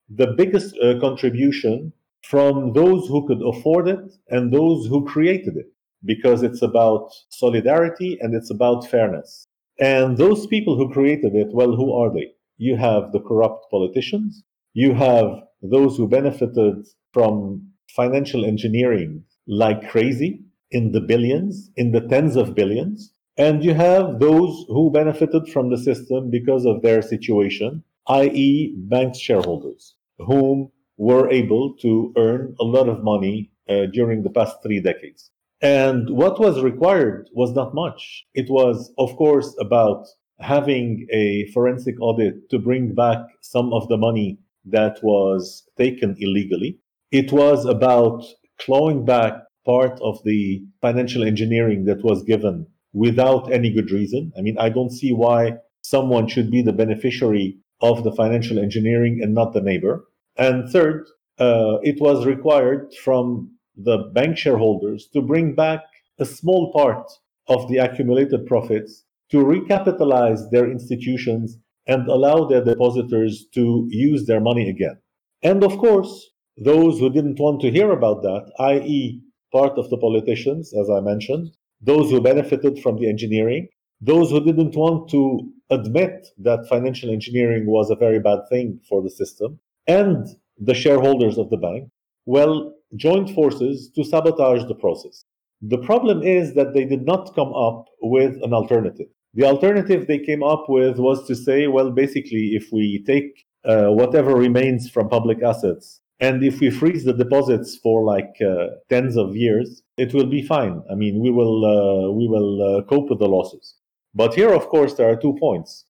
the 0.09 0.27
biggest 0.27 0.75
uh, 0.79 0.99
contribution 0.99 1.93
from 2.23 2.73
those 2.73 3.07
who 3.07 3.27
could 3.27 3.41
afford 3.41 3.87
it 3.87 4.13
and 4.29 4.51
those 4.51 4.87
who 4.87 5.05
created 5.05 5.57
it, 5.57 5.67
because 6.05 6.43
it's 6.43 6.61
about 6.61 7.11
solidarity 7.29 8.17
and 8.21 8.35
it's 8.35 8.51
about 8.51 8.87
fairness. 8.87 9.47
And 9.79 10.17
those 10.17 10.45
people 10.47 10.75
who 10.75 10.91
created 10.91 11.33
it, 11.35 11.47
well, 11.51 11.75
who 11.75 11.93
are 11.93 12.13
they? 12.13 12.33
You 12.61 12.75
have 12.75 13.11
the 13.11 13.19
corrupt 13.19 13.71
politicians, 13.71 14.43
you 14.73 14.93
have 14.93 15.25
those 15.63 15.97
who 15.97 16.07
benefited 16.07 16.75
from 17.11 17.71
financial 17.89 18.45
engineering 18.45 19.23
like 19.47 19.89
crazy 19.89 20.43
in 20.69 20.91
the 20.91 21.01
billions, 21.01 21.71
in 21.75 21.91
the 21.91 22.01
tens 22.01 22.35
of 22.35 22.53
billions. 22.53 23.13
And 23.35 23.65
you 23.65 23.73
have 23.73 24.19
those 24.19 24.53
who 24.67 24.91
benefited 24.91 25.47
from 25.47 25.71
the 25.71 25.77
system 25.89 26.29
because 26.29 26.65
of 26.65 26.83
their 26.83 27.01
situation, 27.01 27.83
i.e., 28.09 28.75
bank 28.77 29.15
shareholders, 29.15 29.95
whom 30.19 30.71
were 30.97 31.31
able 31.31 31.73
to 31.77 32.13
earn 32.15 32.55
a 32.59 32.63
lot 32.63 32.87
of 32.87 33.03
money 33.03 33.49
uh, 33.69 33.87
during 33.91 34.21
the 34.21 34.29
past 34.29 34.57
three 34.61 34.79
decades. 34.79 35.31
And 35.63 36.11
what 36.11 36.39
was 36.39 36.61
required 36.61 37.27
was 37.33 37.53
not 37.53 37.73
much. 37.73 38.23
It 38.35 38.51
was, 38.51 38.93
of 38.99 39.15
course, 39.15 39.55
about 39.59 40.05
having 40.41 41.07
a 41.11 41.45
forensic 41.53 41.95
audit 41.99 42.49
to 42.49 42.59
bring 42.59 42.93
back 42.93 43.19
some 43.41 43.73
of 43.73 43.87
the 43.87 43.97
money 43.97 44.39
that 44.65 45.01
was 45.03 45.63
taken 45.77 46.15
illegally. 46.19 46.79
It 47.11 47.31
was 47.31 47.65
about 47.65 48.23
clawing 48.59 49.05
back 49.05 49.33
part 49.65 49.99
of 50.01 50.23
the 50.23 50.63
financial 50.81 51.23
engineering 51.23 51.85
that 51.85 52.03
was 52.03 52.23
given 52.23 52.67
without 52.93 53.51
any 53.51 53.71
good 53.71 53.91
reason. 53.91 54.31
I 54.37 54.41
mean, 54.41 54.57
I 54.57 54.69
don't 54.69 54.91
see 54.91 55.13
why 55.13 55.57
someone 55.81 56.27
should 56.27 56.51
be 56.51 56.61
the 56.61 56.73
beneficiary 56.73 57.57
of 57.81 58.03
the 58.03 58.11
financial 58.11 58.59
engineering 58.59 59.19
and 59.21 59.33
not 59.33 59.53
the 59.53 59.61
neighbor. 59.61 60.05
And 60.37 60.69
third, 60.69 61.07
uh, 61.39 61.77
it 61.81 61.99
was 61.99 62.25
required 62.25 62.93
from 63.03 63.51
the 63.75 64.09
bank 64.13 64.37
shareholders 64.37 65.07
to 65.13 65.21
bring 65.21 65.55
back 65.55 65.81
a 66.19 66.25
small 66.25 66.71
part 66.71 67.11
of 67.47 67.67
the 67.67 67.77
accumulated 67.77 68.45
profits 68.45 69.05
to 69.31 69.37
recapitalize 69.37 70.49
their 70.51 70.69
institutions 70.69 71.57
and 71.87 72.07
allow 72.07 72.45
their 72.45 72.63
depositors 72.63 73.47
to 73.53 73.87
use 73.89 74.25
their 74.25 74.41
money 74.41 74.69
again. 74.69 74.97
And 75.41 75.63
of 75.63 75.77
course, 75.77 76.29
those 76.57 76.99
who 76.99 77.09
didn't 77.09 77.39
want 77.39 77.61
to 77.61 77.71
hear 77.71 77.91
about 77.91 78.21
that, 78.21 78.51
i.e., 78.59 79.21
part 79.51 79.77
of 79.77 79.89
the 79.89 79.97
politicians, 79.97 80.73
as 80.73 80.89
I 80.89 80.99
mentioned, 80.99 81.49
those 81.81 82.11
who 82.11 82.21
benefited 82.21 82.79
from 82.79 82.97
the 82.97 83.09
engineering, 83.09 83.67
those 83.99 84.29
who 84.29 84.43
didn't 84.43 84.75
want 84.75 85.09
to 85.09 85.51
admit 85.69 86.27
that 86.37 86.67
financial 86.67 87.09
engineering 87.09 87.65
was 87.65 87.89
a 87.89 87.95
very 87.95 88.19
bad 88.19 88.39
thing 88.49 88.79
for 88.87 89.01
the 89.01 89.09
system, 89.09 89.59
and 89.87 90.27
the 90.57 90.73
shareholders 90.73 91.37
of 91.37 91.49
the 91.49 91.57
bank, 91.57 91.89
well, 92.25 92.73
joined 92.95 93.33
forces 93.33 93.89
to 93.95 94.03
sabotage 94.03 94.63
the 94.67 94.75
process. 94.75 95.25
The 95.61 95.79
problem 95.79 96.21
is 96.21 96.53
that 96.55 96.73
they 96.73 96.85
did 96.85 97.05
not 97.05 97.33
come 97.35 97.53
up 97.53 97.85
with 98.01 98.41
an 98.43 98.53
alternative. 98.53 99.07
The 99.33 99.45
alternative 99.45 100.07
they 100.07 100.19
came 100.19 100.43
up 100.43 100.65
with 100.67 100.97
was 100.97 101.25
to 101.27 101.35
say, 101.35 101.67
well, 101.67 101.91
basically, 101.91 102.51
if 102.53 102.69
we 102.71 103.03
take 103.05 103.45
uh, 103.63 103.87
whatever 103.87 104.35
remains 104.35 104.89
from 104.89 105.07
public 105.07 105.41
assets 105.41 106.01
and 106.19 106.43
if 106.43 106.59
we 106.59 106.69
freeze 106.69 107.03
the 107.03 107.13
deposits 107.13 107.77
for 107.77 108.03
like 108.03 108.35
uh, 108.41 108.67
tens 108.89 109.17
of 109.17 109.35
years, 109.35 109.81
it 109.97 110.13
will 110.13 110.27
be 110.27 110.43
fine. 110.43 110.83
I 110.91 110.95
mean, 110.95 111.21
we 111.21 111.31
will 111.31 111.65
uh, 111.65 112.11
we 112.11 112.27
will 112.27 112.61
uh, 112.61 112.83
cope 112.83 113.09
with 113.09 113.19
the 113.19 113.27
losses. 113.27 113.75
But 114.13 114.33
here, 114.33 114.53
of 114.53 114.67
course, 114.67 114.93
there 114.93 115.09
are 115.09 115.15
two 115.15 115.35
points. 115.39 115.85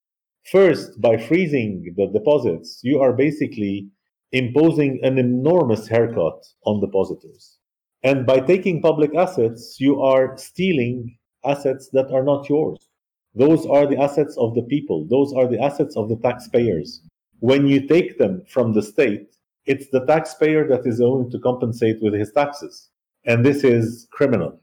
First, 0.51 1.01
by 1.01 1.17
freezing 1.17 1.93
the 1.97 2.07
deposits, 2.07 2.79
you 2.83 2.99
are 2.99 3.13
basically 3.13 3.89
imposing 4.31 4.99
an 5.03 5.17
enormous 5.17 5.87
haircut 5.87 6.45
on 6.65 6.79
depositors. 6.79 7.57
And 8.03 8.25
by 8.25 8.39
taking 8.39 8.81
public 8.81 9.13
assets, 9.15 9.77
you 9.79 10.01
are 10.01 10.37
stealing 10.37 11.17
assets 11.43 11.89
that 11.93 12.11
are 12.11 12.23
not 12.23 12.47
yours. 12.49 12.87
Those 13.35 13.65
are 13.65 13.87
the 13.87 13.97
assets 13.97 14.35
of 14.37 14.55
the 14.55 14.63
people. 14.63 15.05
Those 15.09 15.33
are 15.33 15.47
the 15.47 15.61
assets 15.61 15.95
of 15.95 16.09
the 16.09 16.17
taxpayers. 16.17 17.01
When 17.39 17.65
you 17.67 17.87
take 17.87 18.17
them 18.17 18.43
from 18.47 18.73
the 18.73 18.81
state, 18.81 19.35
it's 19.65 19.87
the 19.89 20.05
taxpayer 20.05 20.67
that 20.67 20.85
is 20.85 20.99
going 20.99 21.31
to 21.31 21.39
compensate 21.39 22.01
with 22.01 22.13
his 22.13 22.31
taxes. 22.31 22.89
And 23.25 23.45
this 23.45 23.63
is 23.63 24.07
criminal. 24.11 24.59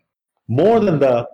More 0.48 0.81
than 0.81 0.98
that, 0.98 1.28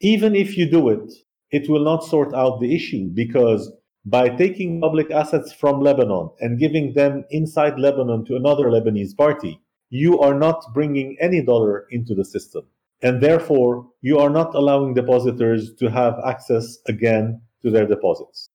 even 0.00 0.34
if 0.34 0.56
you 0.56 0.70
do 0.70 0.88
it, 0.88 1.12
it 1.50 1.68
will 1.68 1.84
not 1.84 2.04
sort 2.04 2.34
out 2.34 2.60
the 2.60 2.74
issue 2.74 3.08
because 3.14 3.70
by 4.04 4.28
taking 4.28 4.80
public 4.80 5.10
assets 5.10 5.52
from 5.52 5.80
Lebanon 5.80 6.30
and 6.40 6.58
giving 6.58 6.94
them 6.94 7.24
inside 7.30 7.78
Lebanon 7.78 8.24
to 8.24 8.36
another 8.36 8.64
Lebanese 8.64 9.16
party, 9.16 9.60
you 9.90 10.18
are 10.20 10.34
not 10.34 10.64
bringing 10.74 11.16
any 11.20 11.42
dollar 11.42 11.86
into 11.90 12.14
the 12.14 12.24
system. 12.24 12.64
And 13.02 13.20
therefore, 13.20 13.88
you 14.00 14.18
are 14.18 14.30
not 14.30 14.54
allowing 14.54 14.94
depositors 14.94 15.74
to 15.80 15.90
have 15.90 16.14
access 16.24 16.78
again 16.86 17.40
to 17.62 17.70
their 17.70 17.86
deposits. 17.86 18.48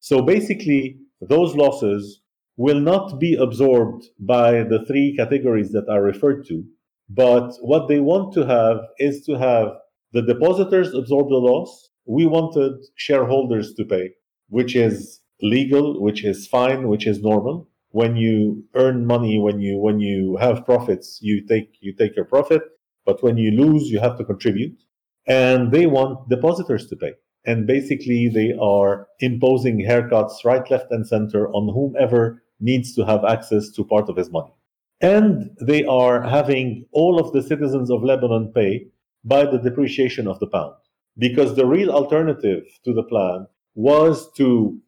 So 0.00 0.22
basically, 0.22 0.98
those 1.20 1.54
losses 1.54 2.22
will 2.56 2.80
not 2.80 3.18
be 3.18 3.34
absorbed 3.34 4.06
by 4.18 4.62
the 4.62 4.84
three 4.86 5.14
categories 5.16 5.72
that 5.72 5.88
are 5.88 6.02
referred 6.02 6.46
to. 6.46 6.64
But 7.08 7.52
what 7.60 7.88
they 7.88 8.00
want 8.00 8.32
to 8.34 8.46
have 8.46 8.78
is 8.98 9.24
to 9.24 9.38
have 9.38 9.68
the 10.12 10.22
depositors 10.22 10.94
absorb 10.94 11.28
the 11.28 11.36
loss. 11.36 11.90
We 12.06 12.26
wanted 12.26 12.72
shareholders 12.96 13.74
to 13.74 13.84
pay, 13.84 14.10
which 14.48 14.74
is 14.76 15.20
legal, 15.42 16.02
which 16.02 16.24
is 16.24 16.46
fine, 16.46 16.88
which 16.88 17.06
is 17.06 17.20
normal. 17.20 17.68
When 17.90 18.16
you 18.16 18.64
earn 18.74 19.06
money, 19.06 19.40
when 19.40 19.60
you 19.60 19.78
when 19.78 20.00
you 20.00 20.36
have 20.40 20.64
profits, 20.64 21.18
you 21.20 21.46
take 21.46 21.76
you 21.80 21.94
take 21.94 22.14
your 22.14 22.24
profit. 22.24 22.62
But 23.04 23.22
when 23.22 23.36
you 23.36 23.50
lose, 23.50 23.90
you 23.90 24.00
have 24.00 24.16
to 24.18 24.24
contribute. 24.24 24.78
And 25.26 25.72
they 25.72 25.86
want 25.86 26.28
depositors 26.28 26.86
to 26.88 26.96
pay. 26.96 27.14
And 27.44 27.66
basically, 27.66 28.28
they 28.28 28.52
are 28.60 29.08
imposing 29.20 29.80
haircuts 29.80 30.44
right, 30.44 30.68
left, 30.70 30.90
and 30.90 31.06
center 31.06 31.48
on 31.52 31.72
whomever 31.72 32.42
needs 32.60 32.94
to 32.94 33.04
have 33.06 33.24
access 33.24 33.70
to 33.70 33.84
part 33.84 34.08
of 34.08 34.16
his 34.16 34.30
money. 34.30 34.52
And 35.00 35.50
they 35.60 35.84
are 35.84 36.20
having 36.20 36.86
all 36.92 37.18
of 37.18 37.32
the 37.32 37.42
citizens 37.42 37.90
of 37.90 38.02
Lebanon 38.02 38.52
pay 38.54 38.86
by 39.24 39.44
the 39.46 39.58
depreciation 39.58 40.26
of 40.26 40.38
the 40.40 40.46
pound. 40.46 40.74
Because 41.16 41.56
the 41.56 41.66
real 41.66 41.90
alternative 41.90 42.64
to 42.84 42.92
the 42.92 43.02
plan 43.02 43.46
was 43.74 44.30
to 44.32 44.78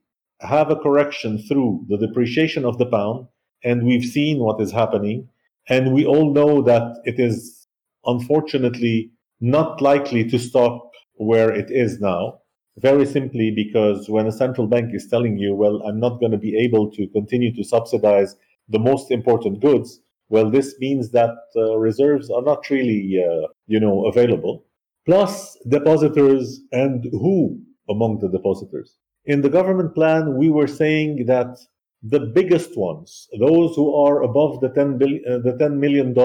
have 0.40 0.70
a 0.70 0.77
correction 0.77 1.38
through 1.38 1.87
the 1.88 1.96
depreciation 1.96 2.64
of 2.64 2.79
the 2.79 2.87
pound. 2.87 3.27
And 3.64 3.85
we've 3.85 4.05
seen 4.05 4.38
what 4.38 4.61
is 4.61 4.72
happening. 4.72 5.29
And 5.68 5.94
we 5.94 6.05
all 6.05 6.33
know 6.35 6.62
that 6.62 7.01
it 7.05 7.18
is 7.18 7.62
unfortunately 8.06 9.10
not 9.40 9.80
likely 9.80 10.28
to 10.30 10.38
stop 10.38 10.90
where 11.14 11.52
it 11.52 11.70
is 11.70 12.00
now. 12.00 12.38
Very 12.78 13.04
simply 13.04 13.50
because 13.54 14.08
when 14.08 14.26
a 14.26 14.32
central 14.32 14.66
bank 14.66 14.94
is 14.94 15.08
telling 15.08 15.36
you, 15.36 15.54
well, 15.54 15.82
I'm 15.82 16.00
not 16.00 16.20
going 16.20 16.32
to 16.32 16.38
be 16.38 16.56
able 16.56 16.90
to 16.92 17.06
continue 17.08 17.54
to 17.54 17.64
subsidize 17.64 18.34
the 18.68 18.78
most 18.78 19.10
important 19.10 19.60
goods, 19.60 20.00
well, 20.30 20.48
this 20.50 20.74
means 20.78 21.10
that 21.10 21.36
uh, 21.56 21.76
reserves 21.76 22.30
are 22.30 22.40
not 22.40 22.70
really, 22.70 23.22
uh, 23.22 23.48
you 23.66 23.78
know, 23.78 24.06
available. 24.06 24.64
Plus, 25.04 25.58
depositors 25.68 26.60
and 26.72 27.04
who 27.12 27.60
among 27.90 28.20
the 28.20 28.28
depositors. 28.28 28.96
In 29.24 29.42
the 29.42 29.50
government 29.50 29.94
plan, 29.94 30.36
we 30.36 30.48
were 30.48 30.66
saying 30.66 31.26
that 31.26 31.58
the 32.02 32.20
biggest 32.20 32.76
ones, 32.76 33.29
those 33.38 33.77
who 33.77 33.94
are 33.94 34.22
above 34.22 34.60
the 34.60 34.70
10, 34.70 34.98
billion, 34.98 35.22
uh, 35.31 35.38
the 35.38 35.52
$10 35.52 35.77
million 35.77 36.16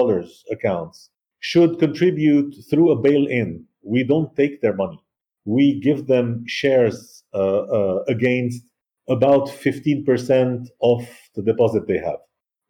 accounts, 0.50 1.10
should 1.40 1.78
contribute 1.78 2.54
through 2.70 2.90
a 2.90 3.00
bail 3.00 3.26
in. 3.26 3.64
We 3.82 4.04
don't 4.04 4.34
take 4.36 4.60
their 4.60 4.74
money. 4.74 5.00
We 5.44 5.80
give 5.80 6.06
them 6.06 6.44
shares 6.46 7.24
uh, 7.32 7.38
uh, 7.38 8.04
against 8.08 8.62
about 9.08 9.48
15% 9.48 10.66
of 10.82 11.08
the 11.34 11.42
deposit 11.42 11.86
they 11.86 11.98
have. 11.98 12.18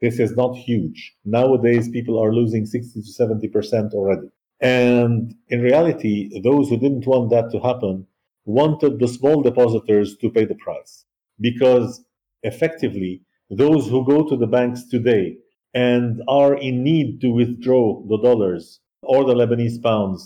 This 0.00 0.20
is 0.20 0.36
not 0.36 0.54
huge. 0.54 1.14
Nowadays, 1.24 1.88
people 1.88 2.22
are 2.22 2.32
losing 2.32 2.66
60 2.66 3.02
to 3.02 3.22
70% 3.22 3.92
already. 3.92 4.28
And 4.60 5.34
in 5.48 5.60
reality, 5.60 6.40
those 6.42 6.68
who 6.68 6.78
didn't 6.78 7.06
want 7.06 7.30
that 7.30 7.50
to 7.50 7.58
happen 7.60 8.06
wanted 8.44 8.98
the 8.98 9.08
small 9.08 9.42
depositors 9.42 10.16
to 10.18 10.30
pay 10.30 10.44
the 10.44 10.54
price 10.54 11.04
because 11.40 12.04
effectively, 12.42 13.22
those 13.50 13.88
who 13.88 14.06
go 14.06 14.28
to 14.28 14.36
the 14.36 14.46
banks 14.46 14.84
today 14.88 15.36
and 15.78 16.22
are 16.26 16.54
in 16.68 16.82
need 16.82 17.20
to 17.20 17.28
withdraw 17.40 17.84
the 18.10 18.18
dollars 18.28 18.80
or 19.02 19.20
the 19.24 19.36
Lebanese 19.40 19.80
pounds 19.88 20.20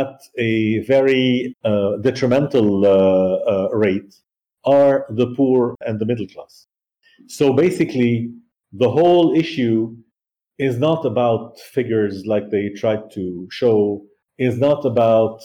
at 0.00 0.12
a 0.36 0.80
very 0.94 1.56
uh, 1.64 1.96
detrimental 2.08 2.68
uh, 2.84 2.90
uh, 3.52 3.68
rate 3.84 4.12
are 4.64 5.06
the 5.20 5.28
poor 5.34 5.74
and 5.86 5.98
the 5.98 6.04
middle 6.10 6.28
class. 6.34 6.66
So 7.26 7.54
basically, 7.54 8.30
the 8.72 8.90
whole 8.90 9.34
issue 9.34 9.96
is 10.58 10.74
not 10.78 11.06
about 11.06 11.58
figures 11.76 12.26
like 12.26 12.50
they 12.50 12.68
tried 12.82 13.04
to 13.12 13.48
show 13.50 14.04
is 14.36 14.58
not 14.58 14.84
about 14.84 15.36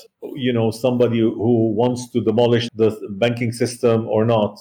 you 0.45 0.53
know 0.57 0.69
somebody 0.71 1.19
who 1.19 1.73
wants 1.81 2.01
to 2.11 2.19
demolish 2.29 2.67
the 2.81 2.89
banking 3.23 3.51
system 3.51 4.07
or 4.15 4.23
not 4.35 4.53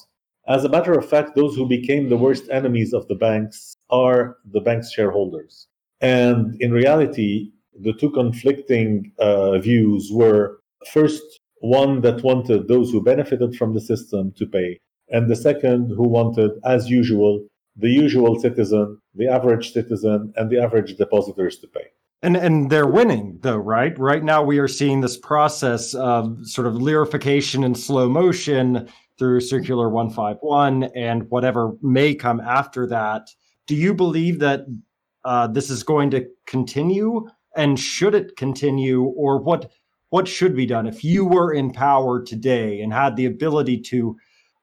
As 0.48 0.64
a 0.64 0.68
matter 0.68 0.92
of 0.92 1.08
fact, 1.08 1.36
those 1.36 1.54
who 1.54 1.66
became 1.68 2.08
the 2.08 2.16
worst 2.16 2.44
enemies 2.50 2.92
of 2.92 3.06
the 3.06 3.14
banks 3.14 3.76
are 3.92 4.38
the 4.52 4.60
bank's 4.60 4.90
shareholders. 4.92 5.68
And 6.00 6.60
in 6.60 6.72
reality, 6.72 7.52
the 7.78 7.92
two 7.92 8.10
conflicting 8.10 9.12
uh, 9.18 9.58
views 9.58 10.10
were 10.12 10.58
first, 10.92 11.22
one 11.60 12.00
that 12.00 12.24
wanted 12.24 12.66
those 12.66 12.90
who 12.90 13.02
benefited 13.02 13.54
from 13.54 13.74
the 13.74 13.80
system 13.80 14.32
to 14.32 14.46
pay, 14.46 14.80
and 15.10 15.30
the 15.30 15.36
second, 15.36 15.90
who 15.90 16.08
wanted, 16.08 16.50
as 16.64 16.90
usual, 16.90 17.46
the 17.76 17.90
usual 17.90 18.40
citizen, 18.40 18.98
the 19.14 19.28
average 19.28 19.72
citizen, 19.72 20.32
and 20.36 20.50
the 20.50 20.58
average 20.58 20.96
depositors 20.96 21.58
to 21.58 21.68
pay. 21.68 21.86
And 22.24 22.36
and 22.36 22.70
they're 22.70 22.86
winning 22.86 23.38
though, 23.42 23.56
right? 23.56 23.98
Right 23.98 24.22
now 24.22 24.44
we 24.44 24.58
are 24.58 24.68
seeing 24.68 25.00
this 25.00 25.16
process 25.16 25.92
of 25.94 26.38
sort 26.46 26.68
of 26.68 26.74
lirafication 26.74 27.64
in 27.64 27.74
slow 27.74 28.08
motion 28.08 28.88
through 29.18 29.40
Circular 29.40 29.88
151 29.88 30.84
and 30.94 31.28
whatever 31.30 31.72
may 31.82 32.14
come 32.14 32.40
after 32.40 32.86
that. 32.88 33.28
Do 33.66 33.74
you 33.76 33.94
believe 33.94 34.38
that 34.40 34.66
uh, 35.24 35.46
this 35.46 35.70
is 35.70 35.82
going 35.82 36.10
to 36.10 36.26
continue, 36.46 37.28
and 37.56 37.78
should 37.78 38.14
it 38.14 38.36
continue, 38.36 39.02
or 39.04 39.38
what 39.40 39.70
what 40.10 40.28
should 40.28 40.54
be 40.54 40.66
done 40.66 40.86
if 40.86 41.02
you 41.02 41.24
were 41.24 41.54
in 41.54 41.72
power 41.72 42.22
today 42.22 42.80
and 42.80 42.92
had 42.92 43.16
the 43.16 43.24
ability 43.24 43.80
to 43.80 44.16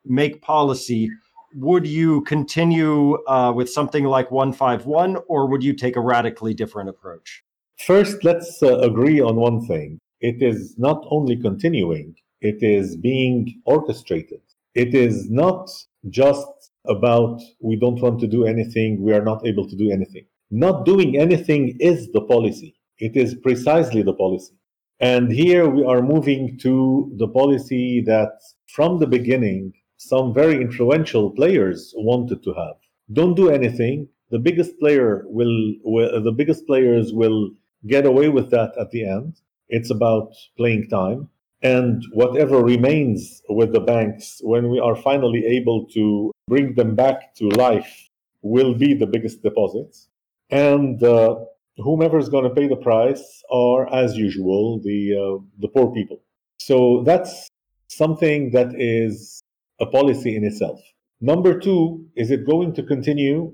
make 0.06 0.41
policy? 0.41 1.10
Would 1.56 1.88
you 1.88 2.22
continue 2.22 3.18
uh, 3.28 3.52
with 3.56 3.70
something 3.70 4.04
like 4.04 4.30
151, 4.30 5.18
or 5.28 5.47
would 5.47 5.64
you 5.64 5.74
take 5.74 5.95
a 5.95 6.02
radically 6.02 6.54
different 6.54 6.89
approach? 6.89 7.43
First, 7.88 8.24
let's 8.24 8.62
uh, 8.62 8.78
agree 8.80 9.20
on 9.20 9.38
one 9.38 9.66
thing. 9.66 10.00
It 10.22 10.43
is 10.43 10.76
not 10.78 11.04
only 11.10 11.38
continuing, 11.38 12.14
it 12.41 12.62
is 12.62 12.97
being 12.97 13.62
orchestrated. 13.66 14.41
It 14.76 14.93
is 14.93 15.30
not 15.32 15.70
just 16.10 16.69
about 16.90 17.42
we 17.62 17.76
don't 17.78 18.02
want 18.02 18.20
to 18.20 18.28
do 18.28 18.46
anything, 18.46 19.02
we 19.02 19.14
are 19.14 19.24
not 19.24 19.46
able 19.46 19.68
to 19.70 19.76
do 19.76 19.92
anything. 19.92 20.26
Not 20.52 20.86
doing 20.86 21.18
anything 21.18 21.78
is 21.80 22.12
the 22.12 22.22
policy. 22.22 22.76
It 22.98 23.16
is 23.16 23.36
precisely 23.36 24.02
the 24.02 24.14
policy. 24.14 24.54
And 25.00 25.32
here 25.32 25.70
we 25.70 25.86
are 25.86 26.02
moving 26.02 26.58
to 26.60 27.12
the 27.18 27.28
policy 27.28 28.02
that 28.06 28.34
from 28.68 29.00
the 29.00 29.08
beginning, 29.08 29.74
some 29.98 30.34
very 30.34 30.60
influential 30.62 31.32
players 31.32 31.94
wanted 31.96 32.44
to 32.44 32.54
have. 32.54 32.76
Don't 33.14 33.36
do 33.36 33.50
anything. 33.50 34.10
The 34.32 34.40
biggest 34.40 34.78
player 34.80 35.24
will, 35.28 35.76
will 35.84 36.22
the 36.22 36.32
biggest 36.32 36.68
players 36.68 37.14
will 37.14 37.52
get 37.88 38.06
away 38.06 38.30
with 38.30 38.50
that 38.52 38.74
at 38.78 38.92
the 38.92 39.06
end. 39.06 39.38
It's 39.70 39.90
about 39.90 40.34
playing 40.58 40.90
time. 40.90 41.30
And 41.62 42.03
whatever 42.14 42.64
remains 42.64 43.41
with 43.49 43.74
the 43.74 43.82
banks 43.82 44.39
when 44.43 44.70
we 44.70 44.80
are 44.80 44.95
finally 44.95 45.45
able 45.45 45.86
to 45.88 46.32
bring 46.47 46.76
them 46.76 46.95
back 46.95 47.36
to 47.36 47.49
life 47.49 48.10
will 48.41 48.74
be 48.74 48.93
the 48.93 49.07
biggest 49.07 49.43
deposits. 49.43 50.07
And 50.49 51.03
uh, 51.03 51.36
whomever 51.78 52.18
is 52.18 52.30
going 52.30 52.45
to 52.45 52.49
pay 52.49 52.68
the 52.68 52.78
price 52.78 53.43
are, 53.51 53.93
as 53.93 54.16
usual, 54.16 54.80
the, 54.82 55.16
uh, 55.16 55.43
the 55.60 55.68
poor 55.68 55.93
people. 55.93 56.22
So 56.57 57.03
that's 57.05 57.49
something 57.88 58.51
that 58.51 58.74
is 58.78 59.41
a 59.82 59.86
policy 59.86 60.36
in 60.36 60.43
itself. 60.43 60.80
Number 61.22 61.60
two, 61.60 62.05
is 62.16 62.32
it 62.32 62.47
going 62.47 62.74
to 62.76 62.84
continue? 62.84 63.53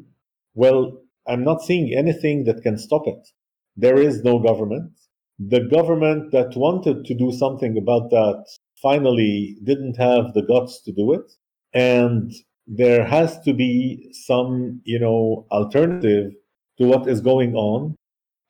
Well, 0.54 1.02
I'm 1.28 1.44
not 1.44 1.64
seeing 1.64 1.94
anything 1.96 2.44
that 2.44 2.62
can 2.62 2.78
stop 2.78 3.08
it. 3.08 3.28
There 3.76 3.98
is 3.98 4.24
no 4.24 4.38
government. 4.40 4.92
The 5.40 5.62
government 5.62 6.32
that 6.32 6.56
wanted 6.56 7.06
to 7.06 7.14
do 7.14 7.32
something 7.32 7.78
about 7.78 8.10
that 8.12 8.46
finally 8.82 9.58
didn't 9.64 9.98
have 9.98 10.34
the 10.34 10.44
guts 10.44 10.82
to 10.84 10.92
do 10.92 11.14
it. 11.14 11.32
And 11.74 12.32
there 12.68 13.06
has 13.06 13.40
to 13.42 13.54
be 13.54 14.10
some, 14.12 14.82
you 14.86 15.00
know, 15.00 15.46
alternative 15.52 16.32
to 16.78 16.88
what 16.88 17.08
is 17.08 17.22
going 17.22 17.56
on 17.56 17.96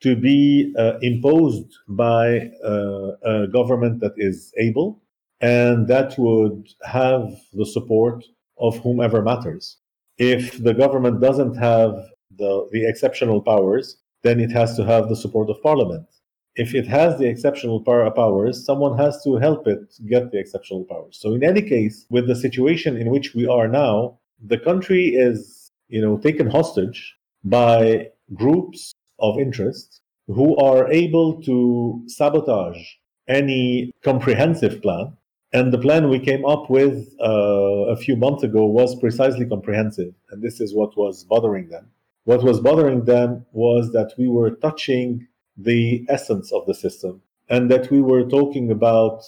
to 0.01 0.15
be 0.15 0.73
uh, 0.77 0.99
imposed 1.01 1.73
by 1.88 2.51
uh, 2.63 3.11
a 3.23 3.47
government 3.47 4.01
that 4.01 4.13
is 4.17 4.53
able 4.57 5.01
and 5.41 5.88
that 5.88 6.17
would 6.17 6.67
have 6.83 7.23
the 7.53 7.65
support 7.65 8.23
of 8.57 8.77
whomever 8.79 9.21
matters. 9.21 9.77
If 10.17 10.63
the 10.63 10.73
government 10.73 11.21
doesn't 11.21 11.55
have 11.55 11.93
the, 12.38 12.67
the 12.71 12.88
exceptional 12.88 13.41
powers, 13.41 13.97
then 14.23 14.39
it 14.39 14.51
has 14.51 14.75
to 14.77 14.86
have 14.86 15.09
the 15.09 15.15
support 15.15 15.49
of 15.49 15.61
parliament. 15.61 16.07
If 16.55 16.73
it 16.73 16.87
has 16.87 17.19
the 17.19 17.27
exceptional 17.27 17.81
powers, 17.81 18.65
someone 18.65 18.97
has 18.97 19.21
to 19.23 19.35
help 19.35 19.67
it 19.67 19.93
get 20.07 20.31
the 20.31 20.39
exceptional 20.39 20.85
powers. 20.85 21.17
So 21.19 21.33
in 21.33 21.43
any 21.43 21.61
case, 21.61 22.05
with 22.09 22.27
the 22.27 22.35
situation 22.35 22.95
in 22.97 23.09
which 23.09 23.33
we 23.35 23.45
are 23.45 23.67
now, 23.67 24.19
the 24.41 24.57
country 24.57 25.07
is, 25.07 25.71
you 25.89 26.01
know, 26.01 26.17
taken 26.17 26.49
hostage 26.49 27.15
by 27.43 28.09
groups 28.33 28.93
of 29.19 29.37
interest 29.37 30.01
who 30.27 30.55
are 30.57 30.91
able 30.91 31.41
to 31.43 32.01
sabotage 32.07 32.81
any 33.27 33.91
comprehensive 34.03 34.81
plan. 34.81 35.13
And 35.53 35.71
the 35.71 35.77
plan 35.77 36.09
we 36.09 36.19
came 36.19 36.45
up 36.45 36.69
with 36.69 37.13
uh, 37.21 37.93
a 37.93 37.95
few 37.95 38.15
months 38.15 38.43
ago 38.43 38.65
was 38.65 38.99
precisely 38.99 39.45
comprehensive. 39.45 40.13
And 40.31 40.41
this 40.41 40.59
is 40.59 40.73
what 40.73 40.97
was 40.97 41.23
bothering 41.23 41.69
them. 41.69 41.89
What 42.25 42.43
was 42.43 42.59
bothering 42.59 43.05
them 43.05 43.45
was 43.51 43.91
that 43.91 44.13
we 44.17 44.27
were 44.27 44.51
touching 44.51 45.27
the 45.57 46.05
essence 46.09 46.51
of 46.51 46.65
the 46.65 46.73
system 46.73 47.21
and 47.49 47.69
that 47.71 47.91
we 47.91 48.01
were 48.01 48.23
talking 48.23 48.71
about 48.71 49.23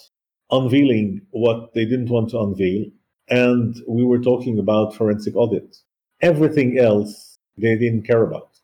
unveiling 0.50 1.22
what 1.30 1.74
they 1.74 1.84
didn't 1.84 2.10
want 2.10 2.30
to 2.30 2.40
unveil. 2.40 2.86
And 3.28 3.76
we 3.86 4.04
were 4.04 4.18
talking 4.18 4.58
about 4.58 4.94
forensic 4.94 5.36
audit. 5.36 5.76
Everything 6.20 6.78
else 6.78 7.38
they 7.56 7.76
didn't 7.76 8.02
care 8.02 8.22
about. 8.22 8.58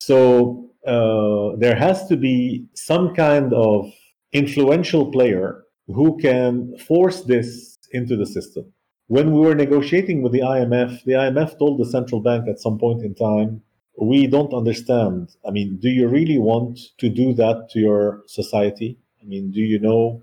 So 0.00 0.70
uh, 0.86 1.56
there 1.58 1.76
has 1.76 2.06
to 2.08 2.16
be 2.16 2.66
some 2.74 3.14
kind 3.14 3.52
of 3.52 3.86
influential 4.32 5.10
player 5.10 5.64
who 5.88 6.16
can 6.18 6.76
force 6.78 7.22
this 7.22 7.78
into 7.92 8.16
the 8.16 8.26
system. 8.26 8.72
When 9.08 9.32
we 9.32 9.40
were 9.40 9.54
negotiating 9.54 10.22
with 10.22 10.32
the 10.32 10.40
IMF, 10.40 11.04
the 11.04 11.12
IMF 11.12 11.58
told 11.58 11.78
the 11.78 11.86
central 11.86 12.20
bank 12.20 12.48
at 12.48 12.58
some 12.58 12.78
point 12.78 13.02
in 13.02 13.14
time 13.14 13.62
we 14.00 14.26
don't 14.26 14.52
understand. 14.52 15.30
I 15.46 15.50
mean, 15.50 15.78
do 15.80 15.88
you 15.88 16.08
really 16.08 16.38
want 16.38 16.78
to 16.98 17.08
do 17.08 17.32
that 17.34 17.68
to 17.70 17.78
your 17.78 18.22
society? 18.26 18.98
I 19.22 19.26
mean, 19.26 19.50
do 19.50 19.60
you 19.60 19.78
know 19.80 20.22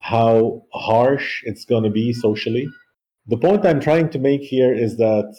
how 0.00 0.62
harsh 0.72 1.42
it's 1.44 1.64
going 1.64 1.84
to 1.84 1.90
be 1.90 2.12
socially? 2.12 2.68
The 3.26 3.38
point 3.38 3.64
I'm 3.64 3.80
trying 3.80 4.10
to 4.10 4.18
make 4.18 4.42
here 4.42 4.74
is 4.74 4.96
that 4.98 5.34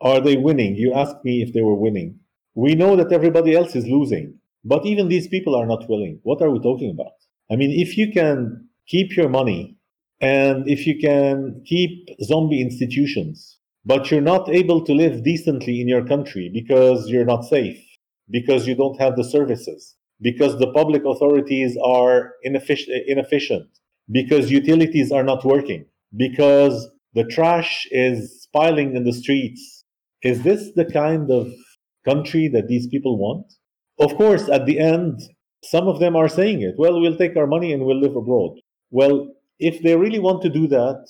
are 0.00 0.20
they 0.20 0.36
winning? 0.36 0.76
You 0.76 0.94
asked 0.94 1.24
me 1.24 1.42
if 1.42 1.52
they 1.52 1.62
were 1.62 1.74
winning. 1.74 2.18
We 2.54 2.74
know 2.74 2.96
that 2.96 3.12
everybody 3.12 3.54
else 3.54 3.76
is 3.76 3.86
losing, 3.86 4.38
but 4.64 4.84
even 4.86 5.08
these 5.08 5.28
people 5.28 5.54
are 5.54 5.66
not 5.66 5.88
willing. 5.88 6.20
What 6.22 6.42
are 6.42 6.50
we 6.50 6.58
talking 6.58 6.90
about? 6.90 7.12
I 7.50 7.56
mean, 7.56 7.70
if 7.70 7.96
you 7.96 8.10
can 8.10 8.68
keep 8.86 9.16
your 9.16 9.28
money 9.28 9.76
and 10.20 10.68
if 10.68 10.86
you 10.86 10.98
can 10.98 11.62
keep 11.66 12.08
zombie 12.22 12.60
institutions 12.60 13.59
but 13.84 14.10
you're 14.10 14.20
not 14.20 14.48
able 14.48 14.84
to 14.84 14.92
live 14.92 15.24
decently 15.24 15.80
in 15.80 15.88
your 15.88 16.04
country 16.04 16.50
because 16.52 17.08
you're 17.08 17.24
not 17.24 17.44
safe, 17.44 17.82
because 18.30 18.66
you 18.66 18.74
don't 18.74 19.00
have 19.00 19.16
the 19.16 19.24
services, 19.24 19.96
because 20.20 20.58
the 20.58 20.72
public 20.72 21.04
authorities 21.04 21.76
are 21.84 22.32
ineffic- 22.46 22.88
inefficient, 23.06 23.68
because 24.10 24.50
utilities 24.50 25.10
are 25.10 25.24
not 25.24 25.44
working, 25.44 25.84
because 26.16 26.88
the 27.14 27.24
trash 27.24 27.86
is 27.90 28.48
piling 28.52 28.94
in 28.96 29.04
the 29.04 29.12
streets. 29.12 29.84
Is 30.22 30.42
this 30.42 30.72
the 30.76 30.84
kind 30.84 31.30
of 31.30 31.50
country 32.06 32.48
that 32.48 32.68
these 32.68 32.86
people 32.86 33.18
want? 33.18 33.46
Of 33.98 34.16
course, 34.16 34.48
at 34.48 34.66
the 34.66 34.78
end, 34.78 35.20
some 35.62 35.88
of 35.88 36.00
them 36.00 36.16
are 36.16 36.28
saying 36.28 36.62
it. 36.62 36.74
Well, 36.78 37.00
we'll 37.00 37.16
take 37.16 37.36
our 37.36 37.46
money 37.46 37.72
and 37.72 37.84
we'll 37.84 38.00
live 38.00 38.16
abroad. 38.16 38.58
Well, 38.90 39.28
if 39.58 39.82
they 39.82 39.96
really 39.96 40.18
want 40.18 40.42
to 40.42 40.48
do 40.48 40.66
that, 40.68 41.06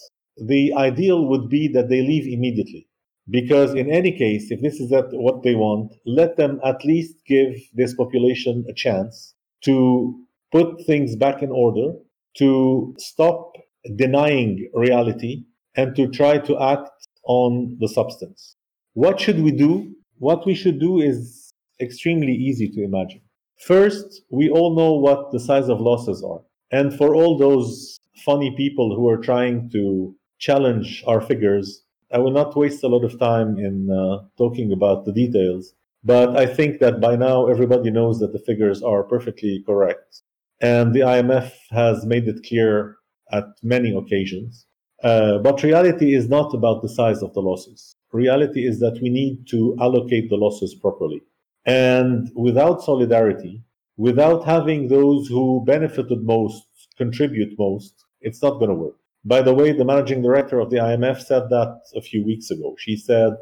the 0.46 0.72
ideal 0.74 1.26
would 1.26 1.48
be 1.48 1.68
that 1.68 1.88
they 1.88 2.02
leave 2.02 2.26
immediately. 2.26 2.86
Because 3.28 3.74
in 3.74 3.90
any 3.90 4.12
case, 4.12 4.50
if 4.50 4.60
this 4.60 4.80
is 4.80 4.90
what 4.90 5.42
they 5.42 5.54
want, 5.54 5.92
let 6.04 6.36
them 6.36 6.60
at 6.64 6.84
least 6.84 7.14
give 7.26 7.54
this 7.74 7.94
population 7.94 8.64
a 8.68 8.74
chance 8.74 9.34
to 9.64 10.18
put 10.50 10.84
things 10.86 11.14
back 11.16 11.42
in 11.42 11.50
order, 11.50 11.92
to 12.38 12.94
stop 12.98 13.52
denying 13.96 14.68
reality, 14.74 15.44
and 15.76 15.94
to 15.94 16.08
try 16.08 16.38
to 16.38 16.60
act 16.60 16.90
on 17.24 17.76
the 17.80 17.88
substance. 17.88 18.56
What 18.94 19.20
should 19.20 19.40
we 19.40 19.52
do? 19.52 19.94
What 20.18 20.44
we 20.44 20.54
should 20.54 20.80
do 20.80 21.00
is 21.00 21.50
extremely 21.80 22.32
easy 22.32 22.68
to 22.68 22.82
imagine. 22.82 23.20
First, 23.60 24.22
we 24.30 24.50
all 24.50 24.74
know 24.74 24.94
what 24.94 25.30
the 25.30 25.40
size 25.40 25.68
of 25.68 25.80
losses 25.80 26.24
are. 26.24 26.40
And 26.72 26.92
for 26.96 27.14
all 27.14 27.38
those 27.38 27.98
funny 28.24 28.54
people 28.56 28.96
who 28.96 29.08
are 29.08 29.18
trying 29.18 29.70
to 29.70 30.14
challenge 30.40 31.04
our 31.06 31.20
figures. 31.20 31.84
I 32.12 32.18
will 32.18 32.32
not 32.32 32.56
waste 32.56 32.82
a 32.82 32.88
lot 32.88 33.04
of 33.04 33.18
time 33.20 33.58
in 33.58 33.88
uh, 33.90 34.24
talking 34.36 34.72
about 34.72 35.04
the 35.04 35.12
details, 35.12 35.74
but 36.02 36.36
I 36.36 36.46
think 36.46 36.80
that 36.80 37.00
by 37.00 37.14
now 37.14 37.46
everybody 37.46 37.90
knows 37.90 38.18
that 38.18 38.32
the 38.32 38.40
figures 38.40 38.82
are 38.82 39.04
perfectly 39.04 39.62
correct. 39.64 40.22
And 40.60 40.92
the 40.92 41.00
IMF 41.00 41.52
has 41.70 42.04
made 42.04 42.26
it 42.26 42.44
clear 42.48 42.96
at 43.32 43.44
many 43.62 43.96
occasions. 43.96 44.66
Uh, 45.02 45.38
but 45.38 45.62
reality 45.62 46.14
is 46.14 46.28
not 46.28 46.52
about 46.52 46.82
the 46.82 46.88
size 46.88 47.22
of 47.22 47.32
the 47.34 47.40
losses. 47.40 47.94
Reality 48.12 48.66
is 48.66 48.80
that 48.80 48.98
we 49.00 49.08
need 49.08 49.46
to 49.48 49.76
allocate 49.80 50.28
the 50.28 50.36
losses 50.36 50.74
properly. 50.74 51.22
And 51.64 52.30
without 52.34 52.82
solidarity, 52.82 53.62
without 53.96 54.44
having 54.44 54.88
those 54.88 55.28
who 55.28 55.64
benefited 55.64 56.22
most 56.22 56.64
contribute 56.96 57.58
most, 57.58 57.94
it's 58.20 58.42
not 58.42 58.58
going 58.58 58.68
to 58.68 58.74
work. 58.74 58.99
By 59.24 59.42
the 59.42 59.54
way, 59.54 59.72
the 59.72 59.84
managing 59.84 60.22
director 60.22 60.58
of 60.58 60.70
the 60.70 60.78
IMF 60.78 61.20
said 61.20 61.50
that 61.50 61.80
a 61.94 62.00
few 62.00 62.24
weeks 62.24 62.50
ago. 62.50 62.74
She 62.78 62.96
said 62.96 63.34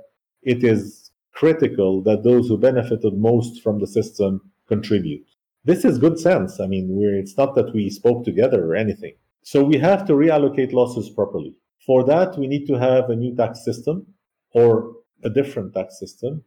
it 0.42 0.64
is 0.64 1.10
critical 1.32 2.02
that 2.02 2.24
those 2.24 2.48
who 2.48 2.58
benefited 2.58 3.14
most 3.16 3.62
from 3.62 3.78
the 3.78 3.86
system 3.86 4.50
contribute. 4.66 5.26
This 5.64 5.84
is 5.84 5.98
good 5.98 6.18
sense. 6.18 6.60
I 6.60 6.66
mean, 6.66 6.98
it's 7.22 7.36
not 7.36 7.54
that 7.54 7.72
we 7.74 7.90
spoke 7.90 8.24
together 8.24 8.64
or 8.64 8.74
anything. 8.74 9.14
So 9.42 9.62
we 9.62 9.78
have 9.78 10.04
to 10.06 10.14
reallocate 10.14 10.72
losses 10.72 11.10
properly. 11.10 11.54
For 11.86 12.04
that, 12.04 12.36
we 12.38 12.48
need 12.48 12.66
to 12.66 12.74
have 12.74 13.08
a 13.08 13.16
new 13.16 13.34
tax 13.36 13.64
system 13.64 14.06
or 14.52 14.92
a 15.24 15.30
different 15.30 15.74
tax 15.74 15.98
system. 15.98 16.42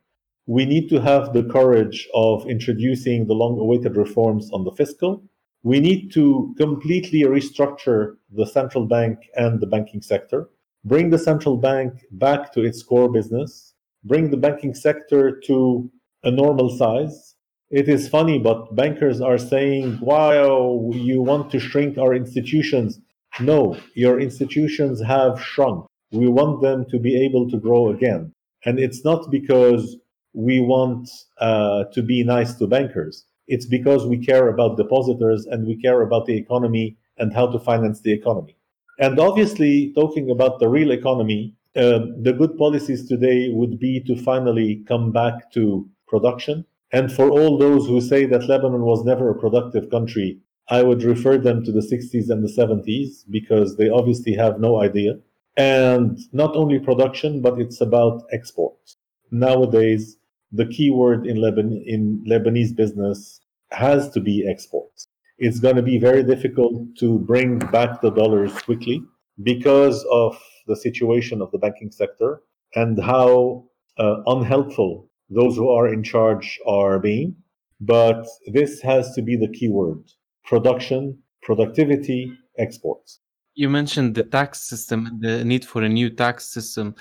We 0.45 0.65
need 0.65 0.89
to 0.89 0.99
have 1.01 1.33
the 1.33 1.43
courage 1.43 2.07
of 2.13 2.47
introducing 2.49 3.27
the 3.27 3.33
long 3.33 3.59
awaited 3.59 3.95
reforms 3.95 4.51
on 4.51 4.65
the 4.65 4.71
fiscal. 4.71 5.23
We 5.63 5.79
need 5.79 6.11
to 6.13 6.55
completely 6.57 7.21
restructure 7.21 8.15
the 8.31 8.45
central 8.45 8.85
bank 8.85 9.19
and 9.35 9.59
the 9.59 9.67
banking 9.67 10.01
sector, 10.01 10.49
bring 10.85 11.09
the 11.09 11.19
central 11.19 11.57
bank 11.57 11.93
back 12.11 12.51
to 12.53 12.61
its 12.61 12.81
core 12.81 13.11
business, 13.11 13.73
bring 14.03 14.31
the 14.31 14.37
banking 14.37 14.73
sector 14.73 15.39
to 15.47 15.91
a 16.23 16.31
normal 16.31 16.69
size, 16.75 17.35
it 17.71 17.87
is 17.87 18.09
funny, 18.09 18.37
but 18.37 18.75
bankers 18.75 19.21
are 19.21 19.37
saying, 19.37 19.97
wow, 20.01 20.91
you 20.93 21.21
want 21.21 21.49
to 21.51 21.59
shrink 21.59 21.97
our 21.97 22.13
institutions. 22.13 22.99
No, 23.39 23.77
your 23.93 24.19
institutions 24.19 25.01
have 25.01 25.41
shrunk. 25.41 25.85
We 26.11 26.27
want 26.27 26.61
them 26.61 26.85
to 26.89 26.99
be 26.99 27.15
able 27.25 27.49
to 27.49 27.57
grow 27.57 27.89
again. 27.89 28.33
And 28.65 28.77
it's 28.77 29.05
not 29.05 29.31
because 29.31 29.95
we 30.33 30.59
want 30.59 31.09
uh, 31.37 31.85
to 31.93 32.03
be 32.03 32.25
nice 32.25 32.55
to 32.55 32.67
bankers. 32.67 33.25
It's 33.53 33.67
because 33.77 34.05
we 34.05 34.17
care 34.31 34.47
about 34.49 34.77
depositors 34.77 35.45
and 35.45 35.67
we 35.67 35.75
care 35.85 36.01
about 36.01 36.25
the 36.25 36.37
economy 36.37 36.97
and 37.17 37.33
how 37.33 37.47
to 37.51 37.59
finance 37.59 38.01
the 38.01 38.13
economy. 38.13 38.55
And 38.99 39.19
obviously, 39.19 39.93
talking 39.93 40.29
about 40.29 40.59
the 40.59 40.69
real 40.69 40.91
economy, 40.91 41.55
uh, 41.75 41.99
the 42.27 42.35
good 42.37 42.57
policies 42.57 43.07
today 43.07 43.49
would 43.49 43.79
be 43.79 44.01
to 44.07 44.15
finally 44.15 44.83
come 44.87 45.11
back 45.11 45.51
to 45.53 45.87
production 46.07 46.65
and 46.91 47.11
for 47.11 47.29
all 47.29 47.57
those 47.57 47.87
who 47.87 48.01
say 48.01 48.25
that 48.25 48.49
Lebanon 48.49 48.81
was 48.81 49.05
never 49.05 49.29
a 49.29 49.39
productive 49.39 49.89
country, 49.89 50.39
I 50.69 50.83
would 50.83 51.03
refer 51.03 51.37
them 51.37 51.63
to 51.63 51.71
the 51.71 51.79
60s 51.79 52.29
and 52.29 52.43
the 52.43 52.51
70s 52.51 53.23
because 53.29 53.77
they 53.77 53.89
obviously 53.89 54.33
have 54.33 54.59
no 54.59 54.81
idea. 54.81 55.19
And 55.57 56.19
not 56.33 56.55
only 56.55 56.79
production, 56.79 57.41
but 57.41 57.59
it's 57.59 57.81
about 57.81 58.23
exports. 58.31 58.97
Nowadays, 59.31 60.17
the 60.51 60.65
key 60.65 60.91
word 60.91 61.25
in, 61.25 61.37
in 61.85 62.25
Lebanese 62.27 62.75
business 62.75 63.40
has 63.71 64.09
to 64.11 64.19
be 64.19 64.47
exports. 64.47 65.07
It's 65.37 65.59
going 65.59 65.75
to 65.75 65.81
be 65.81 65.97
very 65.97 66.23
difficult 66.23 66.95
to 66.99 67.19
bring 67.19 67.59
back 67.59 68.01
the 68.01 68.11
dollars 68.11 68.53
quickly 68.61 69.03
because 69.43 70.05
of 70.11 70.37
the 70.67 70.75
situation 70.75 71.41
of 71.41 71.51
the 71.51 71.57
banking 71.57 71.91
sector 71.91 72.41
and 72.75 73.01
how 73.01 73.65
uh, 73.97 74.17
unhelpful 74.27 75.09
those 75.29 75.55
who 75.55 75.69
are 75.69 75.91
in 75.91 76.03
charge 76.03 76.59
are 76.67 76.99
being. 76.99 77.35
But 77.79 78.27
this 78.53 78.81
has 78.81 79.15
to 79.15 79.21
be 79.21 79.35
the 79.35 79.47
key 79.47 79.69
word 79.69 80.03
production, 80.45 81.17
productivity, 81.41 82.31
exports. 82.57 83.19
You 83.55 83.69
mentioned 83.69 84.15
the 84.15 84.23
tax 84.23 84.61
system 84.69 85.05
and 85.07 85.21
the 85.21 85.43
need 85.43 85.65
for 85.65 85.81
a 85.81 85.89
new 85.89 86.09
tax 86.09 86.53
system. 86.53 86.95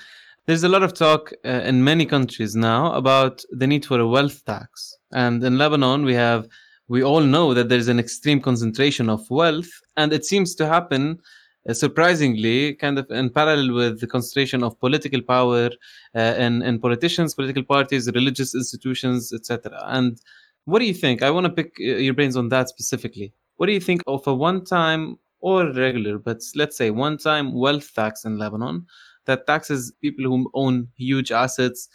There's 0.47 0.63
a 0.63 0.69
lot 0.69 0.81
of 0.81 0.93
talk 0.93 1.31
uh, 1.45 1.49
in 1.49 1.83
many 1.83 2.05
countries 2.05 2.55
now 2.55 2.93
about 2.93 3.43
the 3.51 3.67
need 3.67 3.85
for 3.85 3.99
a 3.99 4.07
wealth 4.07 4.43
tax. 4.45 4.97
And 5.13 5.43
in 5.43 5.59
Lebanon, 5.59 6.03
we 6.03 6.15
have, 6.15 6.47
we 6.87 7.03
all 7.03 7.21
know 7.21 7.53
that 7.53 7.69
there's 7.69 7.87
an 7.87 7.99
extreme 7.99 8.41
concentration 8.41 9.07
of 9.07 9.29
wealth, 9.29 9.69
and 9.97 10.11
it 10.11 10.25
seems 10.25 10.55
to 10.55 10.67
happen 10.67 11.19
uh, 11.69 11.73
surprisingly, 11.73 12.73
kind 12.73 12.97
of 12.97 13.09
in 13.11 13.29
parallel 13.29 13.73
with 13.75 13.99
the 13.99 14.07
concentration 14.07 14.63
of 14.63 14.79
political 14.79 15.21
power 15.21 15.69
uh, 16.15 16.19
in, 16.37 16.63
in 16.63 16.79
politicians, 16.79 17.35
political 17.35 17.63
parties, 17.63 18.09
religious 18.15 18.55
institutions, 18.55 19.31
etc. 19.31 19.79
And 19.83 20.19
what 20.65 20.79
do 20.79 20.85
you 20.85 20.93
think? 20.95 21.21
I 21.21 21.29
want 21.29 21.45
to 21.45 21.51
pick 21.51 21.75
uh, 21.79 21.83
your 21.83 22.15
brains 22.15 22.35
on 22.35 22.49
that 22.49 22.67
specifically. 22.69 23.31
What 23.57 23.67
do 23.67 23.73
you 23.73 23.79
think 23.79 24.01
of 24.07 24.25
a 24.25 24.33
one 24.33 24.65
time 24.65 25.19
or 25.39 25.71
regular, 25.71 26.17
but 26.17 26.41
let's 26.55 26.77
say 26.77 26.89
one 26.89 27.17
time 27.17 27.53
wealth 27.53 27.93
tax 27.93 28.25
in 28.25 28.39
Lebanon 28.39 28.87
that 29.25 29.47
taxes 29.47 29.93
people 30.01 30.25
who 30.25 30.49
own 30.53 30.87
huge 30.97 31.31
assets, 31.31 31.87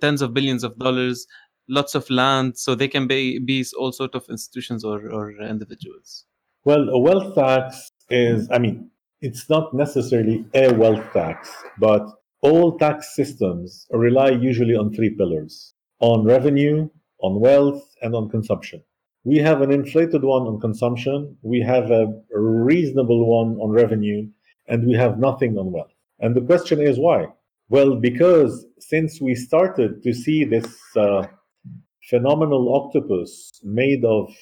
tens 0.00 0.22
of 0.22 0.34
billions 0.34 0.64
of 0.64 0.78
dollars, 0.78 1.26
lots 1.68 1.94
of 1.94 2.08
land, 2.10 2.58
so 2.58 2.74
they 2.74 2.88
can 2.88 3.06
be, 3.06 3.38
be 3.38 3.64
all 3.78 3.92
sort 3.92 4.14
of 4.14 4.24
institutions 4.28 4.84
or, 4.84 5.10
or 5.10 5.32
individuals? 5.40 6.24
Well, 6.64 6.88
a 6.88 6.98
wealth 6.98 7.34
tax 7.34 7.90
is, 8.10 8.48
I 8.50 8.58
mean, 8.58 8.90
it's 9.20 9.48
not 9.48 9.72
necessarily 9.74 10.44
a 10.54 10.72
wealth 10.72 11.04
tax, 11.12 11.50
but 11.78 12.06
all 12.42 12.76
tax 12.78 13.14
systems 13.14 13.86
rely 13.90 14.30
usually 14.30 14.74
on 14.74 14.92
three 14.92 15.10
pillars 15.10 15.72
on 16.00 16.24
revenue, 16.24 16.90
on 17.22 17.40
wealth, 17.40 17.82
and 18.02 18.14
on 18.14 18.28
consumption. 18.28 18.82
We 19.24 19.38
have 19.38 19.62
an 19.62 19.72
inflated 19.72 20.22
one 20.22 20.42
on 20.42 20.60
consumption, 20.60 21.38
we 21.40 21.60
have 21.60 21.90
a 21.90 22.12
reasonable 22.30 23.26
one 23.26 23.56
on 23.58 23.70
revenue, 23.70 24.28
and 24.68 24.86
we 24.86 24.92
have 24.94 25.18
nothing 25.18 25.56
on 25.56 25.72
wealth. 25.72 25.93
And 26.24 26.34
the 26.34 26.40
question 26.40 26.80
is 26.80 26.98
why? 26.98 27.26
Well, 27.68 27.96
because 27.96 28.64
since 28.78 29.20
we 29.20 29.34
started 29.34 30.02
to 30.04 30.14
see 30.14 30.46
this 30.46 30.66
uh, 30.96 31.26
phenomenal 32.08 32.74
octopus 32.74 33.60
made 33.62 34.06
of 34.06 34.34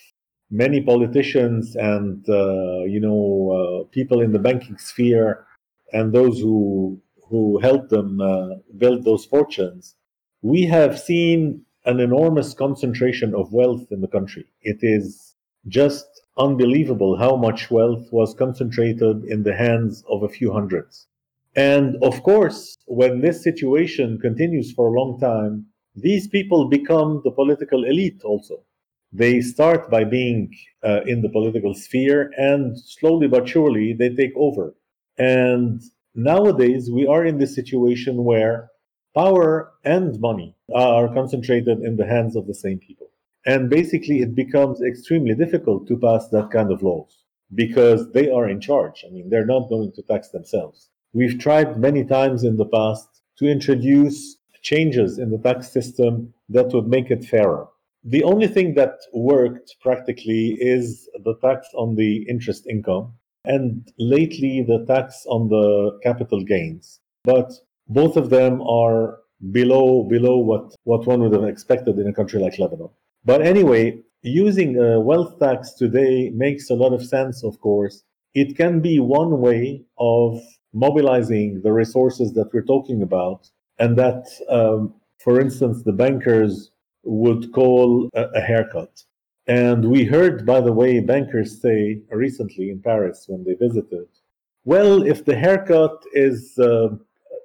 many 0.49 0.80
politicians 0.80 1.74
and 1.74 2.24
uh, 2.28 2.85
you 2.85 3.01
know 3.01 3.22
uh, 3.59 3.89
people 3.91 4.20
in 4.20 4.30
the 4.30 4.39
banking 4.39 4.78
sphere 4.78 5.45
and 5.93 6.12
those 6.12 6.39
who 6.39 7.03
who 7.28 7.59
helped 7.59 7.91
them 7.91 8.20
uh, 8.20 8.51
build 8.78 9.03
those 9.03 9.24
fortunes, 9.24 9.97
we 10.41 10.62
have 10.66 11.01
seen 11.01 11.64
an 11.85 11.99
enormous 11.99 12.55
concentration 12.55 13.35
of 13.35 13.53
wealth 13.53 13.87
in 13.91 14.01
the 14.01 14.14
country. 14.16 14.47
It 14.61 14.78
is 14.83 15.35
just 15.66 16.07
unbelievable 16.39 17.16
how 17.16 17.35
much 17.35 17.72
wealth 17.72 18.07
was 18.12 18.35
concentrated 18.35 19.24
in 19.24 19.43
the 19.43 19.57
hands 19.57 20.05
of 20.09 20.22
a 20.22 20.28
few 20.28 20.53
hundreds. 20.53 21.09
And 21.55 21.96
of 22.03 22.22
course, 22.22 22.78
when 22.86 23.20
this 23.20 23.42
situation 23.42 24.18
continues 24.18 24.72
for 24.72 24.86
a 24.86 24.98
long 24.98 25.18
time, 25.20 25.66
these 25.94 26.28
people 26.28 26.68
become 26.68 27.20
the 27.24 27.30
political 27.30 27.84
elite 27.84 28.22
also 28.24 28.64
they 29.12 29.40
start 29.40 29.90
by 29.90 30.05
being 30.05 30.50
uh, 30.82 31.03
in 31.07 31.20
the 31.20 31.28
political 31.28 31.74
sphere 31.74 32.30
and 32.36 32.78
slowly 32.78 33.28
but 33.28 33.48
surely 33.48 33.92
they 33.92 34.09
take 34.09 34.32
over. 34.36 34.74
And 35.18 35.82
nowadays 36.14 36.90
we 36.90 37.07
are 37.07 37.24
in 37.24 37.38
this 37.38 37.55
situation 37.55 38.24
where 38.24 38.70
power 39.14 39.72
and 39.84 40.18
money 40.20 40.57
are 40.74 41.12
concentrated 41.12 41.80
in 41.80 41.96
the 41.96 42.07
hands 42.07 42.34
of 42.36 42.46
the 42.46 42.55
same 42.55 42.78
people. 42.78 43.11
And 43.44 43.68
basically 43.68 44.20
it 44.20 44.34
becomes 44.34 44.80
extremely 44.80 45.34
difficult 45.34 45.86
to 45.88 45.98
pass 45.98 46.28
that 46.28 46.50
kind 46.50 46.72
of 46.72 46.82
laws 46.82 47.24
because 47.55 48.11
they 48.12 48.30
are 48.30 48.48
in 48.48 48.61
charge. 48.61 49.05
I 49.07 49.12
mean, 49.12 49.28
they're 49.28 49.44
not 49.44 49.68
going 49.68 49.92
to 49.92 50.03
tax 50.03 50.30
themselves. 50.30 50.88
We've 51.12 51.38
tried 51.38 51.78
many 51.78 52.04
times 52.04 52.44
in 52.44 52.56
the 52.56 52.66
past 52.66 53.08
to 53.38 53.46
introduce 53.46 54.36
changes 54.62 55.18
in 55.18 55.30
the 55.30 55.38
tax 55.38 55.70
system 55.70 56.32
that 56.48 56.72
would 56.72 56.86
make 56.86 57.10
it 57.10 57.24
fairer 57.24 57.66
the 58.04 58.24
only 58.24 58.48
thing 58.48 58.74
that 58.74 58.98
worked 59.12 59.76
practically 59.80 60.56
is 60.60 61.08
the 61.24 61.34
tax 61.36 61.68
on 61.74 61.94
the 61.94 62.26
interest 62.28 62.66
income 62.66 63.14
and 63.44 63.92
lately 63.98 64.64
the 64.66 64.84
tax 64.86 65.24
on 65.28 65.48
the 65.48 65.98
capital 66.02 66.42
gains. 66.42 67.00
But 67.24 67.52
both 67.88 68.16
of 68.16 68.30
them 68.30 68.60
are 68.62 69.18
below 69.50 70.04
below 70.04 70.38
what, 70.38 70.74
what 70.84 71.06
one 71.06 71.20
would 71.20 71.32
have 71.32 71.44
expected 71.44 71.98
in 71.98 72.08
a 72.08 72.12
country 72.12 72.40
like 72.40 72.58
Lebanon. 72.58 72.90
But 73.24 73.42
anyway, 73.42 74.00
using 74.22 74.78
a 74.78 75.00
wealth 75.00 75.38
tax 75.38 75.72
today 75.74 76.30
makes 76.34 76.70
a 76.70 76.74
lot 76.74 76.92
of 76.92 77.04
sense, 77.04 77.44
of 77.44 77.60
course. 77.60 78.02
It 78.34 78.56
can 78.56 78.80
be 78.80 78.98
one 78.98 79.40
way 79.40 79.84
of 79.98 80.40
mobilizing 80.73 81.61
the 81.62 81.73
resources 81.73 82.33
that 82.35 82.53
we're 82.53 82.62
talking 82.62 83.03
about, 83.03 83.51
and 83.79 83.97
that, 83.99 84.27
um, 84.49 84.95
for 85.18 85.41
instance, 85.41 85.83
the 85.83 85.93
bankers 85.93 86.70
would 87.05 87.53
call 87.53 88.09
a, 88.14 88.25
a 88.35 88.41
haircut. 88.41 89.05
And 89.47 89.91
we 89.91 90.05
heard, 90.05 90.47
by 90.47 90.61
the 90.61 90.73
way, 90.73 91.01
bankers 91.01 91.61
say 91.61 92.01
recently 92.11 92.70
in 92.70 92.81
Paris 92.81 93.25
when 93.29 93.45
they 93.45 93.55
visited, 93.55 94.07
well, 94.64 95.03
if 95.03 95.25
the 95.25 95.37
haircut 95.37 96.05
is 96.12 96.57
uh, 96.59 96.91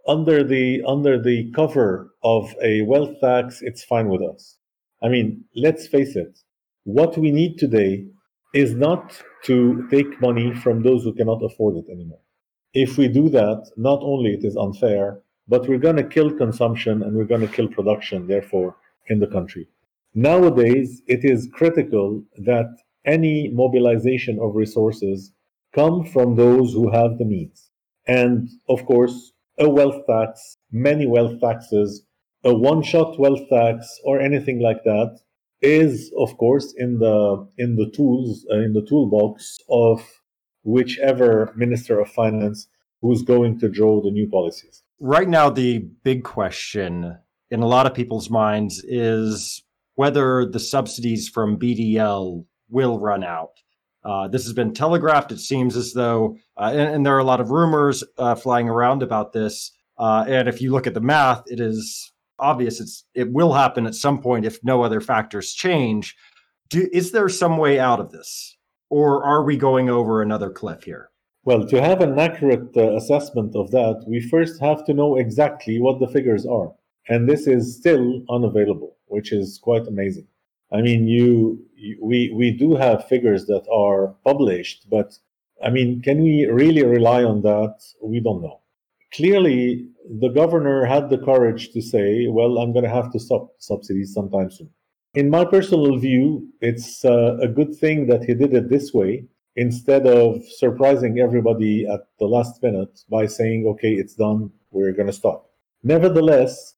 under 0.08 0.44
the 0.44 0.84
under 0.84 1.20
the 1.22 1.52
cover 1.52 2.14
of 2.24 2.54
a 2.62 2.84
wealth 2.84 3.20
tax, 3.20 3.62
it's 3.64 3.84
fine 3.84 4.10
with 4.10 4.22
us. 4.22 4.58
I 5.02 5.10
mean, 5.10 5.44
let's 5.56 5.88
face 5.88 6.16
it. 6.16 6.40
What 6.84 7.18
we 7.18 7.32
need 7.32 7.58
today 7.58 8.06
is 8.54 8.74
not 8.74 9.20
to 9.44 9.88
take 9.90 10.22
money 10.22 10.54
from 10.56 10.84
those 10.84 11.04
who 11.04 11.14
cannot 11.14 11.44
afford 11.44 11.78
it 11.78 11.90
anymore. 11.92 12.20
If 12.78 12.96
we 12.96 13.08
do 13.08 13.28
that, 13.30 13.72
not 13.76 14.00
only 14.04 14.32
it 14.34 14.44
is 14.46 14.56
unfair, 14.56 15.20
but 15.48 15.68
we're 15.68 15.86
going 15.88 15.96
to 15.96 16.14
kill 16.16 16.38
consumption 16.38 17.02
and 17.02 17.16
we're 17.16 17.32
going 17.34 17.42
to 17.42 17.56
kill 17.58 17.68
production, 17.68 18.28
therefore, 18.28 18.76
in 19.08 19.20
the 19.20 19.26
country. 19.26 19.68
Nowadays, 20.14 21.02
it 21.08 21.22
is 21.24 21.50
critical 21.52 22.24
that 22.38 22.70
any 23.04 23.50
mobilization 23.50 24.38
of 24.40 24.56
resources 24.56 25.32
come 25.74 26.06
from 26.06 26.36
those 26.36 26.72
who 26.74 26.92
have 26.92 27.18
the 27.18 27.26
means. 27.26 27.72
And 28.08 28.48
of 28.70 28.86
course, 28.86 29.34
a 29.58 29.68
wealth 29.68 30.02
tax, 30.08 30.58
many 30.72 31.08
wealth 31.08 31.42
taxes, 31.42 32.06
a 32.44 32.54
one 32.54 32.84
shot 32.84 33.20
wealth 33.20 33.50
tax, 33.50 33.88
or 34.04 34.20
anything 34.20 34.60
like 34.60 34.84
that 34.84 35.18
is, 35.62 36.12
of 36.16 36.38
course, 36.38 36.76
in 36.78 37.00
the, 37.00 37.48
in 37.58 37.76
the 37.76 37.90
tools, 37.90 38.46
uh, 38.52 38.60
in 38.60 38.74
the 38.74 38.86
toolbox 38.86 39.58
of 39.68 40.04
whichever 40.68 41.54
Minister 41.56 42.00
of 42.00 42.10
Finance 42.10 42.68
who's 43.02 43.22
going 43.22 43.60
to 43.60 43.70
draw 43.70 44.02
the 44.02 44.12
new 44.12 44.28
policies. 44.28 44.84
Right 45.00 45.30
now, 45.30 45.50
the 45.50 45.80
big 46.04 46.24
question 46.24 47.18
in 47.50 47.62
a 47.62 47.68
lot 47.68 47.86
of 47.86 47.94
people's 47.94 48.30
minds 48.30 48.84
is 48.86 49.64
whether 49.96 50.46
the 50.46 50.60
subsidies 50.60 51.30
from 51.30 51.58
BDL 51.58 52.46
will 52.70 53.00
run 53.00 53.24
out. 53.24 53.52
Uh, 54.04 54.28
this 54.28 54.44
has 54.44 54.54
been 54.54 54.74
telegraphed. 54.74 55.32
It 55.32 55.40
seems 55.40 55.78
as 55.78 55.94
though, 55.94 56.38
uh, 56.58 56.72
and, 56.72 56.96
and, 56.96 57.06
there 57.06 57.16
are 57.16 57.20
a 57.20 57.24
lot 57.26 57.42
of 57.42 57.52
rumors 57.52 58.04
uh, 58.18 58.36
flying 58.36 58.70
around 58.70 59.04
about 59.04 59.34
this. 59.34 59.72
Uh, 59.98 60.26
and 60.28 60.48
if 60.48 60.62
you 60.62 60.72
look 60.72 60.88
at 60.88 60.94
the 60.94 61.02
math, 61.02 61.44
it 61.48 61.60
is 61.60 62.12
obvious 62.40 62.80
it's 62.80 63.04
it 63.16 63.32
will 63.32 63.54
happen 63.54 63.88
at 63.88 63.96
some 63.96 64.22
point 64.22 64.46
if 64.46 64.64
no 64.64 64.84
other 64.84 65.02
factors 65.02 65.54
change. 65.54 66.16
Do, 66.70 66.88
is 66.92 67.12
there 67.12 67.30
some 67.30 67.58
way 67.58 67.80
out 67.80 68.00
of 68.00 68.12
this, 68.12 68.57
or 68.90 69.24
are 69.24 69.44
we 69.44 69.58
going 69.58 69.90
over 69.90 70.22
another 70.22 70.50
cliff 70.50 70.84
here? 70.84 71.10
Well, 71.44 71.66
to 71.68 71.82
have 71.82 72.02
an 72.02 72.20
accurate 72.20 72.76
uh, 72.76 72.96
assessment 72.96 73.56
of 73.56 73.72
that, 73.72 74.04
we 74.06 74.20
first 74.20 74.60
have 74.60 74.84
to 74.86 74.94
know 74.94 75.16
exactly 75.16 75.80
what 75.80 76.00
the 76.00 76.08
figures 76.08 76.46
are, 76.46 76.74
and 77.08 77.28
this 77.28 77.48
is 77.48 77.78
still 77.78 78.24
unavailable, 78.30 78.98
which 79.06 79.32
is 79.32 79.58
quite 79.58 79.88
amazing. 79.88 80.28
I 80.74 80.82
mean, 80.82 81.08
you, 81.08 81.66
you, 81.76 81.98
we 82.02 82.34
we 82.36 82.52
do 82.52 82.76
have 82.76 83.08
figures 83.08 83.46
that 83.46 83.66
are 83.72 84.16
published, 84.26 84.90
but 84.90 85.18
I 85.64 85.70
mean, 85.70 86.02
can 86.02 86.22
we 86.22 86.46
really 86.46 86.84
rely 86.84 87.24
on 87.24 87.42
that? 87.44 87.76
We 88.04 88.20
don't 88.20 88.42
know. 88.42 88.60
Clearly, 89.14 89.88
the 90.20 90.30
governor 90.30 90.86
had 90.86 91.10
the 91.10 91.18
courage 91.18 91.72
to 91.72 91.82
say, 91.82 92.28
"Well, 92.28 92.58
I'm 92.58 92.74
going 92.74 92.84
to 92.84 92.98
have 93.00 93.12
to 93.14 93.20
stop 93.20 93.54
subsidies 93.60 94.14
sometime 94.14 94.52
soon." 94.52 94.70
In 95.18 95.32
my 95.32 95.46
personal 95.46 95.98
view, 95.98 96.48
it's 96.62 97.04
uh, 97.04 97.38
a 97.42 97.48
good 97.48 97.74
thing 97.76 98.06
that 98.06 98.26
he 98.26 98.36
did 98.36 98.54
it 98.54 98.70
this 98.70 98.94
way 98.94 99.26
instead 99.56 100.06
of 100.06 100.46
surprising 100.46 101.18
everybody 101.18 101.88
at 101.92 102.02
the 102.20 102.28
last 102.28 102.62
minute 102.62 103.00
by 103.10 103.26
saying, 103.26 103.66
"Okay, 103.66 103.94
it's 104.02 104.14
done. 104.14 104.52
We're 104.70 104.92
going 104.92 105.08
to 105.08 105.22
stop." 105.24 105.50
Nevertheless, 105.82 106.76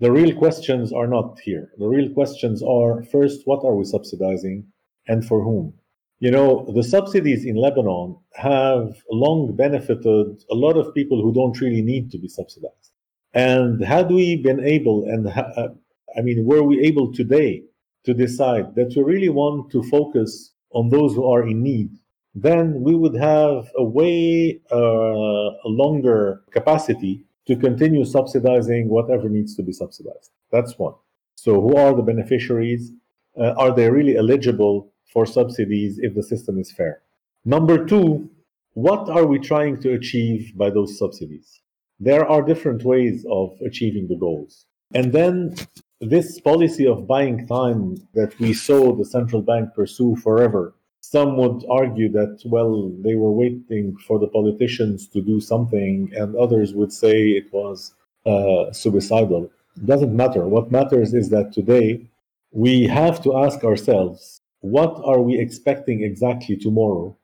the 0.00 0.10
real 0.10 0.34
questions 0.34 0.90
are 0.90 1.06
not 1.06 1.38
here. 1.40 1.66
The 1.76 1.86
real 1.86 2.08
questions 2.14 2.62
are 2.62 3.02
first, 3.14 3.42
what 3.44 3.62
are 3.62 3.76
we 3.76 3.84
subsidizing 3.84 4.68
and 5.06 5.22
for 5.22 5.44
whom? 5.44 5.74
You 6.18 6.30
know, 6.30 6.48
the 6.76 6.88
subsidies 6.94 7.44
in 7.44 7.56
Lebanon 7.56 8.16
have 8.36 9.02
long 9.10 9.54
benefited 9.54 10.28
a 10.50 10.54
lot 10.64 10.78
of 10.78 10.94
people 10.94 11.20
who 11.20 11.34
don't 11.34 11.60
really 11.60 11.82
need 11.82 12.10
to 12.12 12.18
be 12.18 12.28
subsidized. 12.28 12.92
And 13.34 13.84
had 13.84 14.10
we 14.10 14.36
been 14.36 14.60
able, 14.76 15.04
and 15.04 15.28
ha- 15.28 15.52
uh, 15.58 15.68
I 16.16 16.22
mean, 16.22 16.46
were 16.46 16.62
we 16.62 16.80
able 16.80 17.12
today 17.12 17.64
to 18.04 18.14
decide 18.14 18.74
that 18.74 18.92
we 18.96 19.02
really 19.02 19.28
want 19.28 19.70
to 19.72 19.82
focus 19.84 20.52
on 20.70 20.88
those 20.88 21.14
who 21.14 21.24
are 21.24 21.46
in 21.46 21.62
need, 21.62 21.90
then 22.34 22.82
we 22.82 22.94
would 22.94 23.14
have 23.14 23.70
a 23.76 23.84
way 23.84 24.60
uh, 24.72 24.76
a 24.76 25.68
longer 25.68 26.42
capacity 26.50 27.24
to 27.46 27.56
continue 27.56 28.04
subsidizing 28.04 28.88
whatever 28.88 29.28
needs 29.28 29.54
to 29.56 29.62
be 29.62 29.72
subsidized. 29.72 30.30
That's 30.50 30.78
one. 30.78 30.94
So, 31.34 31.60
who 31.60 31.76
are 31.76 31.94
the 31.94 32.02
beneficiaries? 32.02 32.92
Uh, 33.38 33.52
are 33.56 33.74
they 33.74 33.90
really 33.90 34.16
eligible 34.16 34.92
for 35.12 35.26
subsidies 35.26 35.98
if 35.98 36.14
the 36.14 36.22
system 36.22 36.58
is 36.58 36.70
fair? 36.70 37.02
Number 37.44 37.84
two, 37.84 38.30
what 38.74 39.08
are 39.08 39.26
we 39.26 39.38
trying 39.38 39.80
to 39.80 39.92
achieve 39.92 40.52
by 40.56 40.70
those 40.70 40.98
subsidies? 40.98 41.60
There 42.00 42.26
are 42.26 42.42
different 42.42 42.84
ways 42.84 43.26
of 43.30 43.58
achieving 43.64 44.08
the 44.08 44.16
goals. 44.16 44.66
And 44.94 45.12
then 45.12 45.54
this 46.02 46.40
policy 46.40 46.86
of 46.86 47.06
buying 47.06 47.46
time 47.46 47.96
that 48.14 48.38
we 48.38 48.52
saw 48.52 48.94
the 48.94 49.04
central 49.04 49.42
bank 49.42 49.74
pursue 49.74 50.16
forever 50.16 50.74
some 51.02 51.36
would 51.36 51.64
argue 51.68 52.10
that, 52.12 52.40
well, 52.46 52.90
they 53.04 53.16
were 53.16 53.32
waiting 53.32 53.96
for 54.06 54.18
the 54.18 54.28
politicians 54.28 55.06
to 55.08 55.20
do 55.20 55.40
something, 55.40 56.10
and 56.16 56.34
others 56.36 56.72
would 56.72 56.92
say 56.92 57.28
it 57.30 57.52
was 57.52 57.92
uh, 58.24 58.72
suicidal. 58.72 59.50
It 59.76 59.86
doesn't 59.86 60.16
matter. 60.16 60.46
What 60.46 60.70
matters 60.72 61.12
is 61.12 61.28
that 61.30 61.52
today 61.52 62.06
we 62.52 62.84
have 62.84 63.22
to 63.24 63.36
ask 63.36 63.62
ourselves, 63.62 64.40
what 64.60 65.02
are 65.04 65.20
we 65.20 65.38
expecting 65.38 66.02
exactly 66.02 66.56
tomorrow? 66.56 67.16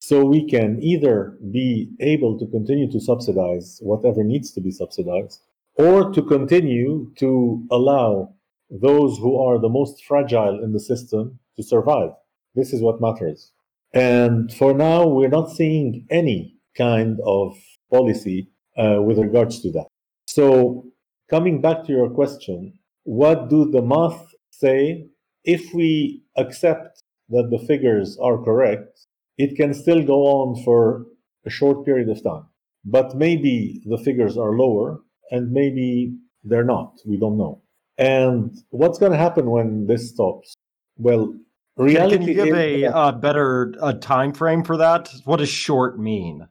So 0.00 0.24
we 0.24 0.48
can 0.48 0.82
either 0.82 1.36
be 1.52 1.90
able 2.00 2.38
to 2.38 2.46
continue 2.46 2.90
to 2.90 3.00
subsidize 3.00 3.78
whatever 3.82 4.24
needs 4.24 4.50
to 4.52 4.60
be 4.60 4.70
subsidized, 4.70 5.40
or 5.76 6.12
to 6.12 6.22
continue 6.22 7.12
to 7.16 7.66
allow 7.70 8.34
those 8.70 9.18
who 9.18 9.38
are 9.40 9.58
the 9.58 9.68
most 9.68 10.04
fragile 10.04 10.62
in 10.62 10.72
the 10.72 10.80
system 10.80 11.38
to 11.56 11.62
survive. 11.62 12.10
This 12.54 12.72
is 12.72 12.82
what 12.82 13.00
matters. 13.00 13.52
And 13.92 14.52
for 14.52 14.74
now, 14.74 15.06
we're 15.06 15.28
not 15.28 15.50
seeing 15.50 16.06
any 16.10 16.56
kind 16.76 17.18
of 17.24 17.56
policy 17.90 18.50
uh, 18.76 19.00
with 19.00 19.18
regards 19.18 19.60
to 19.62 19.70
that. 19.72 19.86
So, 20.26 20.86
coming 21.30 21.60
back 21.60 21.84
to 21.84 21.92
your 21.92 22.10
question, 22.10 22.78
what 23.04 23.48
do 23.48 23.70
the 23.70 23.82
math 23.82 24.34
say? 24.50 25.06
If 25.44 25.72
we 25.72 26.24
accept 26.36 27.00
that 27.28 27.50
the 27.50 27.64
figures 27.66 28.18
are 28.20 28.42
correct, 28.42 29.06
it 29.38 29.56
can 29.56 29.74
still 29.74 30.02
go 30.02 30.24
on 30.24 30.62
for 30.64 31.06
a 31.44 31.50
short 31.50 31.84
period 31.84 32.08
of 32.08 32.22
time. 32.22 32.46
But 32.84 33.16
maybe 33.16 33.82
the 33.84 33.98
figures 33.98 34.36
are 34.36 34.56
lower 34.56 35.00
and 35.30 35.50
maybe 35.52 36.16
they're 36.44 36.64
not. 36.64 37.00
We 37.04 37.16
don't 37.16 37.36
know. 37.36 37.62
And 37.98 38.56
what's 38.70 38.98
going 38.98 39.12
to 39.12 39.18
happen 39.18 39.50
when 39.50 39.86
this 39.86 40.10
stops? 40.10 40.54
Well, 40.98 41.34
Reality 41.76 42.16
Can 42.16 42.28
you 42.28 42.34
give 42.34 42.54
a, 42.54 42.84
uh, 42.86 43.12
better 43.12 43.74
a 43.82 43.92
time 43.92 44.32
frame 44.32 44.64
for 44.64 44.78
that? 44.78 45.12
What 45.24 45.38
does 45.38 45.50
short 45.50 45.98
mean? 45.98 46.48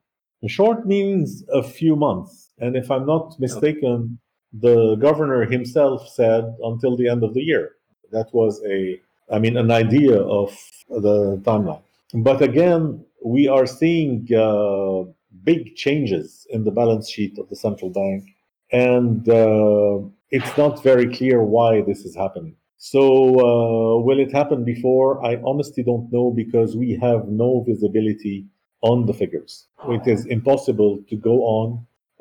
Short 0.47 0.85
means 0.85 1.43
a 1.51 1.63
few 1.63 1.95
months, 1.95 2.51
and 2.59 2.75
if 2.75 2.91
I'm 2.91 3.07
not 3.07 3.39
mistaken, 3.39 4.19
the 4.53 4.95
governor 4.97 5.43
himself 5.45 6.07
said 6.07 6.43
until 6.63 6.95
the 6.95 7.09
end 7.09 7.23
of 7.23 7.33
the 7.33 7.41
year. 7.41 7.71
That 8.11 8.27
was 8.31 8.61
a, 8.67 8.99
I 9.31 9.39
mean, 9.39 9.57
an 9.57 9.71
idea 9.71 10.21
of 10.21 10.55
the 10.87 11.37
timeline. 11.43 11.81
But 12.13 12.43
again, 12.43 13.03
we 13.25 13.47
are 13.47 13.65
seeing 13.65 14.27
uh, 14.31 15.09
big 15.43 15.75
changes 15.75 16.45
in 16.51 16.63
the 16.63 16.71
balance 16.71 17.09
sheet 17.09 17.39
of 17.39 17.49
the 17.49 17.55
central 17.55 17.89
bank, 17.89 18.23
and 18.75 19.29
uh, 19.29 19.99
it's 20.31 20.57
not 20.57 20.83
very 20.83 21.07
clear 21.15 21.41
why 21.41 21.81
this 21.81 21.99
is 22.07 22.13
happening. 22.15 22.55
So, 22.77 23.01
uh, 23.49 24.01
will 24.07 24.19
it 24.19 24.31
happen 24.33 24.65
before? 24.65 25.25
I 25.25 25.41
honestly 25.45 25.81
don't 25.81 26.11
know 26.11 26.31
because 26.31 26.75
we 26.75 26.99
have 27.01 27.21
no 27.27 27.63
visibility 27.65 28.45
on 28.81 29.05
the 29.05 29.13
figures. 29.13 29.67
It 29.87 30.05
is 30.07 30.25
impossible 30.25 30.99
to 31.09 31.15
go 31.15 31.35
on 31.59 31.67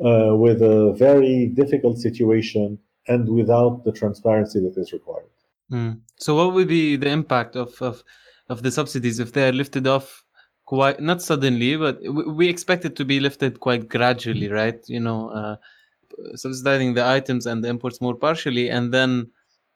uh, 0.09 0.37
with 0.37 0.63
a 0.63 0.95
very 0.97 1.47
difficult 1.47 1.99
situation 1.99 2.79
and 3.09 3.29
without 3.29 3.85
the 3.85 3.93
transparency 3.93 4.61
that 4.61 4.75
is 4.81 4.93
required. 4.93 5.35
Mm. 5.73 6.01
So, 6.21 6.37
what 6.37 6.55
would 6.55 6.69
be 6.69 6.97
the 6.97 7.11
impact 7.11 7.57
of, 7.57 7.71
of 7.83 8.05
of 8.49 8.63
the 8.63 8.71
subsidies 8.71 9.19
if 9.19 9.33
they 9.33 9.49
are 9.49 9.53
lifted 9.53 9.87
off 9.87 10.25
quite 10.67 11.01
not 11.01 11.21
suddenly, 11.21 11.77
but 11.77 11.99
we 12.41 12.49
expect 12.49 12.85
it 12.85 12.95
to 12.97 13.05
be 13.05 13.21
lifted 13.21 13.61
quite 13.61 13.89
gradually, 13.89 14.49
right? 14.49 14.81
You 14.87 15.01
know, 15.01 15.31
uh, 15.31 15.57
subsidizing 16.35 16.95
the 16.95 17.07
items 17.07 17.47
and 17.47 17.63
the 17.63 17.69
imports 17.69 18.01
more 18.01 18.15
partially, 18.15 18.71
and 18.71 18.93
then 18.93 19.31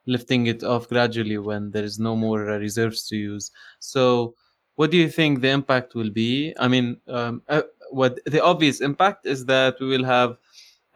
lifting 0.06 0.46
it 0.46 0.64
off 0.64 0.88
gradually 0.88 1.38
when 1.38 1.70
there 1.70 1.84
is 1.84 1.98
no 1.98 2.16
more 2.16 2.50
uh, 2.50 2.58
reserves 2.58 3.06
to 3.08 3.16
use. 3.16 3.50
So, 3.78 4.34
what 4.76 4.90
do 4.90 4.96
you 4.96 5.08
think 5.08 5.40
the 5.40 5.50
impact 5.50 5.94
will 5.94 6.10
be? 6.10 6.54
I 6.58 6.68
mean, 6.68 6.96
um, 7.08 7.42
uh, 7.48 7.62
what 7.90 8.18
the 8.24 8.42
obvious 8.42 8.80
impact 8.80 9.26
is 9.26 9.44
that 9.46 9.76
we 9.80 9.86
will 9.86 10.04
have 10.04 10.38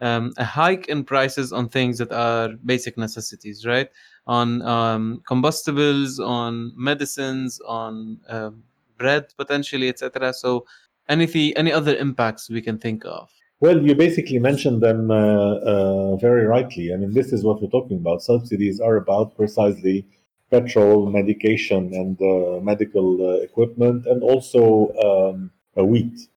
um, 0.01 0.33
a 0.37 0.43
hike 0.43 0.87
in 0.87 1.03
prices 1.03 1.53
on 1.53 1.69
things 1.69 1.97
that 1.97 2.11
are 2.11 2.49
basic 2.65 2.97
necessities, 2.97 3.65
right? 3.65 3.89
On 4.25 4.61
um, 4.61 5.21
combustibles, 5.27 6.19
on 6.19 6.73
medicines, 6.75 7.59
on 7.67 8.19
um, 8.27 8.63
bread 8.97 9.33
potentially, 9.37 9.89
etc. 9.89 10.33
So, 10.33 10.65
anything, 11.09 11.53
any 11.55 11.71
other 11.71 11.95
impacts 11.95 12.49
we 12.49 12.61
can 12.61 12.79
think 12.79 13.05
of? 13.05 13.29
Well, 13.59 13.81
you 13.81 13.95
basically 13.95 14.39
mentioned 14.39 14.81
them 14.81 15.09
uh, 15.09 15.15
uh, 15.15 16.15
very 16.17 16.45
rightly. 16.45 16.93
I 16.93 16.97
mean, 16.97 17.13
this 17.13 17.31
is 17.31 17.43
what 17.43 17.61
we're 17.61 17.69
talking 17.69 17.97
about. 17.97 18.21
Subsidies 18.21 18.79
are 18.81 18.97
about 18.97 19.35
precisely 19.37 20.05
petrol, 20.51 21.09
medication, 21.09 21.93
and 21.93 22.21
uh, 22.21 22.59
medical 22.61 23.07
uh, 23.29 23.35
equipment, 23.41 24.05
and 24.05 24.21
also 24.21 24.61
um, 25.07 25.51
wheat. 25.75 26.27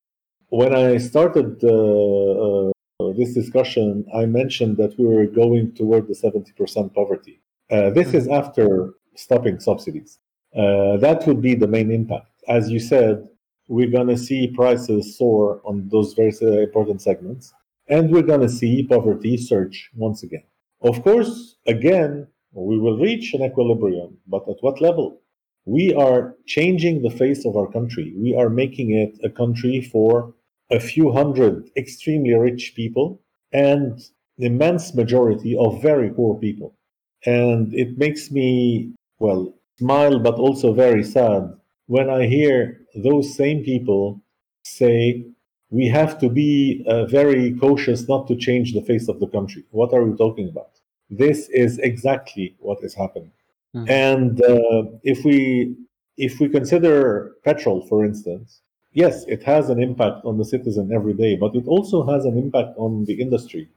when 0.49 0.75
I 0.75 0.99
started 0.99 1.63
uh, 1.65 2.71
uh, 3.01 3.13
this 3.19 3.35
discussion, 3.35 4.07
I 4.15 4.25
mentioned 4.27 4.77
that 4.79 4.99
we 4.99 5.05
were 5.05 5.27
going 5.27 5.73
toward 5.75 6.09
the 6.09 6.15
70% 6.15 6.95
poverty. 6.95 7.41
Uh, 7.71 7.91
this 7.91 8.15
is 8.15 8.29
after 8.29 8.95
stopping 9.15 9.61
subsidies. 9.61 10.19
Uh, 10.55 10.97
that 10.99 11.27
would 11.27 11.43
be 11.43 11.55
the 11.55 11.67
main 11.67 11.91
impact. 11.91 12.31
As 12.49 12.71
you 12.71 12.81
said, 12.81 13.29
we're 13.69 13.91
going 13.91 14.09
to 14.09 14.19
see 14.19 14.49
prices 14.49 15.17
soar 15.17 15.61
on 15.65 15.89
those 15.91 16.15
very 16.15 16.33
important 16.63 17.03
segments, 17.03 17.53
and 17.89 18.11
we're 18.11 18.23
going 18.23 18.41
to 18.41 18.49
see 18.49 18.83
poverty 18.83 19.37
surge 19.37 19.91
once 19.95 20.23
again. 20.23 20.45
Of 20.83 21.03
course, 21.03 21.57
again, 21.67 22.29
we 22.53 22.79
will 22.79 22.99
reach 22.99 23.35
an 23.35 23.43
equilibrium, 23.43 24.19
but 24.27 24.49
at 24.49 24.57
what 24.61 24.81
level? 24.81 25.21
We 25.65 25.95
are 25.95 26.37
changing 26.47 27.03
the 27.03 27.11
face 27.11 27.45
of 27.45 27.57
our 27.57 27.71
country. 27.71 28.15
We 28.17 28.35
are 28.37 28.49
making 28.49 28.93
it 28.93 29.19
a 29.25 29.31
country 29.31 29.81
for 29.81 30.35
a 30.71 30.81
few 30.81 31.11
hundred 31.13 31.71
extremely 31.77 32.35
rich 32.35 32.75
people 32.77 33.21
and 33.53 34.01
the 34.39 34.47
immense 34.47 34.95
majority 34.95 35.57
of 35.57 35.83
very 35.83 36.11
poor 36.11 36.39
people. 36.39 36.77
And 37.25 37.75
it 37.75 37.99
makes 37.99 38.31
me, 38.31 38.95
well, 39.19 39.55
smile, 39.79 40.19
but 40.19 40.35
also 40.35 40.73
very 40.73 41.03
sad 41.03 41.53
when 41.87 42.11
I 42.11 42.27
hear 42.27 42.81
those 42.95 43.35
same 43.35 43.65
people 43.65 44.21
say, 44.65 45.25
we 45.71 45.87
have 45.89 46.19
to 46.21 46.29
be 46.29 46.85
uh, 46.87 47.07
very 47.07 47.55
cautious 47.55 48.09
not 48.09 48.27
to 48.29 48.37
change 48.37 48.73
the 48.73 48.83
face 48.83 49.09
of 49.09 49.21
the 49.21 49.27
country. 49.27 49.65
What 49.71 49.93
are 49.93 50.05
we 50.05 50.17
talking 50.17 50.49
about? 50.49 50.71
This 51.11 51.49
is 51.49 51.79
exactly 51.79 52.55
what 52.59 52.79
is 52.83 52.95
happening. 52.95 53.33
Mm-hmm. 53.75 53.91
And 53.91 54.45
uh, 54.45 54.91
if 55.03 55.25
we 55.25 55.77
if 56.17 56.41
we 56.41 56.49
consider 56.49 57.33
petrol, 57.45 57.87
for 57.87 58.05
instance, 58.05 58.63
yes, 58.93 59.25
it 59.27 59.43
has 59.43 59.69
an 59.69 59.83
impact 59.83 60.25
on 60.25 60.39
the 60.39 60.45
citizen 60.45 60.91
every 60.93 61.13
day, 61.13 61.37
but 61.37 61.55
it 61.55 61.67
also 61.67 62.07
has 62.07 62.25
an 62.25 62.39
impact 62.39 62.71
on 62.79 63.05
the 63.05 63.21
industry, 63.21 63.69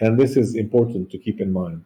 and 0.00 0.18
this 0.18 0.36
is 0.36 0.54
important 0.54 1.10
to 1.10 1.18
keep 1.18 1.40
in 1.40 1.52
mind. 1.52 1.82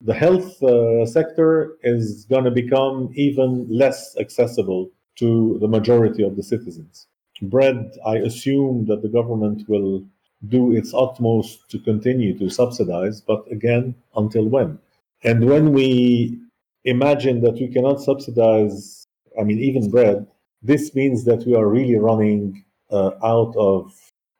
The 0.00 0.14
health 0.14 0.60
uh, 0.64 1.06
sector 1.06 1.76
is 1.82 2.24
going 2.24 2.44
to 2.44 2.50
become 2.50 3.12
even 3.14 3.68
less 3.70 4.16
accessible 4.18 4.90
to 5.16 5.58
the 5.60 5.68
majority 5.68 6.22
of 6.22 6.36
the 6.36 6.42
citizens. 6.42 7.06
Bread, 7.42 7.92
I 8.06 8.16
assume 8.16 8.86
that 8.86 9.02
the 9.02 9.08
government 9.08 9.68
will 9.68 10.04
do 10.48 10.72
its 10.72 10.92
utmost 10.94 11.70
to 11.70 11.78
continue 11.78 12.36
to 12.38 12.50
subsidize, 12.50 13.20
but 13.20 13.44
again, 13.50 13.94
until 14.16 14.46
when? 14.48 14.78
And 15.24 15.46
when 15.48 15.72
we 15.72 16.38
imagine 16.84 17.40
that 17.42 17.54
we 17.54 17.68
cannot 17.68 18.00
subsidize, 18.00 19.06
I 19.38 19.44
mean, 19.44 19.60
even 19.60 19.90
bread, 19.90 20.26
this 20.62 20.94
means 20.94 21.24
that 21.24 21.46
we 21.46 21.54
are 21.54 21.68
really 21.68 21.96
running 21.96 22.64
uh, 22.90 23.12
out 23.22 23.54
of 23.56 23.92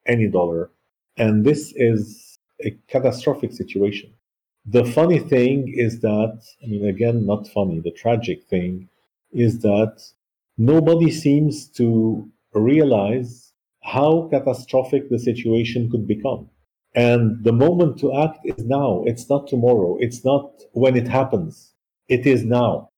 any 0.06 0.28
dollar. 0.28 0.70
And 1.16 1.44
this 1.44 1.72
is 1.76 2.38
a 2.64 2.70
catastrophic 2.88 3.52
situation. 3.52 4.12
The 4.66 4.84
funny 4.84 5.18
thing 5.18 5.72
is 5.76 6.00
that, 6.00 6.40
I 6.62 6.66
mean, 6.66 6.86
again, 6.86 7.26
not 7.26 7.48
funny, 7.48 7.80
the 7.80 7.90
tragic 7.90 8.44
thing 8.44 8.88
is 9.32 9.60
that 9.60 10.02
nobody 10.58 11.10
seems 11.10 11.68
to 11.68 12.28
realize 12.54 13.52
how 13.82 14.28
catastrophic 14.30 15.10
the 15.10 15.18
situation 15.18 15.90
could 15.90 16.06
become. 16.06 16.48
And 16.94 17.42
the 17.42 17.52
moment 17.52 17.98
to 18.00 18.14
act 18.14 18.40
is 18.44 18.64
now. 18.64 19.02
It's 19.06 19.28
not 19.28 19.48
tomorrow. 19.48 19.96
It's 19.98 20.24
not 20.24 20.50
when 20.72 20.96
it 20.96 21.08
happens. 21.08 21.72
It 22.08 22.26
is 22.26 22.44
now. 22.44 22.90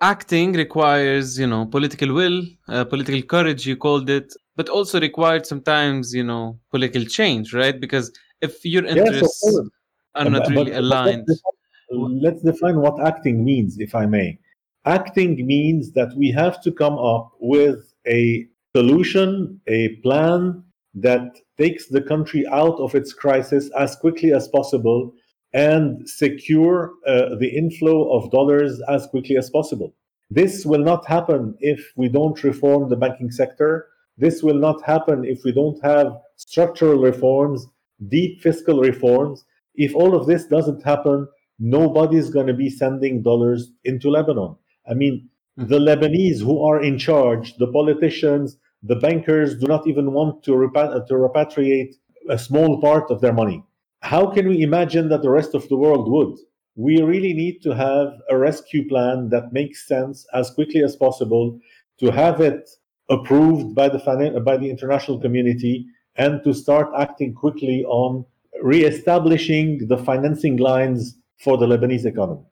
Acting 0.00 0.52
requires, 0.52 1.38
you 1.38 1.46
know, 1.46 1.66
political 1.66 2.14
will, 2.14 2.42
uh, 2.68 2.84
political 2.84 3.20
courage, 3.22 3.66
you 3.66 3.76
called 3.76 4.08
it, 4.08 4.32
but 4.54 4.68
also 4.68 5.00
required 5.00 5.44
sometimes, 5.46 6.14
you 6.14 6.24
know, 6.24 6.58
political 6.70 7.04
change, 7.04 7.52
right? 7.52 7.78
Because 7.78 8.10
if 8.40 8.64
your 8.64 8.86
interests 8.86 9.42
yes, 9.44 9.68
are 10.14 10.30
not 10.30 10.48
really 10.48 10.70
but, 10.70 10.78
aligned. 10.78 11.24
Let's 11.28 11.42
define, 11.90 12.20
let's 12.22 12.42
define 12.42 12.76
what 12.80 13.00
acting 13.06 13.44
means, 13.44 13.78
if 13.78 13.94
I 13.94 14.06
may. 14.06 14.38
Acting 14.86 15.44
means 15.44 15.92
that 15.92 16.16
we 16.16 16.30
have 16.30 16.62
to 16.62 16.70
come 16.70 16.96
up 16.96 17.32
with 17.40 17.92
a 18.06 18.46
solution, 18.76 19.60
a 19.66 19.96
plan 19.96 20.62
that 20.94 21.36
takes 21.58 21.88
the 21.88 22.00
country 22.00 22.46
out 22.46 22.78
of 22.78 22.94
its 22.94 23.12
crisis 23.12 23.68
as 23.76 23.96
quickly 23.96 24.32
as 24.32 24.46
possible 24.48 25.12
and 25.52 26.08
secure 26.08 26.92
uh, 27.04 27.34
the 27.40 27.48
inflow 27.48 28.12
of 28.12 28.30
dollars 28.30 28.80
as 28.88 29.08
quickly 29.08 29.36
as 29.36 29.50
possible. 29.50 29.92
This 30.30 30.64
will 30.64 30.84
not 30.84 31.04
happen 31.06 31.56
if 31.58 31.92
we 31.96 32.08
don't 32.08 32.42
reform 32.44 32.88
the 32.88 32.96
banking 32.96 33.32
sector. 33.32 33.88
This 34.18 34.42
will 34.42 34.58
not 34.58 34.82
happen 34.84 35.24
if 35.24 35.42
we 35.44 35.50
don't 35.50 35.82
have 35.82 36.16
structural 36.36 37.00
reforms, 37.00 37.66
deep 38.08 38.40
fiscal 38.40 38.80
reforms. 38.80 39.44
If 39.74 39.96
all 39.96 40.14
of 40.14 40.26
this 40.26 40.46
doesn't 40.46 40.84
happen, 40.84 41.26
nobody's 41.58 42.30
going 42.30 42.46
to 42.46 42.54
be 42.54 42.70
sending 42.70 43.22
dollars 43.22 43.72
into 43.84 44.10
Lebanon. 44.10 44.56
I 44.88 44.94
mean, 44.94 45.28
hmm. 45.56 45.66
the 45.66 45.78
Lebanese 45.78 46.40
who 46.40 46.62
are 46.62 46.80
in 46.82 46.98
charge, 46.98 47.56
the 47.56 47.66
politicians, 47.68 48.58
the 48.82 48.96
bankers 48.96 49.58
do 49.58 49.66
not 49.66 49.86
even 49.86 50.12
want 50.12 50.42
to, 50.44 50.52
repa- 50.52 51.06
to 51.06 51.14
repatriate 51.14 51.94
a 52.28 52.38
small 52.38 52.80
part 52.80 53.10
of 53.10 53.20
their 53.20 53.32
money. 53.32 53.62
How 54.00 54.26
can 54.26 54.48
we 54.48 54.62
imagine 54.62 55.08
that 55.08 55.22
the 55.22 55.30
rest 55.30 55.54
of 55.54 55.68
the 55.68 55.76
world 55.76 56.10
would? 56.10 56.36
We 56.76 57.00
really 57.00 57.32
need 57.32 57.62
to 57.62 57.74
have 57.74 58.08
a 58.28 58.36
rescue 58.36 58.86
plan 58.88 59.30
that 59.30 59.52
makes 59.52 59.88
sense 59.88 60.26
as 60.34 60.50
quickly 60.50 60.82
as 60.82 60.94
possible, 60.94 61.58
to 61.98 62.10
have 62.10 62.40
it 62.40 62.68
approved 63.08 63.74
by 63.74 63.88
the, 63.88 64.42
by 64.44 64.56
the 64.56 64.68
international 64.68 65.18
community, 65.18 65.86
and 66.16 66.42
to 66.44 66.52
start 66.52 66.88
acting 66.98 67.34
quickly 67.34 67.84
on 67.86 68.24
re-establishing 68.62 69.86
the 69.88 69.96
financing 69.96 70.56
lines 70.56 71.16
for 71.42 71.56
the 71.56 71.66
Lebanese 71.66 72.04
economy. 72.04 72.44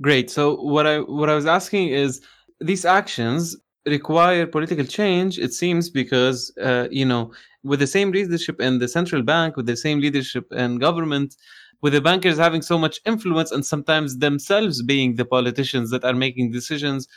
Great. 0.00 0.30
So 0.30 0.60
what 0.60 0.86
I 0.86 1.00
what 1.00 1.28
I 1.28 1.34
was 1.34 1.46
asking 1.46 1.88
is 1.88 2.20
these 2.60 2.84
actions 2.84 3.56
require 3.86 4.46
political 4.46 4.84
change. 4.84 5.38
It 5.38 5.52
seems 5.52 5.90
because 5.90 6.52
uh, 6.60 6.86
you 6.90 7.04
know 7.04 7.32
with 7.64 7.80
the 7.80 7.86
same 7.86 8.12
leadership 8.12 8.60
in 8.60 8.78
the 8.78 8.86
central 8.88 9.22
bank, 9.22 9.56
with 9.56 9.66
the 9.66 9.76
same 9.76 9.98
leadership 10.00 10.46
in 10.52 10.78
government, 10.78 11.34
with 11.82 11.92
the 11.94 12.00
bankers 12.00 12.38
having 12.38 12.62
so 12.62 12.78
much 12.78 13.00
influence 13.06 13.50
and 13.50 13.66
sometimes 13.66 14.18
themselves 14.18 14.82
being 14.82 15.16
the 15.16 15.24
politicians 15.24 15.90
that 15.90 16.04
are 16.04 16.14
making 16.14 16.52
decisions. 16.52 17.08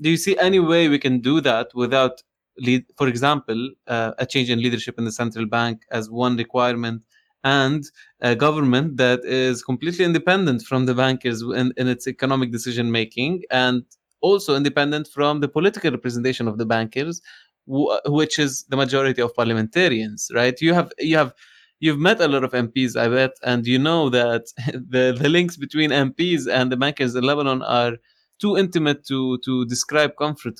Do 0.00 0.10
you 0.10 0.16
see 0.18 0.36
any 0.38 0.60
way 0.60 0.88
we 0.88 0.98
can 0.98 1.20
do 1.20 1.40
that 1.40 1.68
without, 1.74 2.22
lead, 2.58 2.84
for 2.96 3.08
example, 3.08 3.70
uh, 3.88 4.12
a 4.18 4.26
change 4.26 4.48
in 4.50 4.60
leadership 4.62 4.96
in 4.98 5.04
the 5.04 5.12
central 5.12 5.46
bank 5.46 5.82
as 5.90 6.08
one 6.10 6.36
requirement? 6.36 7.02
And 7.44 7.84
a 8.20 8.34
government 8.34 8.96
that 8.96 9.24
is 9.24 9.62
completely 9.62 10.04
independent 10.04 10.62
from 10.62 10.86
the 10.86 10.94
bankers 10.94 11.42
in, 11.42 11.72
in 11.76 11.88
its 11.88 12.06
economic 12.06 12.50
decision 12.50 12.90
making 12.90 13.42
and 13.50 13.84
also 14.20 14.56
independent 14.56 15.08
from 15.08 15.40
the 15.40 15.48
political 15.48 15.90
representation 15.90 16.48
of 16.48 16.58
the 16.58 16.66
bankers 16.66 17.20
which 17.66 18.38
is 18.38 18.64
the 18.70 18.76
majority 18.76 19.20
of 19.20 19.34
parliamentarians 19.34 20.30
right? 20.34 20.60
You 20.60 20.74
have 20.74 20.92
you 20.98 21.16
have 21.16 21.34
you've 21.80 21.98
met 21.98 22.20
a 22.20 22.28
lot 22.28 22.42
of 22.42 22.52
MPs 22.52 22.96
I 22.96 23.08
bet 23.08 23.32
and 23.42 23.66
you 23.66 23.78
know 23.78 24.08
that 24.10 24.46
the 24.72 25.16
the 25.18 25.28
links 25.28 25.56
between 25.56 25.90
MPs 25.90 26.50
and 26.50 26.72
the 26.72 26.76
bankers 26.76 27.14
in 27.14 27.24
Lebanon 27.24 27.62
are 27.62 27.92
too 28.40 28.56
intimate 28.56 29.04
to 29.06 29.38
to 29.38 29.64
describe 29.66 30.16
comfort 30.16 30.58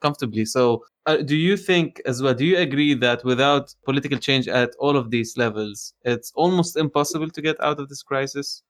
comfortably. 0.00 0.44
So, 0.44 0.84
uh, 1.06 1.18
do 1.18 1.36
you 1.36 1.56
think 1.56 2.00
as 2.06 2.22
well? 2.22 2.34
Do 2.34 2.44
you 2.44 2.58
agree 2.58 2.94
that 2.94 3.24
without 3.24 3.74
political 3.84 4.18
change 4.18 4.48
at 4.48 4.70
all 4.78 4.96
of 4.96 5.10
these 5.10 5.36
levels, 5.36 5.94
it's 6.02 6.32
almost 6.34 6.76
impossible 6.76 7.30
to 7.30 7.42
get 7.42 7.56
out 7.60 7.80
of 7.80 7.88
this 7.88 8.02
crisis? 8.02 8.62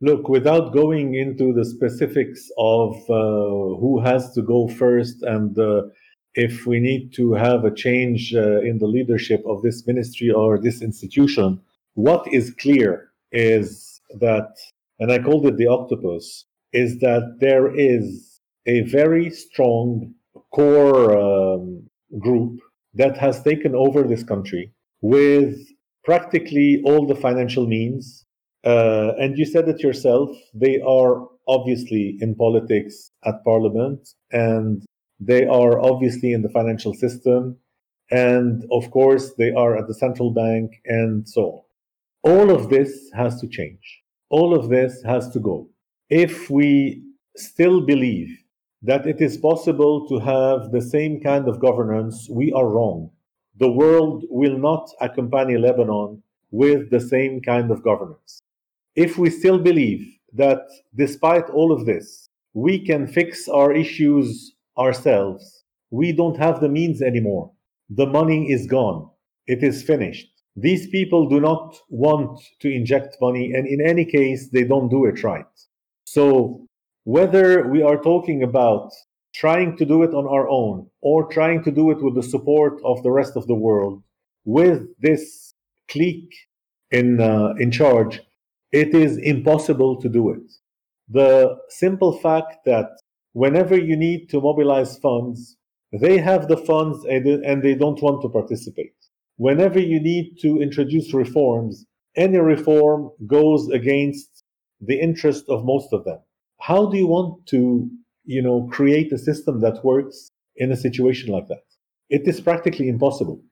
Look, 0.00 0.28
without 0.28 0.72
going 0.72 1.14
into 1.14 1.52
the 1.52 1.64
specifics 1.64 2.50
of 2.58 2.96
uh, 3.08 3.78
who 3.80 4.00
has 4.04 4.32
to 4.34 4.42
go 4.42 4.68
first 4.68 5.22
and 5.22 5.56
uh, 5.56 5.82
if 6.34 6.66
we 6.66 6.80
need 6.80 7.12
to 7.14 7.34
have 7.34 7.64
a 7.64 7.74
change 7.74 8.34
uh, 8.34 8.60
in 8.60 8.78
the 8.78 8.86
leadership 8.86 9.42
of 9.46 9.62
this 9.62 9.86
ministry 9.86 10.30
or 10.30 10.58
this 10.58 10.82
institution, 10.82 11.60
what 11.94 12.26
is 12.32 12.54
clear 12.58 13.10
is 13.32 14.00
that, 14.18 14.56
and 14.98 15.12
I 15.12 15.18
called 15.18 15.46
it 15.46 15.56
the 15.56 15.66
octopus, 15.66 16.46
is 16.72 16.98
that 17.00 17.36
there 17.40 17.74
is 17.74 18.40
a 18.66 18.82
very 18.82 19.30
strong 19.30 20.14
core 20.54 21.16
um, 21.16 21.88
group 22.18 22.60
that 22.94 23.16
has 23.16 23.42
taken 23.42 23.74
over 23.74 24.02
this 24.02 24.22
country 24.22 24.72
with 25.00 25.56
practically 26.04 26.82
all 26.84 27.06
the 27.06 27.14
financial 27.14 27.66
means. 27.66 28.24
Uh, 28.64 29.12
and 29.18 29.38
you 29.38 29.44
said 29.44 29.68
it 29.68 29.80
yourself, 29.80 30.30
they 30.54 30.80
are 30.80 31.26
obviously 31.48 32.16
in 32.20 32.34
politics 32.34 33.10
at 33.24 33.42
parliament 33.44 34.08
and 34.30 34.84
they 35.18 35.44
are 35.46 35.80
obviously 35.80 36.32
in 36.32 36.42
the 36.42 36.48
financial 36.48 36.94
system. 36.94 37.56
And 38.10 38.64
of 38.70 38.90
course, 38.90 39.34
they 39.34 39.52
are 39.52 39.76
at 39.76 39.88
the 39.88 39.94
central 39.94 40.32
bank 40.32 40.70
and 40.84 41.28
so 41.28 41.42
on. 41.42 41.62
All 42.24 42.50
of 42.50 42.68
this 42.68 43.10
has 43.14 43.40
to 43.40 43.48
change. 43.48 44.02
All 44.30 44.54
of 44.54 44.68
this 44.68 45.02
has 45.02 45.30
to 45.30 45.40
go 45.40 45.68
if 46.12 46.50
we 46.50 47.02
still 47.36 47.80
believe 47.80 48.28
that 48.82 49.06
it 49.06 49.22
is 49.22 49.38
possible 49.38 50.06
to 50.08 50.18
have 50.18 50.70
the 50.70 50.82
same 50.82 51.18
kind 51.22 51.48
of 51.48 51.58
governance, 51.58 52.28
we 52.30 52.52
are 52.52 52.68
wrong. 52.68 53.10
the 53.58 53.70
world 53.70 54.24
will 54.28 54.58
not 54.58 54.90
accompany 55.00 55.56
Lebanon 55.56 56.22
with 56.50 56.90
the 56.90 57.00
same 57.00 57.40
kind 57.40 57.70
of 57.70 57.82
governance. 57.82 58.40
If 58.94 59.18
we 59.18 59.30
still 59.30 59.58
believe 59.58 60.02
that 60.34 60.62
despite 60.94 61.48
all 61.50 61.70
of 61.72 61.86
this, 61.86 62.28
we 62.54 62.78
can 62.88 63.06
fix 63.06 63.48
our 63.48 63.72
issues 63.72 64.54
ourselves, 64.78 65.64
we 65.90 66.12
don't 66.12 66.38
have 66.38 66.60
the 66.60 66.68
means 66.68 67.00
anymore. 67.02 67.52
The 67.90 68.06
money 68.06 68.50
is 68.50 68.66
gone. 68.66 69.08
It 69.46 69.62
is 69.62 69.82
finished. 69.82 70.28
These 70.56 70.88
people 70.88 71.28
do 71.28 71.40
not 71.40 71.78
want 71.88 72.40
to 72.60 72.68
inject 72.70 73.16
money, 73.20 73.52
and 73.54 73.66
in 73.66 73.80
any 73.80 74.04
case, 74.04 74.48
they 74.50 74.64
don't 74.64 74.88
do 74.96 75.04
it 75.06 75.22
right. 75.22 75.54
So, 76.14 76.66
whether 77.04 77.66
we 77.66 77.80
are 77.80 77.96
talking 77.96 78.42
about 78.42 78.92
trying 79.34 79.78
to 79.78 79.86
do 79.86 80.02
it 80.02 80.12
on 80.12 80.26
our 80.26 80.46
own 80.46 80.90
or 81.00 81.26
trying 81.26 81.64
to 81.64 81.70
do 81.70 81.90
it 81.90 82.02
with 82.02 82.14
the 82.16 82.22
support 82.34 82.74
of 82.84 83.02
the 83.02 83.10
rest 83.10 83.34
of 83.34 83.46
the 83.46 83.54
world, 83.54 84.02
with 84.44 84.80
this 85.00 85.54
clique 85.90 86.34
in, 86.90 87.18
uh, 87.18 87.54
in 87.58 87.70
charge, 87.70 88.20
it 88.72 88.94
is 88.94 89.16
impossible 89.16 90.02
to 90.02 90.08
do 90.10 90.28
it. 90.28 90.46
The 91.08 91.56
simple 91.70 92.12
fact 92.18 92.66
that 92.66 92.90
whenever 93.32 93.78
you 93.78 93.96
need 93.96 94.28
to 94.32 94.42
mobilize 94.42 94.98
funds, 94.98 95.56
they 95.92 96.18
have 96.18 96.46
the 96.46 96.58
funds 96.58 97.06
and 97.06 97.62
they 97.62 97.74
don't 97.74 98.02
want 98.02 98.20
to 98.20 98.28
participate. 98.28 98.98
Whenever 99.36 99.80
you 99.80 99.98
need 99.98 100.36
to 100.42 100.60
introduce 100.60 101.14
reforms, 101.14 101.86
any 102.16 102.36
reform 102.36 103.10
goes 103.26 103.70
against 103.70 104.31
the 104.82 105.00
interest 105.00 105.44
of 105.48 105.64
most 105.64 105.92
of 105.92 106.04
them. 106.04 106.18
How 106.60 106.86
do 106.86 106.96
you 106.96 107.06
want 107.06 107.46
to, 107.46 107.88
you 108.24 108.42
know, 108.42 108.68
create 108.70 109.12
a 109.12 109.18
system 109.18 109.60
that 109.60 109.84
works 109.84 110.28
in 110.56 110.70
a 110.70 110.76
situation 110.76 111.32
like 111.32 111.48
that? 111.48 111.64
It 112.10 112.26
is 112.26 112.40
practically 112.40 112.88
impossible. 112.88 113.42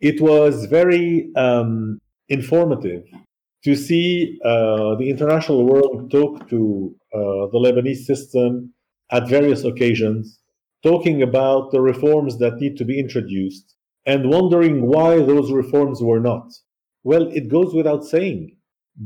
It 0.00 0.20
was 0.20 0.66
very 0.66 1.30
um, 1.36 1.98
informative 2.28 3.04
to 3.64 3.74
see 3.74 4.38
uh, 4.44 4.94
the 4.96 5.08
international 5.08 5.64
world 5.64 6.10
talk 6.10 6.48
to 6.50 6.94
uh, 7.14 7.18
the 7.52 7.58
Lebanese 7.58 8.04
system 8.04 8.74
at 9.10 9.28
various 9.28 9.64
occasions, 9.64 10.38
talking 10.82 11.22
about 11.22 11.70
the 11.70 11.80
reforms 11.80 12.38
that 12.38 12.56
need 12.56 12.76
to 12.76 12.84
be 12.84 12.98
introduced 12.98 13.74
and 14.06 14.28
wondering 14.28 14.86
why 14.86 15.16
those 15.16 15.50
reforms 15.50 16.02
were 16.02 16.20
not. 16.20 16.52
Well, 17.04 17.28
it 17.28 17.48
goes 17.48 17.74
without 17.74 18.04
saying, 18.04 18.53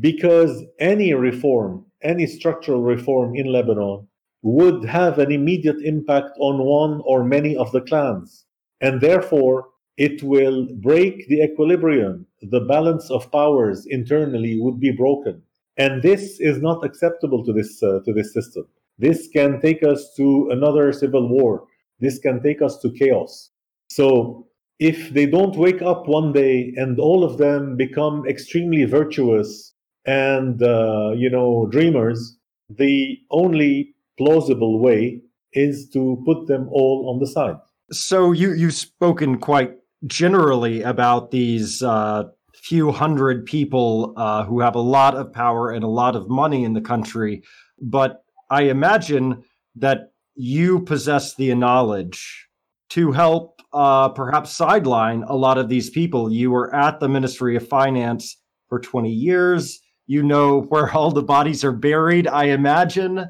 because 0.01 0.65
any 0.79 1.15
reform, 1.15 1.85
any 2.03 2.27
structural 2.27 2.83
reform 2.83 3.35
in 3.35 3.47
Lebanon 3.47 4.07
would 4.43 4.85
have 4.85 5.19
an 5.19 5.33
immediate 5.33 5.81
impact 5.83 6.31
on 6.39 6.65
one 6.65 7.01
or 7.05 7.25
many 7.25 7.57
of 7.57 7.73
the 7.73 7.81
clans. 7.81 8.45
And 8.81 9.01
therefore, 9.01 9.69
it 9.97 10.23
will 10.23 10.69
break 10.77 11.27
the 11.29 11.43
equilibrium. 11.43 12.27
The 12.43 12.61
balance 12.61 13.11
of 13.11 13.33
powers 13.33 13.87
internally 13.87 14.61
would 14.61 14.79
be 14.79 14.93
broken. 14.93 15.43
And 15.77 16.03
this 16.03 16.39
is 16.41 16.63
not 16.63 16.85
acceptable 16.85 17.45
to 17.45 17.53
this, 17.53 17.83
uh, 17.83 18.01
to 18.05 18.13
this 18.13 18.33
system. 18.33 18.67
This 18.99 19.29
can 19.29 19.61
take 19.61 19.83
us 19.83 20.13
to 20.17 20.49
another 20.51 20.93
civil 20.93 21.29
war. 21.29 21.67
This 22.01 22.19
can 22.19 22.43
take 22.43 22.63
us 22.63 22.79
to 22.81 22.91
chaos. 22.93 23.51
So 23.89 24.47
if 24.79 25.11
they 25.11 25.27
don't 25.27 25.57
wake 25.57 25.83
up 25.83 26.07
one 26.07 26.33
day 26.33 26.73
and 26.77 26.99
all 27.01 27.25
of 27.25 27.39
them 27.39 27.77
become 27.77 28.27
extremely 28.29 28.85
virtuous 28.85 29.75
and 30.09 30.63
uh, 30.63 31.13
you 31.15 31.29
know 31.29 31.69
dreamers, 31.71 32.39
the 32.71 33.19
only 33.31 33.95
plausible 34.17 34.81
way 34.81 35.21
is 35.53 35.89
to 35.91 36.23
put 36.25 36.47
them 36.47 36.69
all 36.73 37.11
on 37.13 37.21
the 37.21 37.27
side. 37.27 37.57
So 37.93 38.33
you 38.33 38.53
you've 38.53 38.75
spoken 38.75 39.39
quite 39.39 39.75
generally 40.07 40.83
about 40.83 41.31
these 41.31 41.83
uh, 41.83 42.25
few 42.55 42.91
hundred 42.91 43.45
people 43.45 44.15
uh, 44.17 44.45
who 44.45 44.61
have 44.61 44.75
a 44.75 44.81
lot 44.81 45.15
of 45.15 45.33
power 45.33 45.71
and 45.71 45.85
a 45.85 45.89
lot 45.89 46.17
of 46.17 46.29
money 46.29 46.65
in 46.65 46.73
the 46.73 46.81
country, 46.81 47.43
but 47.81 48.25
I 48.51 48.63
imagine 48.63 49.45
that 49.77 50.13
you 50.35 50.81
possess 50.81 51.35
the 51.35 51.55
knowledge 51.55 52.49
to 52.91 53.13
help 53.13 53.61
uh, 53.75 54.09
perhaps 54.09 54.57
sideline 54.57 55.23
a 55.25 55.37
lot 55.37 55.59
of 55.59 55.69
these 55.69 55.91
people. 55.91 56.33
You 56.33 56.51
were 56.51 56.75
at 56.75 57.01
the 57.01 57.09
Ministry 57.09 57.57
of 57.57 57.69
Finance 57.69 58.39
for 58.69 58.81
20 58.81 59.11
years. 59.11 59.81
You 60.09 60.25
know 60.25 60.63
where 60.63 60.91
all 60.95 61.13
the 61.13 61.23
bodies 61.23 61.63
are 61.63 61.73
buried, 61.73 62.27
I 62.27 62.47
imagine. 62.47 63.27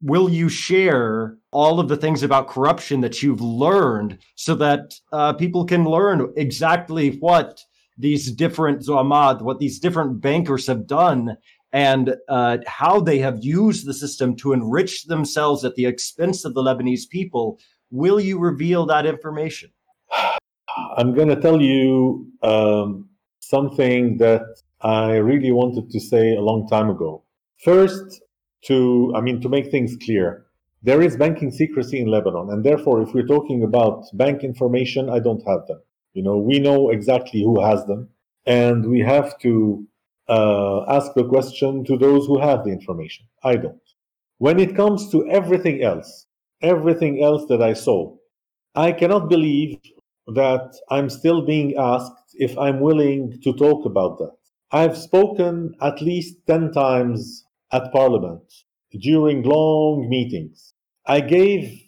Will 0.00 0.30
you 0.30 0.48
share 0.48 1.36
all 1.52 1.78
of 1.78 1.88
the 1.88 1.98
things 1.98 2.22
about 2.22 2.48
corruption 2.48 3.02
that 3.02 3.22
you've 3.22 3.42
learned 3.42 4.18
so 4.34 4.54
that 4.54 4.94
uh, 5.12 5.34
people 5.34 5.66
can 5.66 5.84
learn 5.84 6.32
exactly 6.36 7.18
what 7.18 7.60
these 7.98 8.32
different 8.32 8.80
Zoamad, 8.80 9.42
what 9.42 9.58
these 9.58 9.78
different 9.78 10.22
bankers 10.22 10.66
have 10.66 10.86
done 10.86 11.36
and 11.74 12.16
uh, 12.28 12.58
how 12.66 13.00
they 13.00 13.18
have 13.18 13.44
used 13.44 13.86
the 13.86 13.94
system 13.94 14.34
to 14.36 14.54
enrich 14.54 15.04
themselves 15.04 15.62
at 15.64 15.74
the 15.74 15.84
expense 15.84 16.46
of 16.46 16.54
the 16.54 16.62
Lebanese 16.62 17.08
people 17.08 17.58
Will 17.92 18.18
you 18.18 18.38
reveal 18.38 18.86
that 18.86 19.04
information? 19.04 19.70
I'm 20.96 21.14
going 21.14 21.28
to 21.28 21.36
tell 21.36 21.60
you 21.60 22.26
um, 22.42 23.10
something 23.40 24.16
that 24.16 24.42
I 24.82 25.16
really 25.16 25.52
wanted 25.52 25.90
to 25.90 26.00
say 26.00 26.34
a 26.34 26.40
long 26.40 26.68
time 26.68 26.90
ago. 26.90 27.22
First, 27.64 28.20
to 28.64 29.12
I 29.16 29.20
mean 29.20 29.40
to 29.40 29.48
make 29.48 29.70
things 29.70 29.96
clear, 30.04 30.46
there 30.82 31.02
is 31.02 31.16
banking 31.16 31.50
secrecy 31.52 32.00
in 32.00 32.08
Lebanon, 32.08 32.50
and 32.50 32.64
therefore, 32.64 33.02
if 33.02 33.14
we're 33.14 33.26
talking 33.26 33.62
about 33.62 34.04
bank 34.14 34.42
information, 34.42 35.08
I 35.08 35.20
don't 35.20 35.46
have 35.46 35.66
them. 35.68 35.80
You 36.14 36.22
know, 36.22 36.38
we 36.38 36.58
know 36.58 36.90
exactly 36.90 37.42
who 37.42 37.62
has 37.62 37.84
them, 37.86 38.08
and 38.46 38.90
we 38.90 39.00
have 39.00 39.38
to 39.40 39.86
uh, 40.28 40.84
ask 40.88 41.14
the 41.14 41.24
question 41.24 41.84
to 41.84 41.96
those 41.96 42.26
who 42.26 42.40
have 42.40 42.64
the 42.64 42.70
information. 42.70 43.26
I 43.44 43.56
don't. 43.56 43.80
When 44.38 44.58
it 44.58 44.74
comes 44.74 45.10
to 45.12 45.28
everything 45.28 45.82
else, 45.82 46.26
everything 46.60 47.22
else 47.22 47.46
that 47.48 47.62
I 47.62 47.74
saw. 47.74 48.16
I 48.74 48.92
cannot 48.92 49.28
believe 49.28 49.78
that 50.28 50.74
I'm 50.90 51.10
still 51.10 51.42
being 51.42 51.76
asked 51.76 52.34
if 52.34 52.56
I'm 52.58 52.80
willing 52.80 53.40
to 53.42 53.52
talk 53.52 53.84
about 53.84 54.18
that. 54.18 54.41
I've 54.74 54.96
spoken 54.96 55.74
at 55.82 56.00
least 56.00 56.46
10 56.46 56.72
times 56.72 57.44
at 57.72 57.92
Parliament 57.92 58.42
during 58.98 59.42
long 59.42 60.08
meetings. 60.08 60.72
I 61.06 61.20
gave 61.20 61.82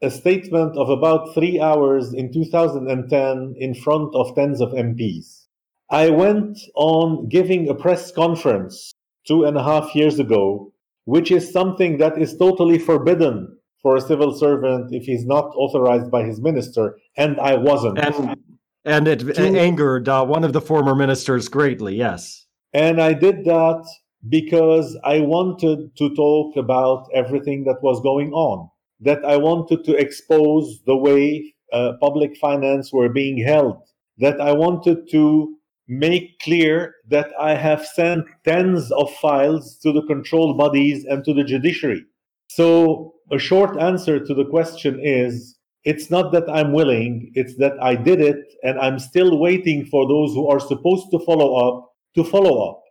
a 0.00 0.10
statement 0.10 0.76
of 0.76 0.88
about 0.90 1.34
three 1.34 1.60
hours 1.60 2.14
in 2.14 2.32
2010 2.32 3.54
in 3.58 3.74
front 3.74 4.14
of 4.14 4.34
tens 4.36 4.60
of 4.60 4.70
MPs. 4.70 5.46
I 5.90 6.10
went 6.10 6.56
on 6.76 7.28
giving 7.28 7.68
a 7.68 7.74
press 7.74 8.12
conference 8.12 8.92
two 9.26 9.42
and 9.44 9.56
a 9.56 9.64
half 9.64 9.92
years 9.96 10.20
ago, 10.20 10.72
which 11.06 11.32
is 11.32 11.52
something 11.52 11.98
that 11.98 12.16
is 12.16 12.36
totally 12.36 12.78
forbidden 12.78 13.58
for 13.82 13.96
a 13.96 14.00
civil 14.00 14.32
servant 14.38 14.94
if 14.94 15.04
he's 15.04 15.26
not 15.26 15.46
authorized 15.56 16.12
by 16.12 16.22
his 16.22 16.40
minister, 16.40 16.96
and 17.16 17.40
I 17.40 17.56
wasn't. 17.56 17.98
And, 17.98 18.36
and 18.84 19.08
it 19.08 19.20
to, 19.20 19.58
angered 19.58 20.08
uh, 20.08 20.24
one 20.24 20.44
of 20.44 20.52
the 20.52 20.60
former 20.60 20.94
ministers 20.94 21.48
greatly, 21.48 21.96
yes. 21.96 22.46
And 22.72 23.00
I 23.00 23.14
did 23.14 23.44
that 23.44 23.84
because 24.28 24.96
I 25.04 25.20
wanted 25.20 25.96
to 25.96 26.14
talk 26.14 26.56
about 26.56 27.08
everything 27.14 27.64
that 27.64 27.82
was 27.82 28.00
going 28.00 28.32
on, 28.32 28.68
that 29.00 29.24
I 29.24 29.36
wanted 29.36 29.84
to 29.84 29.96
expose 29.96 30.80
the 30.86 30.96
way 30.96 31.54
uh, 31.72 31.92
public 32.00 32.36
finance 32.36 32.92
were 32.92 33.08
being 33.08 33.42
held, 33.42 33.76
that 34.18 34.40
I 34.40 34.52
wanted 34.52 35.10
to 35.10 35.56
make 35.88 36.38
clear 36.40 36.94
that 37.08 37.30
I 37.40 37.54
have 37.54 37.84
sent 37.84 38.24
tens 38.44 38.92
of 38.92 39.12
files 39.16 39.76
to 39.82 39.92
the 39.92 40.06
control 40.06 40.54
bodies 40.54 41.04
and 41.04 41.24
to 41.24 41.34
the 41.34 41.42
judiciary. 41.42 42.04
So 42.48 43.14
a 43.32 43.38
short 43.38 43.80
answer 43.80 44.24
to 44.24 44.34
the 44.34 44.44
question 44.44 45.00
is 45.02 45.56
it's 45.84 46.10
not 46.10 46.32
that 46.32 46.48
I'm 46.50 46.72
willing, 46.72 47.32
it's 47.34 47.56
that 47.56 47.74
I 47.82 47.94
did 47.94 48.20
it 48.20 48.54
and 48.62 48.78
I'm 48.78 48.98
still 48.98 49.38
waiting 49.38 49.86
for 49.86 50.06
those 50.06 50.34
who 50.34 50.48
are 50.48 50.60
supposed 50.60 51.10
to 51.10 51.18
follow 51.20 51.56
up 51.56 51.92
to 52.14 52.24
follow 52.24 52.70
up. 52.70 52.82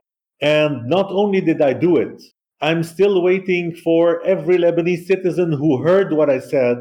And 0.41 0.87
not 0.87 1.11
only 1.11 1.41
did 1.41 1.61
I 1.61 1.73
do 1.73 1.97
it, 1.97 2.21
I'm 2.61 2.83
still 2.83 3.21
waiting 3.21 3.75
for 3.75 4.25
every 4.25 4.57
Lebanese 4.57 5.05
citizen 5.05 5.51
who 5.51 5.83
heard 5.83 6.13
what 6.13 6.29
I 6.29 6.39
said 6.39 6.77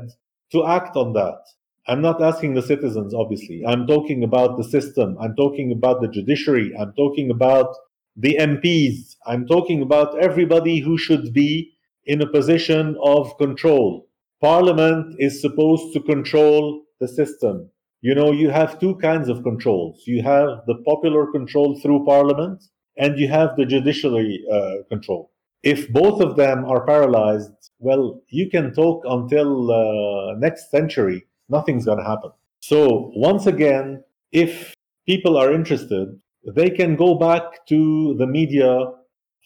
to 0.52 0.66
act 0.66 0.96
on 0.96 1.12
that. 1.12 1.38
I'm 1.86 2.02
not 2.02 2.22
asking 2.22 2.54
the 2.54 2.62
citizens, 2.62 3.14
obviously. 3.14 3.62
I'm 3.66 3.86
talking 3.86 4.22
about 4.22 4.56
the 4.56 4.64
system. 4.64 5.16
I'm 5.20 5.34
talking 5.36 5.72
about 5.72 6.00
the 6.00 6.08
judiciary. 6.08 6.72
I'm 6.78 6.92
talking 6.94 7.30
about 7.30 7.74
the 8.16 8.36
MPs. 8.38 9.16
I'm 9.26 9.46
talking 9.46 9.82
about 9.82 10.18
everybody 10.18 10.80
who 10.80 10.98
should 10.98 11.32
be 11.32 11.72
in 12.04 12.20
a 12.20 12.26
position 12.26 12.96
of 13.02 13.36
control. 13.38 14.07
Parliament 14.40 15.16
is 15.18 15.40
supposed 15.40 15.92
to 15.92 16.00
control 16.00 16.82
the 17.00 17.08
system. 17.08 17.70
You 18.00 18.14
know, 18.14 18.30
you 18.30 18.50
have 18.50 18.78
two 18.78 18.94
kinds 18.96 19.28
of 19.28 19.42
controls. 19.42 20.02
You 20.06 20.22
have 20.22 20.60
the 20.66 20.76
popular 20.86 21.26
control 21.32 21.80
through 21.80 22.04
parliament, 22.04 22.62
and 22.96 23.18
you 23.18 23.28
have 23.28 23.56
the 23.56 23.66
judiciary 23.66 24.44
uh, 24.52 24.84
control. 24.88 25.32
If 25.64 25.92
both 25.92 26.20
of 26.20 26.36
them 26.36 26.64
are 26.64 26.86
paralyzed, 26.86 27.50
well, 27.80 28.22
you 28.28 28.48
can 28.48 28.72
talk 28.72 29.02
until 29.04 29.72
uh, 29.72 30.34
next 30.38 30.70
century. 30.70 31.26
Nothing's 31.48 31.84
going 31.84 31.98
to 31.98 32.04
happen. 32.04 32.30
So 32.60 33.10
once 33.16 33.46
again, 33.46 34.04
if 34.30 34.74
people 35.06 35.36
are 35.36 35.52
interested, 35.52 36.08
they 36.54 36.70
can 36.70 36.94
go 36.94 37.16
back 37.16 37.66
to 37.66 38.14
the 38.18 38.26
media 38.26 38.92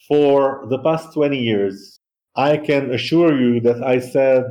for 0.07 0.65
the 0.69 0.77
past 0.79 1.13
20 1.13 1.37
years. 1.37 1.99
I 2.35 2.57
can 2.57 2.91
assure 2.91 3.39
you 3.39 3.59
that 3.61 3.83
I 3.83 3.99
said 3.99 4.43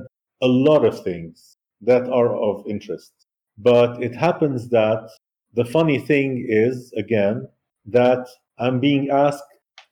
a 0.43 0.47
lot 0.47 0.85
of 0.85 1.03
things 1.03 1.57
that 1.81 2.09
are 2.11 2.35
of 2.37 2.65
interest. 2.67 3.13
But 3.59 4.03
it 4.03 4.15
happens 4.15 4.69
that 4.71 5.09
the 5.55 5.65
funny 5.65 5.99
thing 5.99 6.45
is, 6.49 6.93
again, 6.97 7.49
that 7.87 8.27
I'm 8.59 8.81
being 8.81 9.11
asked 9.11 9.45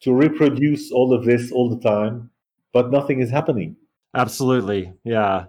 to 0.03 0.13
reproduce 0.13 0.91
all 0.91 1.13
of 1.13 1.25
this 1.25 1.53
all 1.53 1.69
the 1.69 1.81
time, 1.81 2.31
but 2.73 2.91
nothing 2.91 3.21
is 3.21 3.31
happening. 3.31 3.77
Absolutely. 4.15 4.93
Yeah. 5.05 5.47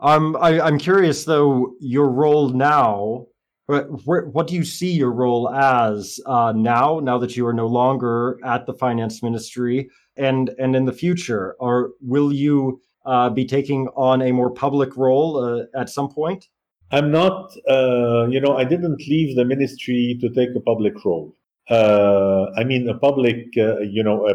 Um, 0.00 0.36
I, 0.40 0.60
I'm 0.60 0.78
curious 0.78 1.24
though, 1.24 1.74
your 1.80 2.10
role 2.10 2.50
now. 2.50 3.26
What 3.66 4.46
do 4.46 4.54
you 4.54 4.64
see 4.64 4.92
your 4.92 5.10
role 5.10 5.48
as 5.48 6.20
uh, 6.26 6.52
now? 6.54 7.00
Now 7.00 7.16
that 7.16 7.34
you 7.34 7.46
are 7.46 7.54
no 7.54 7.66
longer 7.66 8.38
at 8.44 8.66
the 8.66 8.74
finance 8.74 9.22
ministry, 9.22 9.88
and 10.18 10.50
and 10.58 10.76
in 10.76 10.84
the 10.84 10.92
future, 10.92 11.56
or 11.58 11.92
will 12.02 12.30
you 12.30 12.82
uh, 13.04 13.30
be 13.30 13.44
taking 13.44 13.88
on 13.96 14.22
a 14.22 14.32
more 14.32 14.50
public 14.50 14.96
role 14.96 15.36
uh, 15.38 15.80
at 15.80 15.88
some 15.88 16.08
point? 16.08 16.48
I'm 16.90 17.10
not. 17.10 17.54
Uh, 17.68 18.26
you 18.28 18.40
know, 18.40 18.56
I 18.56 18.64
didn't 18.64 19.00
leave 19.08 19.36
the 19.36 19.44
ministry 19.44 20.18
to 20.20 20.28
take 20.30 20.50
a 20.56 20.60
public 20.60 21.04
role. 21.04 21.36
Uh, 21.68 22.46
I 22.56 22.64
mean, 22.64 22.88
a 22.88 22.94
public, 22.98 23.56
you 23.56 24.02
know, 24.02 24.28
a, 24.28 24.34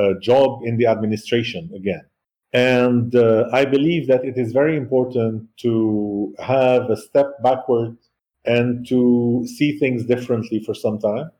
a, 0.00 0.20
job 0.20 0.60
in 0.64 0.76
the 0.76 0.86
administration 0.86 1.70
again. 1.74 2.02
And 2.52 3.14
I 3.52 3.64
believe 3.64 4.06
that 4.06 4.24
it 4.24 4.38
is 4.38 4.52
very 4.52 4.76
important 4.76 5.48
to 5.58 6.34
have 6.38 6.88
a 6.88 6.96
step 6.96 7.32
backward 7.42 7.96
and 8.44 8.86
to 8.88 9.44
see 9.56 9.78
things 9.78 10.04
differently 10.06 10.62
for 10.64 10.72
some 10.74 10.98
time. 10.98 11.30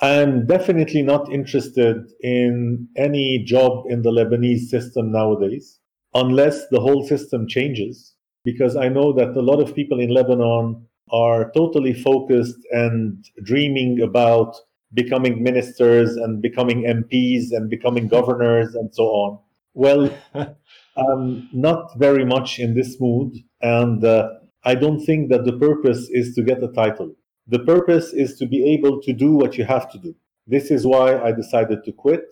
I'm 0.00 0.46
definitely 0.46 1.02
not 1.02 1.32
interested 1.32 2.10
in 2.20 2.88
any 2.96 3.44
job 3.44 3.84
in 3.88 4.02
the 4.02 4.10
Lebanese 4.10 4.66
system 4.68 5.12
nowadays, 5.12 5.78
unless 6.14 6.68
the 6.68 6.80
whole 6.80 7.06
system 7.06 7.46
changes, 7.48 8.14
because 8.44 8.76
I 8.76 8.88
know 8.88 9.12
that 9.14 9.36
a 9.36 9.42
lot 9.42 9.60
of 9.60 9.74
people 9.74 10.00
in 10.00 10.10
Lebanon 10.10 10.86
are 11.10 11.50
totally 11.52 11.92
focused 11.92 12.58
and 12.70 13.24
dreaming 13.42 14.00
about 14.00 14.56
becoming 14.94 15.42
ministers 15.42 16.16
and 16.16 16.40
becoming 16.40 16.82
MPs 16.84 17.46
and 17.50 17.68
becoming 17.68 18.08
governors 18.08 18.74
and 18.74 18.94
so 18.94 19.04
on. 19.04 19.38
Well, 19.74 20.16
I'm 20.96 21.48
not 21.52 21.98
very 21.98 22.24
much 22.24 22.58
in 22.58 22.74
this 22.74 23.00
mood, 23.00 23.34
and 23.60 24.04
uh, 24.04 24.28
I 24.64 24.76
don't 24.76 25.04
think 25.04 25.30
that 25.30 25.44
the 25.44 25.58
purpose 25.58 26.08
is 26.10 26.34
to 26.36 26.42
get 26.42 26.62
a 26.62 26.68
title. 26.68 27.14
The 27.48 27.58
purpose 27.58 28.12
is 28.12 28.38
to 28.38 28.46
be 28.46 28.64
able 28.72 29.02
to 29.02 29.12
do 29.12 29.32
what 29.32 29.58
you 29.58 29.64
have 29.64 29.90
to 29.92 29.98
do. 29.98 30.14
This 30.46 30.70
is 30.70 30.86
why 30.86 31.18
I 31.18 31.32
decided 31.32 31.84
to 31.84 31.92
quit 31.92 32.24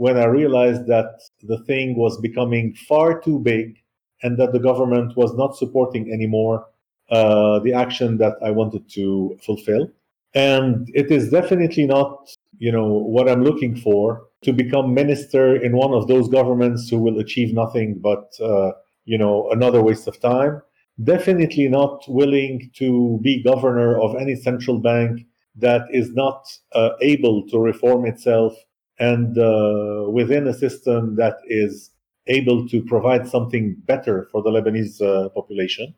when 0.00 0.16
I 0.16 0.24
realized 0.24 0.86
that 0.86 1.20
the 1.42 1.58
thing 1.64 1.94
was 1.94 2.18
becoming 2.22 2.74
far 2.88 3.20
too 3.20 3.38
big 3.38 3.76
and 4.22 4.38
that 4.38 4.54
the 4.54 4.58
government 4.58 5.14
was 5.14 5.34
not 5.34 5.58
supporting 5.58 6.10
anymore 6.10 6.64
uh, 7.10 7.58
the 7.58 7.74
action 7.74 8.16
that 8.16 8.36
I 8.42 8.50
wanted 8.50 8.88
to 8.92 9.36
fulfill. 9.44 9.90
And 10.34 10.88
it 10.94 11.10
is 11.10 11.30
definitely 11.30 11.84
not, 11.84 12.30
you 12.56 12.72
know, 12.72 12.86
what 12.86 13.28
I'm 13.28 13.44
looking 13.44 13.76
for 13.76 14.22
to 14.40 14.54
become 14.54 14.94
minister 14.94 15.54
in 15.54 15.76
one 15.76 15.92
of 15.92 16.08
those 16.08 16.30
governments 16.30 16.88
who 16.88 16.98
will 16.98 17.18
achieve 17.18 17.52
nothing 17.52 17.98
but, 18.00 18.32
uh, 18.40 18.72
you 19.04 19.18
know, 19.18 19.50
another 19.50 19.82
waste 19.82 20.08
of 20.08 20.18
time. 20.18 20.62
Definitely 21.04 21.68
not 21.68 22.04
willing 22.08 22.70
to 22.76 23.20
be 23.20 23.42
governor 23.42 24.00
of 24.00 24.16
any 24.16 24.34
central 24.34 24.78
bank 24.80 25.26
that 25.56 25.82
is 25.92 26.14
not 26.14 26.46
uh, 26.72 26.92
able 27.02 27.46
to 27.48 27.58
reform 27.58 28.06
itself 28.06 28.54
and 29.00 29.36
uh, 29.38 30.04
within 30.10 30.46
a 30.46 30.54
system 30.54 31.16
that 31.16 31.38
is 31.48 31.90
able 32.26 32.68
to 32.68 32.82
provide 32.82 33.26
something 33.26 33.74
better 33.86 34.28
for 34.30 34.42
the 34.42 34.50
Lebanese 34.50 35.00
uh, 35.00 35.30
population. 35.30 35.94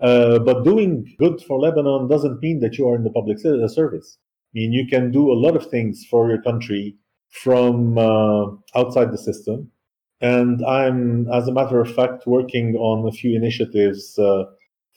Uh, 0.00 0.38
but 0.38 0.62
doing 0.62 1.14
good 1.18 1.42
for 1.42 1.58
Lebanon 1.58 2.08
doesn't 2.08 2.40
mean 2.40 2.60
that 2.60 2.78
you 2.78 2.88
are 2.88 2.94
in 2.94 3.02
the 3.02 3.10
public 3.10 3.38
service. 3.38 4.18
I 4.18 4.52
mean, 4.54 4.72
you 4.72 4.86
can 4.86 5.10
do 5.10 5.30
a 5.30 5.34
lot 5.34 5.56
of 5.56 5.68
things 5.68 6.06
for 6.08 6.28
your 6.30 6.40
country 6.40 6.96
from 7.30 7.98
uh, 7.98 8.46
outside 8.74 9.10
the 9.10 9.18
system. 9.18 9.70
And 10.20 10.64
I'm, 10.64 11.30
as 11.32 11.48
a 11.48 11.52
matter 11.52 11.80
of 11.80 11.92
fact, 11.94 12.26
working 12.26 12.76
on 12.76 13.06
a 13.06 13.12
few 13.12 13.36
initiatives 13.36 14.18
uh, 14.18 14.44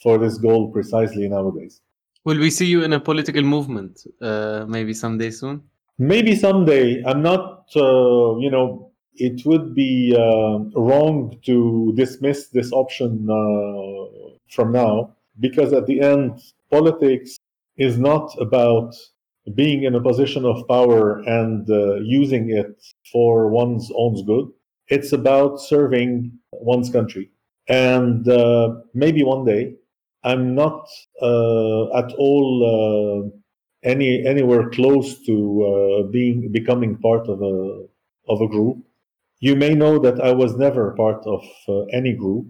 for 0.01 0.17
this 0.17 0.37
goal 0.37 0.71
precisely 0.71 1.27
nowadays. 1.27 1.81
Will 2.25 2.39
we 2.39 2.51
see 2.51 2.67
you 2.67 2.83
in 2.83 2.93
a 2.93 2.99
political 2.99 3.41
movement 3.41 4.05
uh, 4.21 4.65
maybe 4.67 4.93
someday 4.93 5.31
soon? 5.31 5.63
Maybe 5.99 6.33
someday. 6.33 7.03
I'm 7.05 7.21
not, 7.21 7.69
uh, 7.75 8.37
you 8.37 8.49
know, 8.49 8.91
it 9.15 9.45
would 9.45 9.75
be 9.75 10.15
uh, 10.17 10.59
wrong 10.79 11.37
to 11.45 11.93
dismiss 11.95 12.47
this 12.47 12.71
option 12.71 13.27
from 14.49 14.71
now 14.71 15.13
because 15.41 15.73
at 15.73 15.85
the 15.87 15.99
end, 15.99 16.41
politics 16.71 17.37
is 17.77 17.97
not 17.97 18.33
about 18.39 18.95
being 19.55 19.83
in 19.83 19.95
a 19.95 20.01
position 20.01 20.45
of 20.45 20.67
power 20.67 21.19
and 21.19 21.69
uh, 21.69 21.95
using 21.95 22.49
it 22.49 22.81
for 23.11 23.49
one's 23.49 23.91
own 23.95 24.25
good. 24.25 24.47
It's 24.87 25.11
about 25.11 25.59
serving 25.59 26.31
one's 26.53 26.89
country. 26.89 27.29
And 27.67 28.27
uh, 28.27 28.75
maybe 28.93 29.23
one 29.23 29.45
day, 29.45 29.75
I'm 30.23 30.55
not 30.55 30.87
uh, 31.21 31.97
at 31.97 32.11
all 32.17 33.31
uh, 33.31 33.38
any 33.83 34.25
anywhere 34.25 34.69
close 34.69 35.19
to 35.25 35.35
uh, 35.63 36.07
being 36.11 36.51
becoming 36.51 36.97
part 36.97 37.27
of 37.27 37.41
a 37.41 37.85
of 38.27 38.41
a 38.41 38.47
group. 38.47 38.77
You 39.39 39.55
may 39.55 39.73
know 39.73 39.99
that 39.99 40.19
I 40.19 40.31
was 40.31 40.57
never 40.57 40.91
part 40.95 41.25
of 41.25 41.43
uh, 41.67 41.83
any 41.93 42.13
group, 42.13 42.47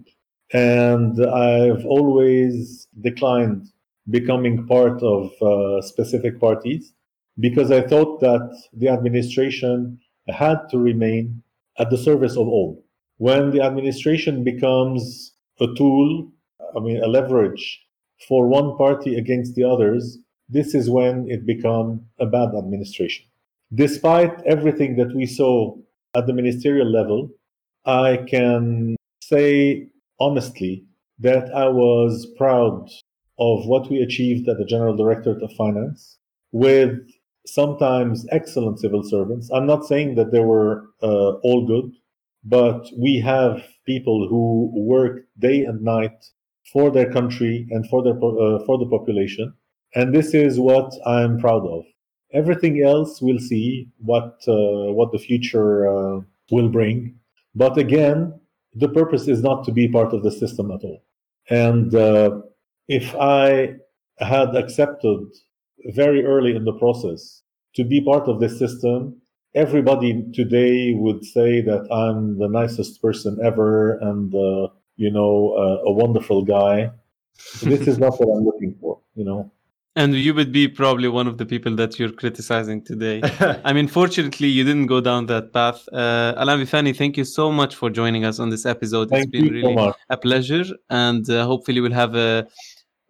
and 0.52 1.24
I've 1.24 1.84
always 1.86 2.88
declined 3.00 3.68
becoming 4.08 4.66
part 4.66 5.02
of 5.02 5.30
uh, 5.40 5.82
specific 5.82 6.40
parties 6.40 6.92
because 7.38 7.70
I 7.70 7.82
thought 7.82 8.20
that 8.20 8.50
the 8.72 8.88
administration 8.88 9.98
had 10.28 10.58
to 10.70 10.78
remain 10.78 11.42
at 11.78 11.90
the 11.90 11.98
service 11.98 12.32
of 12.32 12.48
all. 12.48 12.84
When 13.18 13.50
the 13.50 13.62
administration 13.62 14.42
becomes 14.44 15.32
a 15.60 15.66
tool, 15.76 16.32
I 16.76 16.80
mean, 16.80 17.02
a 17.02 17.06
leverage 17.06 17.82
for 18.28 18.48
one 18.48 18.76
party 18.76 19.16
against 19.16 19.54
the 19.54 19.64
others, 19.64 20.18
this 20.50 20.74
is 20.74 20.90
when 20.90 21.26
it 21.28 21.46
becomes 21.46 22.00
a 22.18 22.26
bad 22.26 22.50
administration. 22.56 23.24
Despite 23.72 24.42
everything 24.46 24.96
that 24.96 25.14
we 25.14 25.26
saw 25.26 25.76
at 26.14 26.26
the 26.26 26.32
ministerial 26.32 26.90
level, 26.90 27.30
I 27.84 28.24
can 28.28 28.96
say 29.22 29.88
honestly 30.18 30.84
that 31.20 31.54
I 31.54 31.68
was 31.68 32.26
proud 32.36 32.88
of 33.38 33.66
what 33.66 33.90
we 33.90 33.98
achieved 34.02 34.48
at 34.48 34.58
the 34.58 34.64
General 34.64 34.96
Directorate 34.96 35.42
of 35.42 35.52
Finance 35.52 36.18
with 36.52 36.98
sometimes 37.46 38.26
excellent 38.30 38.80
civil 38.80 39.02
servants. 39.02 39.50
I'm 39.52 39.66
not 39.66 39.84
saying 39.84 40.16
that 40.16 40.32
they 40.32 40.40
were 40.40 40.84
uh, 41.02 41.32
all 41.42 41.66
good, 41.66 41.92
but 42.44 42.86
we 42.98 43.20
have 43.20 43.62
people 43.86 44.28
who 44.28 44.72
work 44.74 45.22
day 45.38 45.64
and 45.64 45.82
night 45.82 46.24
for 46.72 46.90
their 46.90 47.10
country 47.10 47.66
and 47.70 47.88
for 47.88 48.02
their 48.02 48.14
uh, 48.14 48.64
for 48.66 48.78
the 48.78 48.88
population, 48.90 49.54
and 49.94 50.14
this 50.14 50.34
is 50.34 50.58
what 50.58 50.92
I'm 51.06 51.38
proud 51.38 51.66
of. 51.66 51.84
Everything 52.32 52.82
else, 52.82 53.20
we'll 53.20 53.40
see 53.40 53.88
what 53.98 54.38
uh, 54.46 54.92
what 54.92 55.12
the 55.12 55.18
future 55.18 55.88
uh, 55.88 56.20
will 56.50 56.68
bring. 56.68 57.16
But 57.54 57.76
again, 57.76 58.40
the 58.74 58.88
purpose 58.88 59.26
is 59.26 59.42
not 59.42 59.64
to 59.64 59.72
be 59.72 59.88
part 59.88 60.12
of 60.12 60.22
the 60.22 60.30
system 60.30 60.70
at 60.70 60.84
all. 60.84 61.02
And 61.48 61.94
uh, 61.94 62.42
if 62.86 63.14
I 63.16 63.74
had 64.18 64.54
accepted 64.54 65.26
very 65.86 66.24
early 66.24 66.54
in 66.54 66.64
the 66.64 66.72
process 66.72 67.42
to 67.74 67.84
be 67.84 68.00
part 68.00 68.28
of 68.28 68.38
this 68.38 68.58
system, 68.58 69.20
everybody 69.54 70.24
today 70.32 70.92
would 70.94 71.24
say 71.24 71.60
that 71.62 71.88
I'm 71.92 72.38
the 72.38 72.48
nicest 72.48 73.02
person 73.02 73.38
ever 73.42 73.98
and, 73.98 74.34
uh, 74.34 74.68
you 74.96 75.10
know, 75.10 75.54
uh, 75.56 75.88
a 75.88 75.92
wonderful 75.92 76.44
guy. 76.44 76.90
this 77.62 77.88
is 77.88 77.98
not 77.98 78.20
what 78.20 78.36
I'm 78.36 78.44
looking 78.44 78.76
for, 78.80 79.00
you 79.14 79.24
know. 79.24 79.50
And 79.96 80.14
you 80.14 80.34
would 80.34 80.52
be 80.52 80.68
probably 80.68 81.08
one 81.08 81.26
of 81.26 81.36
the 81.38 81.44
people 81.44 81.74
that 81.76 81.98
you're 81.98 82.12
criticizing 82.12 82.84
today. 82.84 83.20
I 83.64 83.72
mean, 83.72 83.88
fortunately, 83.88 84.46
you 84.46 84.62
didn't 84.62 84.86
go 84.86 85.00
down 85.00 85.26
that 85.26 85.52
path. 85.52 85.88
Uh, 85.92 86.34
Bifani, 86.36 86.96
thank 86.96 87.16
you 87.16 87.24
so 87.24 87.50
much 87.50 87.74
for 87.74 87.90
joining 87.90 88.24
us 88.24 88.38
on 88.38 88.50
this 88.50 88.64
episode. 88.64 89.10
Thank 89.10 89.24
it's 89.24 89.32
been 89.32 89.52
really 89.52 89.74
so 89.74 89.94
a 90.08 90.16
pleasure. 90.16 90.64
And 90.90 91.28
uh, 91.28 91.44
hopefully, 91.44 91.80
we'll 91.80 91.92
have 91.92 92.14
a, 92.14 92.46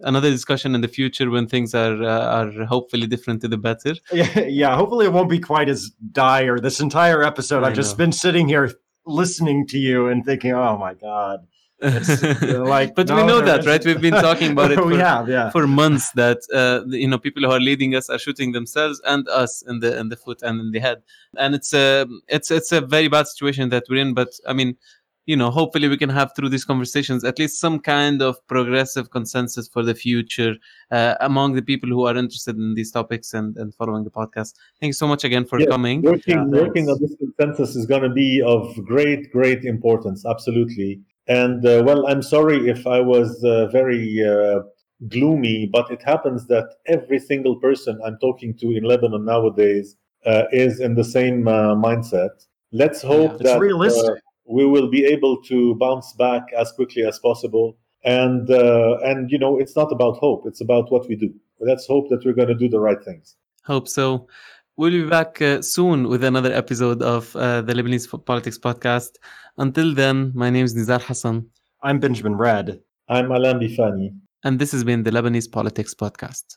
another 0.01 0.31
discussion 0.31 0.74
in 0.74 0.81
the 0.81 0.89
future 0.89 1.28
when 1.28 1.47
things 1.47 1.74
are 1.74 2.03
uh, 2.03 2.45
are 2.45 2.64
hopefully 2.64 3.07
different 3.07 3.43
to 3.43 3.49
the 3.49 3.59
better. 3.59 3.95
Yeah, 4.11 4.39
yeah, 4.47 4.74
hopefully, 4.74 5.05
it 5.05 5.12
won't 5.12 5.28
be 5.28 5.39
quite 5.39 5.68
as 5.68 5.91
dire. 6.12 6.59
This 6.61 6.81
entire 6.81 7.22
episode, 7.22 7.62
I 7.62 7.68
I've 7.68 7.74
just 7.74 7.99
been 7.99 8.12
sitting 8.12 8.49
here 8.49 8.72
listening 9.05 9.66
to 9.66 9.78
you 9.78 10.09
and 10.09 10.24
thinking, 10.24 10.53
oh 10.53 10.78
my 10.78 10.95
God 10.95 11.41
uh, 11.41 11.43
like, 12.43 12.95
but 12.95 13.09
we 13.09 13.22
know 13.22 13.41
there 13.41 13.57
that, 13.57 13.66
right? 13.66 13.83
We've 13.83 14.01
been 14.01 14.12
talking 14.12 14.53
about 14.53 14.70
it 14.72 14.85
we 14.85 14.95
for, 14.95 15.01
have, 15.01 15.28
yeah. 15.28 15.49
for 15.51 15.66
months 15.66 16.11
that 16.12 16.39
uh, 16.53 16.87
you 16.87 17.09
know 17.09 17.18
people 17.18 17.43
who 17.43 17.51
are 17.51 17.61
leading 17.61 17.95
us 17.95 18.11
are 18.11 18.18
shooting 18.18 18.53
themselves 18.53 19.01
and 19.07 19.26
us 19.28 19.62
in 19.62 19.81
the 19.81 19.99
in 19.99 20.11
the 20.11 20.16
foot 20.16 20.43
and 20.43 20.61
in 20.61 20.72
the 20.72 20.78
head, 20.78 21.03
and 21.39 21.55
it's 21.55 21.72
a 21.72 22.07
it's 22.28 22.51
it's 22.51 22.70
a 22.72 22.83
very 22.83 23.09
bad 23.09 23.26
situation 23.28 23.70
that 23.70 23.85
we're 23.89 24.03
in. 24.03 24.12
But 24.12 24.28
I 24.47 24.53
mean, 24.53 24.76
you 25.24 25.37
know, 25.37 25.51
hopefully 25.51 25.89
we 25.89 25.97
can 25.97 26.11
have 26.11 26.33
through 26.37 26.51
these 26.51 26.64
conversations 26.64 27.24
at 27.24 27.39
least 27.39 27.61
some 27.61 27.78
kind 27.78 28.20
of 28.20 28.37
progressive 28.47 29.11
consensus 29.11 29.68
for 29.68 29.83
the 29.83 29.95
future 29.95 30.57
uh, 30.91 31.14
among 31.20 31.55
the 31.55 31.62
people 31.62 31.89
who 31.89 32.05
are 32.05 32.16
interested 32.16 32.57
in 32.57 32.74
these 32.74 32.91
topics 32.91 33.33
and 33.33 33.57
and 33.57 33.74
following 33.74 34.05
the 34.05 34.11
podcast. 34.11 34.55
Thank 34.81 34.89
you 34.89 34.99
so 35.05 35.07
much 35.07 35.24
again 35.24 35.47
for 35.47 35.59
Yes, 35.59 35.68
coming. 35.68 36.03
Working, 36.03 36.37
Yeah, 36.37 36.62
working 36.62 36.91
on 36.91 36.99
this 37.01 37.14
consensus 37.16 37.74
is 37.74 37.87
going 37.87 38.03
to 38.03 38.11
be 38.11 38.43
of 38.43 38.74
great, 38.85 39.33
great 39.33 39.64
importance. 39.64 40.26
Absolutely. 40.26 41.01
And 41.31 41.64
uh, 41.64 41.85
well, 41.87 42.09
I'm 42.09 42.22
sorry 42.22 42.68
if 42.68 42.89
I 42.89 43.01
was 43.01 43.45
uh, 43.45 43.68
very 43.68 44.05
uh, 44.26 44.62
gloomy, 45.07 45.70
but 45.72 45.89
it 45.89 46.03
happens 46.03 46.49
that 46.49 46.74
every 46.87 47.20
single 47.20 47.55
person 47.55 48.01
I'm 48.05 48.18
talking 48.18 48.53
to 48.59 48.76
in 48.76 48.83
Lebanon 48.83 49.24
nowadays 49.24 49.95
uh, 50.26 50.47
is 50.51 50.81
in 50.81 50.97
the 50.97 51.05
same 51.05 51.47
uh, 51.47 51.76
mindset. 51.76 52.31
Let's 52.72 53.01
hope 53.01 53.35
It's 53.35 53.45
that 53.45 53.61
realistic. 53.61 54.11
uh, 54.11 54.14
we 54.45 54.66
will 54.66 54.91
be 54.91 55.05
able 55.05 55.41
to 55.43 55.76
bounce 55.76 56.12
back 56.14 56.43
as 56.59 56.72
quickly 56.72 57.05
as 57.05 57.20
possible. 57.20 57.78
And 58.03 58.51
uh, 58.51 58.99
and 59.05 59.31
you 59.31 59.39
know, 59.39 59.57
it's 59.57 59.76
not 59.76 59.93
about 59.93 60.16
hope; 60.16 60.47
it's 60.47 60.61
about 60.61 60.91
what 60.91 61.09
we 61.09 61.14
do. 61.14 61.33
Let's 61.61 61.87
hope 61.87 62.09
that 62.09 62.24
we're 62.24 62.33
going 62.33 62.49
to 62.49 62.57
do 62.57 62.68
the 62.68 62.81
right 62.81 63.03
things. 63.05 63.37
Hope 63.66 63.87
so. 63.87 64.26
We'll 64.81 64.93
be 64.93 65.05
back 65.05 65.43
uh, 65.43 65.61
soon 65.61 66.09
with 66.09 66.24
another 66.24 66.55
episode 66.55 67.03
of 67.03 67.37
uh, 67.37 67.61
the 67.61 67.74
Lebanese 67.74 68.09
Politics 68.24 68.59
Podcast. 68.59 69.11
Until 69.59 69.93
then, 69.95 70.33
my 70.35 70.49
name 70.49 70.64
is 70.64 70.74
Nizar 70.74 71.03
Hassan, 71.03 71.45
I'm 71.83 72.01
Benjamin 72.01 72.35
Redd. 72.35 72.81
I'm 73.07 73.31
Alain 73.31 73.59
Bifani. 73.61 74.14
and 74.43 74.59
this 74.59 74.72
has 74.72 74.83
been 74.83 75.03
the 75.03 75.11
Lebanese 75.11 75.53
Politics 75.53 75.95
Podcast. 75.95 76.57